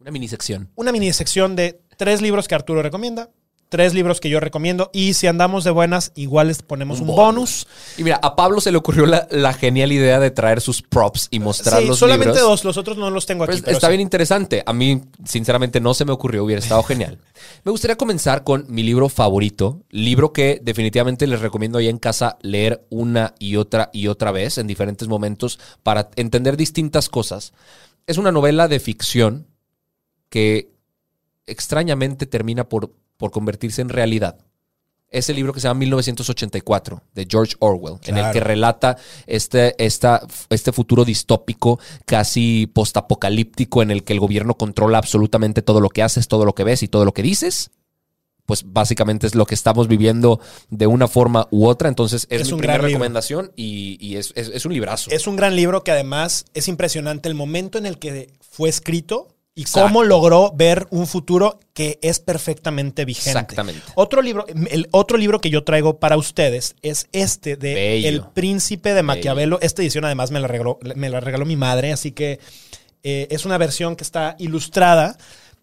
una 0.00 0.10
mini 0.10 0.28
sección. 0.28 0.70
Una 0.76 0.92
mini 0.92 1.12
sección 1.12 1.56
de 1.56 1.80
tres 1.96 2.20
libros 2.20 2.48
que 2.48 2.54
Arturo 2.54 2.82
recomienda, 2.82 3.30
tres 3.68 3.94
libros 3.94 4.20
que 4.20 4.28
yo 4.30 4.38
recomiendo 4.38 4.90
y 4.92 5.14
si 5.14 5.26
andamos 5.26 5.64
de 5.64 5.70
buenas, 5.70 6.12
igual 6.14 6.48
les 6.48 6.62
ponemos 6.62 7.00
un, 7.00 7.08
Un 7.10 7.16
bonus. 7.16 7.66
Y 7.96 8.04
mira, 8.04 8.20
a 8.22 8.36
Pablo 8.36 8.60
se 8.60 8.70
le 8.70 8.78
ocurrió 8.78 9.06
la, 9.06 9.26
la 9.30 9.52
genial 9.54 9.90
idea 9.92 10.20
de 10.20 10.30
traer 10.30 10.60
sus 10.60 10.82
props 10.82 11.28
y 11.30 11.40
mostrar 11.40 11.80
Sí, 11.82 11.88
los 11.88 11.98
solamente 11.98 12.34
libros. 12.34 12.42
dos, 12.48 12.64
los 12.64 12.76
otros 12.76 12.96
no 12.98 13.10
los 13.10 13.26
tengo 13.26 13.44
aquí. 13.44 13.60
Pero 13.60 13.72
está 13.72 13.88
sí. 13.88 13.90
bien 13.90 14.00
interesante. 14.02 14.62
A 14.66 14.72
mí, 14.72 15.00
sinceramente, 15.24 15.80
no 15.80 15.94
se 15.94 16.04
me 16.04 16.12
ocurrió, 16.12 16.44
hubiera 16.44 16.60
estado 16.60 16.82
genial. 16.84 17.18
Me 17.64 17.72
gustaría 17.72 17.96
comenzar 17.96 18.44
con 18.44 18.66
mi 18.68 18.82
libro 18.84 19.08
favorito, 19.08 19.82
libro 19.90 20.32
que 20.32 20.60
definitivamente 20.62 21.26
les 21.26 21.40
recomiendo 21.40 21.78
ahí 21.78 21.88
en 21.88 21.98
casa 21.98 22.38
leer 22.42 22.86
una 22.90 23.34
y 23.40 23.56
otra 23.56 23.90
y 23.92 24.06
otra 24.06 24.30
vez 24.30 24.58
en 24.58 24.66
diferentes 24.68 25.08
momentos 25.08 25.58
para 25.82 26.10
entender 26.16 26.56
distintas 26.56 27.08
cosas. 27.08 27.52
Es 28.06 28.18
una 28.18 28.30
novela 28.30 28.68
de 28.68 28.78
ficción 28.78 29.48
que 30.28 30.70
extrañamente 31.46 32.26
termina 32.26 32.68
por, 32.68 32.92
por 33.16 33.30
convertirse 33.30 33.82
en 33.82 33.88
realidad. 33.88 34.38
Es 35.08 35.30
el 35.30 35.36
libro 35.36 35.52
que 35.52 35.60
se 35.60 35.68
llama 35.68 35.78
1984 35.80 37.00
de 37.14 37.26
George 37.30 37.54
Orwell, 37.60 37.98
en 38.06 38.18
el 38.18 38.32
que 38.32 38.40
relata 38.40 38.96
este, 39.26 39.74
esta- 39.82 40.20
este 40.50 40.72
futuro 40.72 41.04
distópico, 41.04 41.78
casi 42.04 42.66
postapocalíptico, 42.66 43.82
en 43.82 43.92
el 43.92 44.02
que 44.02 44.12
el 44.14 44.20
gobierno 44.20 44.54
controla 44.56 44.98
absolutamente 44.98 45.62
todo 45.62 45.80
lo 45.80 45.90
que 45.90 46.02
haces, 46.02 46.26
todo 46.26 46.44
lo 46.44 46.54
que 46.54 46.64
ves 46.64 46.82
y 46.82 46.88
todo 46.88 47.04
lo 47.04 47.12
que 47.14 47.22
dices. 47.22 47.70
Pues 48.46 48.64
básicamente 48.64 49.26
es 49.28 49.34
lo 49.36 49.46
que 49.46 49.54
estamos 49.54 49.86
viviendo 49.88 50.40
de 50.70 50.86
una 50.88 51.06
forma 51.08 51.46
u 51.52 51.66
otra. 51.66 51.88
Entonces 51.88 52.26
es, 52.28 52.42
Es 52.42 52.46
mi 52.48 52.54
un 52.54 52.58
primera 52.58 52.78
gran 52.78 52.90
recomendación 52.90 53.52
y, 53.56 53.96
y 54.00 54.16
es, 54.16 54.32
es- 54.34 54.48
es 54.48 54.66
un 54.66 54.72
librazo. 54.72 55.10
Es 55.12 55.26
un 55.28 55.36
gran 55.36 55.54
libro 55.54 55.84
que 55.84 55.92
además 55.92 56.44
es 56.52 56.66
impresionante 56.68 57.28
el 57.28 57.36
momento 57.36 57.78
en 57.78 57.86
el 57.86 57.98
que 58.00 58.32
fue 58.40 58.68
escrito 58.68 59.28
y 59.58 59.62
Exacto. 59.62 59.88
cómo 59.88 60.04
logró 60.04 60.52
ver 60.54 60.86
un 60.90 61.06
futuro 61.06 61.58
que 61.72 61.98
es 62.02 62.20
perfectamente 62.20 63.06
vigente. 63.06 63.30
Exactamente. 63.30 63.80
Otro 63.94 64.20
libro, 64.20 64.44
el 64.46 64.86
otro 64.90 65.16
libro 65.16 65.40
que 65.40 65.48
yo 65.48 65.64
traigo 65.64 65.98
para 65.98 66.18
ustedes 66.18 66.76
es 66.82 67.08
este 67.12 67.56
de 67.56 67.74
Bello. 67.74 68.08
El 68.08 68.22
Príncipe 68.34 68.92
de 68.92 69.02
Maquiavelo. 69.02 69.58
Esta 69.62 69.80
edición 69.80 70.04
además 70.04 70.30
me 70.30 70.40
la 70.40 70.46
regaló, 70.46 70.78
me 70.94 71.08
la 71.08 71.20
regaló 71.20 71.46
mi 71.46 71.56
madre, 71.56 71.90
así 71.90 72.12
que 72.12 72.38
eh, 73.02 73.28
es 73.30 73.46
una 73.46 73.56
versión 73.56 73.96
que 73.96 74.04
está 74.04 74.36
ilustrada, 74.38 75.16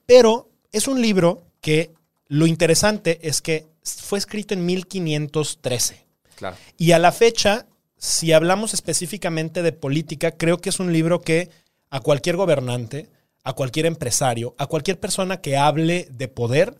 pero 0.07 0.49
es 0.71 0.87
un 0.87 0.99
libro 0.99 1.43
que 1.61 1.91
lo 2.27 2.47
interesante 2.47 3.19
es 3.21 3.43
que 3.43 3.67
fue 3.83 4.17
escrito 4.17 4.55
en 4.55 4.65
1513. 4.65 6.03
Claro. 6.33 6.57
Y 6.79 6.93
a 6.93 6.99
la 6.99 7.11
fecha, 7.11 7.67
si 7.95 8.33
hablamos 8.33 8.73
específicamente 8.73 9.61
de 9.61 9.71
política, 9.71 10.31
creo 10.31 10.57
que 10.57 10.69
es 10.69 10.79
un 10.79 10.91
libro 10.91 11.21
que 11.21 11.51
a 11.91 11.99
cualquier 11.99 12.37
gobernante, 12.37 13.07
a 13.43 13.53
cualquier 13.53 13.85
empresario, 13.85 14.55
a 14.57 14.67
cualquier 14.67 14.99
persona 14.99 15.41
que 15.41 15.57
hable 15.57 16.07
de 16.11 16.27
poder, 16.27 16.77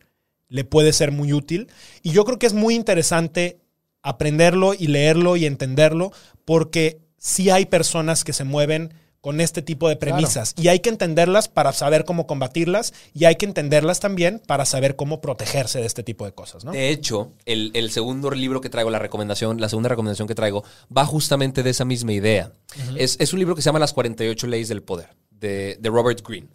le 0.49 0.63
puede 0.63 0.93
ser 0.93 1.11
muy 1.11 1.33
útil. 1.33 1.69
Y 2.01 2.11
yo 2.11 2.25
creo 2.25 2.39
que 2.39 2.45
es 2.45 2.53
muy 2.53 2.75
interesante 2.75 3.59
aprenderlo 4.01 4.73
y 4.73 4.87
leerlo 4.87 5.35
y 5.35 5.45
entenderlo, 5.45 6.11
porque 6.45 6.99
sí 7.17 7.49
hay 7.49 7.65
personas 7.65 8.23
que 8.23 8.33
se 8.33 8.43
mueven 8.43 8.93
con 9.23 9.39
este 9.39 9.61
tipo 9.61 9.87
de 9.87 9.95
premisas 9.95 10.53
y 10.57 10.67
hay 10.67 10.81
que 10.81 10.89
entenderlas 10.89 11.47
para 11.47 11.71
saber 11.71 12.03
cómo 12.03 12.27
combatirlas 12.27 12.93
y 13.13 13.23
hay 13.23 13.37
que 13.37 13.45
entenderlas 13.45 14.01
también 14.01 14.41
para 14.45 14.65
saber 14.65 14.97
cómo 14.97 15.21
protegerse 15.21 15.79
de 15.79 15.85
este 15.85 16.03
tipo 16.03 16.25
de 16.25 16.33
cosas, 16.33 16.65
¿no? 16.65 16.73
De 16.73 16.89
hecho, 16.89 17.31
el, 17.45 17.71
el 17.73 17.89
segundo 17.89 18.29
libro 18.31 18.59
que 18.59 18.69
traigo, 18.69 18.89
la 18.89 18.99
recomendación, 18.99 19.61
la 19.61 19.69
segunda 19.69 19.87
recomendación 19.87 20.27
que 20.27 20.35
traigo, 20.35 20.65
va 20.95 21.05
justamente 21.05 21.63
de 21.63 21.69
esa 21.69 21.85
misma 21.85 22.11
idea. 22.11 22.51
es, 22.97 23.15
es 23.17 23.31
un 23.31 23.39
libro 23.39 23.55
que 23.55 23.61
se 23.61 23.67
llama 23.67 23.79
Las 23.79 23.93
48 23.93 24.45
Leyes 24.45 24.67
del 24.67 24.83
Poder, 24.83 25.15
de, 25.43 25.77
de 25.79 25.89
Robert 25.89 26.25
Greene. 26.27 26.47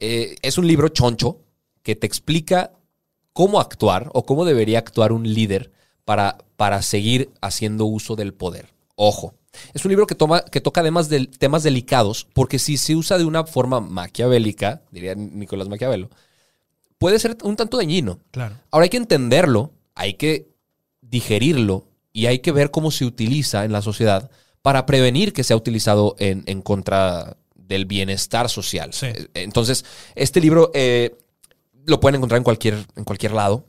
Eh, 0.00 0.36
es 0.40 0.56
un 0.56 0.66
libro 0.66 0.88
choncho 0.88 1.40
que 1.82 1.96
te 1.96 2.06
explica 2.06 2.72
cómo 3.32 3.60
actuar 3.60 4.10
o 4.14 4.24
cómo 4.24 4.44
debería 4.44 4.78
actuar 4.78 5.12
un 5.12 5.32
líder 5.32 5.72
para, 6.04 6.38
para 6.56 6.80
seguir 6.82 7.30
haciendo 7.42 7.84
uso 7.84 8.16
del 8.16 8.32
poder. 8.32 8.72
Ojo. 8.94 9.34
Es 9.72 9.84
un 9.84 9.90
libro 9.90 10.06
que, 10.06 10.14
toma, 10.14 10.44
que 10.44 10.60
toca 10.60 10.82
además 10.82 11.08
de 11.08 11.26
temas 11.26 11.62
delicados, 11.62 12.26
porque 12.34 12.58
si 12.58 12.76
se 12.76 12.94
usa 12.94 13.16
de 13.16 13.24
una 13.24 13.44
forma 13.44 13.80
maquiavélica, 13.80 14.82
diría 14.90 15.14
Nicolás 15.14 15.68
Maquiavelo, 15.68 16.10
puede 16.98 17.18
ser 17.18 17.38
un 17.42 17.56
tanto 17.56 17.78
dañino. 17.78 18.20
Claro. 18.32 18.56
Ahora 18.70 18.84
hay 18.84 18.90
que 18.90 18.98
entenderlo, 18.98 19.72
hay 19.94 20.14
que 20.14 20.48
digerirlo 21.00 21.86
y 22.12 22.26
hay 22.26 22.40
que 22.40 22.52
ver 22.52 22.70
cómo 22.70 22.90
se 22.90 23.06
utiliza 23.06 23.64
en 23.64 23.72
la 23.72 23.80
sociedad 23.80 24.30
para 24.60 24.84
prevenir 24.84 25.32
que 25.32 25.44
sea 25.44 25.56
utilizado 25.56 26.16
en, 26.18 26.42
en 26.46 26.60
contra 26.60 27.38
del 27.66 27.84
bienestar 27.86 28.48
social. 28.48 28.92
Sí. 28.92 29.06
Eh, 29.06 29.28
Entonces, 29.34 29.84
este 30.14 30.40
libro 30.40 30.70
eh, 30.74 31.14
lo 31.84 32.00
pueden 32.00 32.16
encontrar 32.16 32.38
en 32.38 32.44
cualquier, 32.44 32.74
en 32.96 33.04
cualquier 33.04 33.32
lado. 33.32 33.64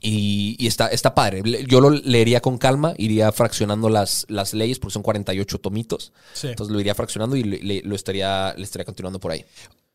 Y, 0.00 0.56
y 0.58 0.66
está, 0.66 0.88
está 0.88 1.14
padre. 1.14 1.42
Yo 1.66 1.80
lo 1.80 1.88
leería 1.90 2.40
con 2.40 2.58
calma, 2.58 2.94
iría 2.98 3.32
fraccionando 3.32 3.88
las, 3.88 4.26
las 4.28 4.52
leyes, 4.52 4.78
porque 4.78 4.92
son 4.92 5.02
48 5.02 5.58
tomitos. 5.58 6.12
Sí. 6.34 6.48
Entonces 6.48 6.72
lo 6.72 6.78
iría 6.80 6.94
fraccionando 6.94 7.34
y 7.34 7.42
le, 7.42 7.58
le- 7.62 7.82
lo 7.82 7.94
estaría, 7.96 8.52
le 8.56 8.62
estaría 8.62 8.84
continuando 8.84 9.18
por 9.18 9.32
ahí. 9.32 9.44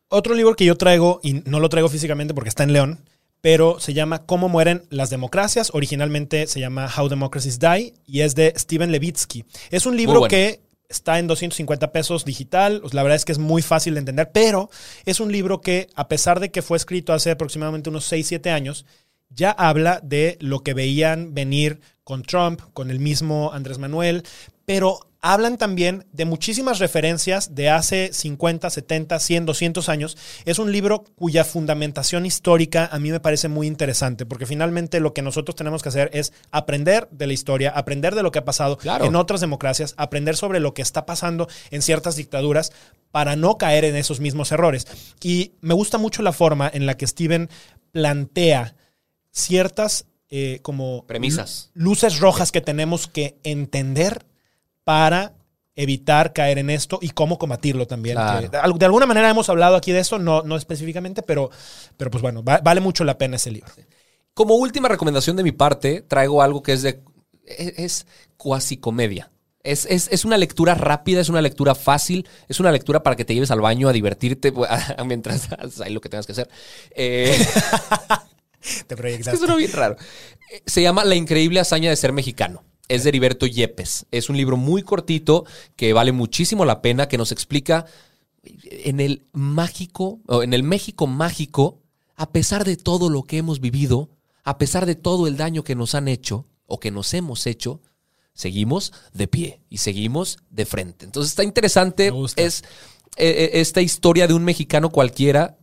Otro 0.09 0.33
libro 0.33 0.55
que 0.55 0.65
yo 0.65 0.75
traigo, 0.75 1.19
y 1.23 1.33
no 1.45 1.59
lo 1.59 1.69
traigo 1.69 1.87
físicamente 1.87 2.33
porque 2.33 2.49
está 2.49 2.63
en 2.63 2.73
León, 2.73 2.99
pero 3.41 3.79
se 3.79 3.93
llama 3.93 4.25
Cómo 4.25 4.49
mueren 4.49 4.83
las 4.89 5.11
democracias. 5.11 5.69
Originalmente 5.73 6.47
se 6.47 6.59
llama 6.59 6.91
How 6.97 7.07
Democracies 7.07 7.59
Die 7.59 7.93
y 8.07 8.21
es 8.21 8.33
de 8.35 8.53
Steven 8.57 8.91
Levitsky. 8.91 9.45
Es 9.69 9.85
un 9.85 9.95
libro 9.95 10.19
bueno. 10.19 10.29
que 10.29 10.61
está 10.91 11.19
en 11.19 11.27
250 11.27 11.91
pesos 11.91 12.25
digital. 12.25 12.81
Pues, 12.81 12.93
La 12.93 13.03
verdad 13.03 13.15
es 13.15 13.25
que 13.25 13.31
es 13.31 13.39
muy 13.39 13.61
fácil 13.61 13.95
de 13.95 13.99
entender, 13.99 14.31
pero 14.31 14.69
es 15.05 15.19
un 15.19 15.31
libro 15.31 15.61
que, 15.61 15.87
a 15.95 16.07
pesar 16.07 16.39
de 16.39 16.51
que 16.51 16.61
fue 16.61 16.77
escrito 16.77 17.13
hace 17.13 17.31
aproximadamente 17.31 17.89
unos 17.89 18.05
6, 18.05 18.27
7 18.27 18.51
años, 18.51 18.85
ya 19.29 19.51
habla 19.51 19.99
de 20.03 20.37
lo 20.41 20.59
que 20.59 20.73
veían 20.73 21.33
venir 21.33 21.79
con 22.03 22.23
Trump, 22.23 22.61
con 22.73 22.91
el 22.91 22.99
mismo 22.99 23.51
Andrés 23.53 23.77
Manuel, 23.77 24.23
pero 24.65 25.10
hablan 25.23 25.57
también 25.57 26.05
de 26.11 26.25
muchísimas 26.25 26.79
referencias 26.79 27.53
de 27.53 27.69
hace 27.69 28.09
50, 28.11 28.69
70, 28.69 29.19
100, 29.19 29.45
200 29.45 29.89
años. 29.89 30.17
Es 30.45 30.57
un 30.57 30.71
libro 30.71 31.03
cuya 31.15 31.43
fundamentación 31.45 32.25
histórica 32.25 32.89
a 32.91 32.97
mí 32.97 33.11
me 33.11 33.19
parece 33.19 33.47
muy 33.47 33.67
interesante, 33.67 34.25
porque 34.25 34.47
finalmente 34.47 34.99
lo 34.99 35.13
que 35.13 35.21
nosotros 35.21 35.55
tenemos 35.55 35.83
que 35.83 35.89
hacer 35.89 36.09
es 36.13 36.33
aprender 36.51 37.07
de 37.11 37.27
la 37.27 37.33
historia, 37.33 37.69
aprender 37.69 38.15
de 38.15 38.23
lo 38.23 38.31
que 38.31 38.39
ha 38.39 38.45
pasado 38.45 38.77
Claro. 38.77 39.05
en 39.05 39.15
otras 39.15 39.41
democracias, 39.41 39.93
aprender 39.97 40.35
sobre 40.35 40.59
lo 40.59 40.73
que 40.73 40.81
está 40.81 41.05
pasando 41.05 41.47
en 41.69 41.81
ciertas 41.83 42.15
dictaduras 42.15 42.71
para 43.11 43.35
no 43.35 43.57
caer 43.59 43.85
en 43.85 43.95
esos 43.95 44.19
mismos 44.21 44.51
errores. 44.51 44.87
Y 45.21 45.53
me 45.61 45.75
gusta 45.75 45.99
mucho 45.99 46.23
la 46.23 46.33
forma 46.33 46.69
en 46.73 46.85
la 46.87 46.97
que 46.97 47.05
Steven 47.05 47.47
plantea 47.91 48.75
ciertas 49.31 50.05
eh, 50.29 50.59
como 50.61 51.05
Premisas. 51.05 51.69
luces 51.73 52.19
rojas 52.19 52.51
que 52.51 52.61
tenemos 52.61 53.07
que 53.07 53.37
entender 53.43 54.25
para 54.83 55.33
evitar 55.75 56.33
caer 56.33 56.57
en 56.59 56.69
esto 56.69 56.99
y 57.01 57.09
cómo 57.11 57.37
combatirlo 57.37 57.87
también. 57.87 58.15
Claro. 58.15 58.41
Que 58.41 58.49
de, 58.49 58.57
al- 58.57 58.77
de 58.77 58.85
alguna 58.85 59.05
manera 59.05 59.29
hemos 59.29 59.49
hablado 59.49 59.75
aquí 59.75 59.91
de 59.91 59.99
eso, 59.99 60.19
no, 60.19 60.41
no 60.43 60.57
específicamente, 60.57 61.21
pero, 61.23 61.49
pero 61.97 62.11
pues 62.11 62.21
bueno, 62.21 62.43
va- 62.43 62.59
vale 62.59 62.81
mucho 62.81 63.03
la 63.03 63.17
pena 63.17 63.37
ese 63.37 63.51
libro. 63.51 63.71
Como 64.33 64.55
última 64.55 64.87
recomendación 64.87 65.35
de 65.37 65.43
mi 65.43 65.51
parte, 65.51 66.01
traigo 66.01 66.41
algo 66.41 66.61
que 66.63 66.73
es 66.73 66.81
de. 66.81 67.01
Es, 67.45 67.73
es 67.79 68.07
cuasi 68.37 68.77
comedia. 68.77 69.31
Es, 69.63 69.85
es- 69.85 70.07
es 70.11 70.25
una 70.25 70.37
lectura 70.37 70.73
rápida, 70.75 71.21
es 71.21 71.29
una 71.29 71.41
lectura 71.41 71.73
fácil, 71.75 72.27
es 72.49 72.59
una 72.59 72.71
lectura 72.71 73.03
para 73.03 73.15
que 73.15 73.25
te 73.25 73.33
lleves 73.33 73.51
al 73.51 73.61
baño 73.61 73.87
a 73.89 73.93
divertirte 73.93 74.51
mientras 75.05 75.49
ahí 75.81 75.93
lo 75.93 76.01
que 76.01 76.09
tengas 76.09 76.25
que 76.25 76.31
hacer. 76.33 76.49
Eh, 76.95 77.37
Te 78.87 78.93
es 78.93 78.99
proyectaste. 78.99 79.31
que 79.31 79.37
suena 79.37 79.55
bien 79.55 79.71
raro. 79.71 79.95
Eh, 80.51 80.61
Se 80.65 80.81
llama 80.81 81.03
La 81.03 81.15
increíble 81.15 81.59
hazaña 81.59 81.89
de 81.89 81.95
ser 81.95 82.13
mexicano. 82.13 82.63
Es 82.91 83.03
de 83.03 83.09
Heriberto 83.09 83.45
Yepes. 83.45 84.05
Es 84.11 84.29
un 84.29 84.35
libro 84.35 84.57
muy 84.57 84.83
cortito 84.83 85.45
que 85.77 85.93
vale 85.93 86.11
muchísimo 86.11 86.65
la 86.65 86.81
pena, 86.81 87.07
que 87.07 87.17
nos 87.17 87.31
explica 87.31 87.85
en 88.43 88.99
el 88.99 89.23
mágico, 89.31 90.19
o 90.27 90.43
en 90.43 90.53
el 90.53 90.63
México 90.63 91.07
mágico, 91.07 91.79
a 92.17 92.31
pesar 92.31 92.65
de 92.65 92.75
todo 92.75 93.09
lo 93.09 93.23
que 93.23 93.37
hemos 93.37 93.61
vivido, 93.61 94.09
a 94.43 94.57
pesar 94.57 94.85
de 94.85 94.95
todo 94.95 95.27
el 95.27 95.37
daño 95.37 95.63
que 95.63 95.73
nos 95.73 95.95
han 95.95 96.09
hecho 96.09 96.47
o 96.65 96.81
que 96.81 96.91
nos 96.91 97.13
hemos 97.13 97.47
hecho, 97.47 97.79
seguimos 98.33 98.91
de 99.13 99.29
pie 99.29 99.61
y 99.69 99.77
seguimos 99.77 100.39
de 100.49 100.65
frente. 100.65 101.05
Entonces 101.05 101.31
está 101.31 101.45
interesante. 101.45 102.11
Es 102.35 102.61
eh, 103.15 103.29
eh, 103.29 103.49
esta 103.53 103.81
historia 103.81 104.27
de 104.27 104.33
un 104.33 104.43
mexicano 104.43 104.89
cualquiera 104.89 105.57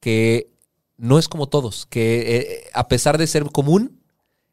que 0.00 0.50
no 0.98 1.18
es 1.18 1.28
como 1.28 1.48
todos, 1.48 1.86
que 1.86 2.36
eh, 2.36 2.70
a 2.74 2.88
pesar 2.88 3.16
de 3.16 3.26
ser 3.26 3.44
común, 3.44 4.02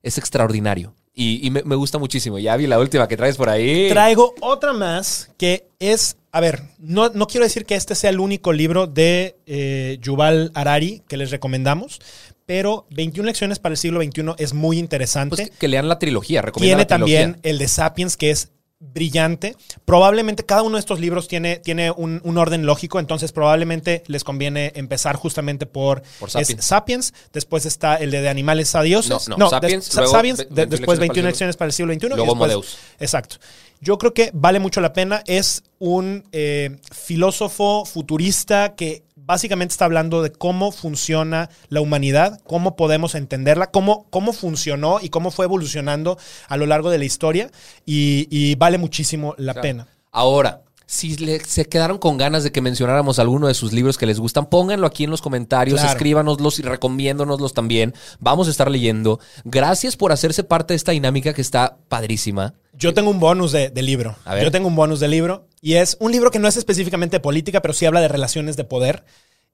es 0.02 0.18
extraordinario. 0.18 0.96
Y, 1.14 1.46
y 1.46 1.50
me, 1.52 1.64
me 1.64 1.76
gusta 1.76 1.98
muchísimo. 1.98 2.40
Ya 2.40 2.56
vi 2.56 2.68
la 2.68 2.80
última 2.80 3.08
que 3.08 3.18
traes 3.18 3.36
por 3.36 3.50
ahí. 3.50 3.90
Traigo 3.90 4.34
otra 4.42 4.74
más 4.74 5.30
que 5.38 5.68
es, 5.80 6.18
a 6.32 6.40
ver, 6.40 6.62
no, 6.78 7.10
no 7.10 7.28
quiero 7.28 7.46
decir 7.46 7.66
que 7.66 7.76
este 7.76 7.96
sea 7.96 8.10
el 8.10 8.20
único 8.20 8.54
libro 8.54 8.88
de 8.88 9.36
eh, 9.46 9.98
Yuval 10.02 10.52
Harari 10.54 11.02
que 11.08 11.18
les 11.18 11.32
recomendamos, 11.32 12.00
pero 12.46 12.86
21 12.92 13.26
lecciones 13.28 13.60
para 13.60 13.74
el 13.74 13.78
siglo 13.78 14.02
XXI 14.02 14.34
es 14.38 14.54
muy 14.54 14.78
interesante. 14.80 15.36
Pues 15.36 15.50
que, 15.50 15.58
que 15.58 15.68
lean 15.68 15.88
la 15.90 16.00
trilogía. 16.00 16.42
Recomienda 16.42 16.78
Tiene 16.78 16.84
la 16.84 16.88
trilogía. 16.88 17.22
también 17.24 17.40
el 17.44 17.58
de 17.58 17.68
Sapiens, 17.68 18.16
que 18.16 18.32
es 18.32 18.52
brillante. 18.80 19.56
Probablemente 19.86 20.46
cada 20.46 20.64
uno 20.64 20.76
de 20.78 20.80
estos 20.80 21.00
libros 21.00 21.28
tiene, 21.28 21.58
tiene 21.58 21.92
un, 21.92 22.22
un 22.24 22.38
orden 22.38 22.66
lógico, 22.66 23.00
entonces 23.00 23.32
probablemente 23.32 24.04
les 24.08 24.24
conviene 24.24 24.72
empezar 24.76 25.16
justamente 25.18 25.66
por, 25.66 26.02
Por 26.20 26.30
es 26.40 26.56
Sapiens. 26.60 27.14
Después 27.34 27.66
está 27.66 27.96
el 27.98 28.12
de, 28.12 28.22
de 28.22 28.30
Animales 28.30 28.74
a 28.76 28.82
Dioses. 28.82 29.28
No, 29.28 29.38
no, 29.38 29.50
Sapiens, 29.50 29.86
Sa- 29.86 30.02
luego 30.02 30.16
Sapiens, 30.16 30.38
ve- 30.40 30.46
de- 30.46 30.50
21 30.56 30.70
después 30.78 31.00
21 31.00 31.28
lecciones 31.28 31.58
para 31.58 31.68
el 31.68 31.74
siglo 31.74 31.94
XXI. 31.94 32.06
y 32.06 32.10
Luego 32.10 32.24
después- 32.26 32.38
Modeus. 32.40 32.78
Exacto. 33.00 33.36
Yo 33.82 33.98
creo 33.98 34.14
que 34.14 34.32
vale 34.34 34.60
mucho 34.60 34.82
la 34.82 34.92
pena. 34.92 35.24
Es 35.26 35.64
un 35.80 36.26
eh, 36.34 36.78
filósofo 36.92 37.86
futurista 37.86 38.76
que 38.76 39.04
básicamente 39.30 39.74
está 39.74 39.86
hablando 39.86 40.24
de 40.24 40.32
cómo 40.32 40.72
funciona 40.72 41.52
la 41.70 41.82
humanidad, 41.82 42.42
cómo 42.48 42.76
podemos 42.76 43.14
entenderla, 43.14 43.68
cómo, 43.70 44.08
cómo 44.10 44.34
funcionó 44.34 44.98
y 45.02 45.10
cómo 45.10 45.30
fue 45.30 45.46
evolucionando 45.46 46.18
a 46.48 46.58
lo 46.58 46.66
largo 46.66 46.90
de 46.90 46.98
la 46.98 47.06
historia. 47.06 47.52
Y, 47.86 48.28
y 48.32 48.56
vale 48.56 48.80
muchísimo 48.80 49.36
la 49.38 49.54
Claro. 49.54 49.62
pena. 49.62 49.88
Ahora, 50.12 50.64
si 50.88 51.16
le- 51.18 51.40
se 51.46 51.66
quedaron 51.66 52.00
con 52.00 52.18
ganas 52.18 52.44
de 52.44 52.52
que 52.52 52.62
mencionáramos 52.62 53.20
alguno 53.20 53.46
de 53.46 53.54
sus 53.54 53.72
libros 53.72 54.00
que 54.00 54.08
les 54.08 54.20
gustan, 54.20 54.48
pónganlo 54.48 54.88
aquí 54.88 55.04
en 55.04 55.12
los 55.12 55.22
comentarios, 55.22 55.80
Claro. 55.80 55.92
escríbanoslos 55.96 56.58
y 56.58 56.64
recomiéndonoslos 56.64 57.54
también. 57.54 57.94
Vamos 58.20 58.48
a 58.48 58.52
estar 58.52 58.72
leyendo. 58.72 59.20
Gracias 59.44 59.96
por 59.96 60.12
hacerse 60.12 60.44
parte 60.44 60.74
de 60.74 60.78
esta 60.78 60.92
dinámica 60.92 61.34
que 61.36 61.42
está 61.44 61.78
padrísima. 61.88 62.56
Yo 62.80 62.94
tengo 62.94 63.12
un 63.12 63.20
bonus 63.20 63.52
de, 63.52 63.70
de 63.70 63.82
libro. 63.82 64.16
A 64.24 64.36
ver. 64.36 64.46
Yo 64.46 64.52
tengo 64.52 64.70
un 64.70 64.76
bonus 64.76 65.02
de 65.02 65.10
libro. 65.10 65.48
Y 65.62 65.74
es 65.74 65.98
un 66.00 66.14
libro 66.14 66.32
que 66.32 66.40
no 66.40 66.48
es 66.48 66.56
específicamente 66.56 67.18
de 67.18 67.20
política, 67.20 67.62
pero 67.62 67.74
sí 67.74 67.86
habla 67.86 68.00
de 68.00 68.08
relaciones 68.08 68.56
de 68.56 68.64
poder. 68.64 69.04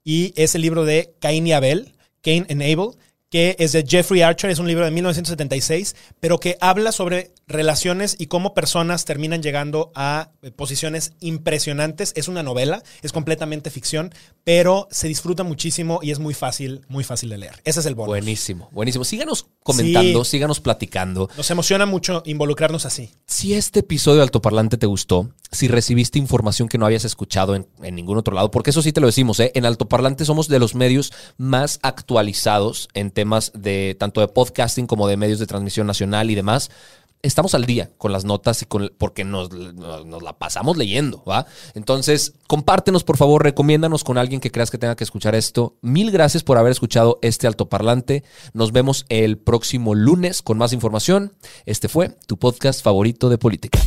Y 0.03 0.31
es 0.35 0.53
el 0.53 0.61
libro 0.61 0.85
de 0.85 1.15
Cain 1.19 1.47
y 1.47 1.53
Abel, 1.53 1.95
Cain 2.21 2.45
and 2.49 2.61
Abel, 2.61 2.91
que 3.35 3.57
es 3.59 3.73
de 3.73 3.83
Jeffrey 3.85 4.21
Archer. 4.21 4.49
Es 4.49 4.59
un 4.59 4.67
libro 4.67 4.85
de 4.85 4.91
1976, 4.91 5.97
pero 6.21 6.39
que 6.39 6.57
habla 6.61 6.93
sobre 6.93 7.33
relaciones 7.47 8.15
y 8.17 8.27
cómo 8.27 8.53
personas 8.53 9.03
terminan 9.03 9.43
llegando 9.43 9.91
a 9.93 10.29
eh, 10.41 10.51
posiciones 10.51 11.11
impresionantes. 11.19 12.13
Es 12.15 12.29
una 12.29 12.43
novela, 12.43 12.81
es 13.01 13.11
completamente 13.11 13.69
ficción, 13.69 14.13
pero 14.45 14.87
se 14.89 15.09
disfruta 15.09 15.43
muchísimo 15.43 15.99
y 16.01 16.11
es 16.11 16.19
muy 16.19 16.33
fácil, 16.33 16.85
muy 16.87 17.03
fácil 17.03 17.27
de 17.29 17.39
leer. 17.39 17.61
Ese 17.65 17.81
es 17.81 17.85
el 17.87 17.95
bonus. 17.95 18.07
Buenísimo, 18.07 18.69
buenísimo. 18.71 19.03
Síganos 19.03 19.47
comentando, 19.63 20.23
Sí. 20.23 20.31
síganos 20.31 20.61
platicando. 20.61 21.29
Nos 21.35 21.51
emociona 21.51 21.85
mucho 21.85 22.23
involucrarnos 22.25 22.85
así. 22.85 23.09
Si 23.27 23.53
este 23.53 23.81
episodio 23.81 24.17
de 24.19 24.23
Altoparlante 24.23 24.77
te 24.77 24.85
gustó, 24.85 25.29
si 25.55 25.67
recibiste 25.67 26.19
información 26.19 26.67
que 26.67 26.77
no 26.77 26.85
habías 26.85 27.05
escuchado 27.05 27.55
en, 27.55 27.67
ningún 27.95 28.17
otro 28.17 28.35
lado, 28.35 28.51
porque 28.51 28.69
eso 28.69 28.81
sí 28.81 28.91
te 28.91 29.01
lo 29.01 29.07
decimos, 29.07 29.39
¿eh? 29.39 29.51
en 29.55 29.65
Altoparlante 29.65 30.25
somos 30.25 30.47
de 30.47 30.59
los 30.59 30.75
medios 30.75 31.11
más 31.37 31.79
actualizados 31.81 32.89
en 32.93 33.11
temas 33.11 33.51
de 33.55 33.95
tanto 33.99 34.21
de 34.21 34.27
podcasting 34.27 34.87
como 34.87 35.07
de 35.07 35.17
medios 35.17 35.39
de 35.39 35.47
transmisión 35.47 35.87
nacional 35.87 36.29
y 36.29 36.35
demás. 36.35 36.69
Estamos 37.21 37.55
al 37.55 37.65
día 37.65 37.89
con 37.97 38.11
las 38.11 38.23
notas 38.23 38.61
y 38.61 38.65
con 38.65 38.91
porque 38.99 39.23
nos- 39.23 39.49
nos 39.51 40.21
la 40.21 40.37
pasamos 40.37 40.77
leyendo, 40.77 41.23
¿va? 41.23 41.47
Entonces, 41.73 42.33
compártenos, 42.45 43.03
por 43.03 43.17
favor, 43.17 43.41
recomiéndanos 43.41 44.03
con 44.03 44.19
alguien 44.19 44.39
que 44.39 44.51
creas 44.51 44.69
que 44.69 44.77
tenga 44.77 44.95
que 44.95 45.03
escuchar 45.05 45.33
esto. 45.33 45.75
Mil 45.81 46.11
gracias 46.11 46.43
por 46.43 46.59
haber 46.59 46.71
escuchado 46.71 47.17
este 47.23 47.47
altoparlante. 47.47 48.23
Nos 48.53 48.71
vemos 48.71 49.05
el 49.09 49.39
próximo 49.39 49.95
lunes 49.95 50.43
con 50.43 50.59
más 50.59 50.71
información. 50.71 51.33
Este 51.65 51.87
fue 51.87 52.09
tu 52.27 52.37
podcast 52.37 52.83
favorito 52.83 53.29
de 53.29 53.39
política. 53.39 53.79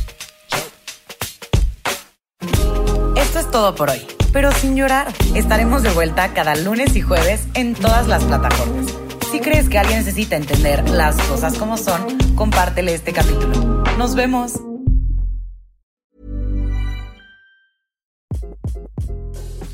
Todo 3.58 3.74
por 3.74 3.90
hoy, 3.90 4.00
pero 4.32 4.52
sin 4.52 4.76
llorar. 4.76 5.12
Estaremos 5.34 5.82
de 5.82 5.90
vuelta 5.90 6.32
cada 6.32 6.54
lunes 6.54 6.94
y 6.94 7.00
jueves 7.00 7.48
en 7.54 7.74
todas 7.74 8.06
las 8.06 8.22
plataformas. 8.22 8.86
Si 9.32 9.40
crees 9.40 9.68
que 9.68 9.78
alguien 9.78 9.98
necesita 9.98 10.36
entender 10.36 10.88
las 10.88 11.16
cosas 11.22 11.58
como 11.58 11.76
son, 11.76 12.06
compártele 12.36 12.94
este 12.94 13.12
capítulo. 13.12 13.82
Nos 13.98 14.14
vemos. 14.14 14.52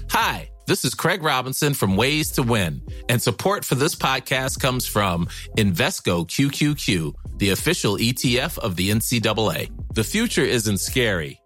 Hi, 0.09 0.49
this 0.67 0.87
is 0.87 0.95
Craig 0.95 1.23
Robinson 1.23 1.75
from 1.75 1.95
Ways 1.95 2.31
to 2.37 2.43
Win, 2.43 2.81
and 3.11 3.21
support 3.21 3.67
for 3.67 3.75
this 3.75 3.95
podcast 3.95 4.61
comes 4.61 4.87
from 4.87 5.27
Invesco 5.59 6.27
QQQ, 6.27 7.13
the 7.37 7.51
official 7.51 7.99
ETF 7.99 8.57
of 8.61 8.77
the 8.77 8.89
NCAA. 8.89 9.69
The 9.93 10.05
future 10.05 10.47
isn't 10.47 10.81
scary. 10.81 11.44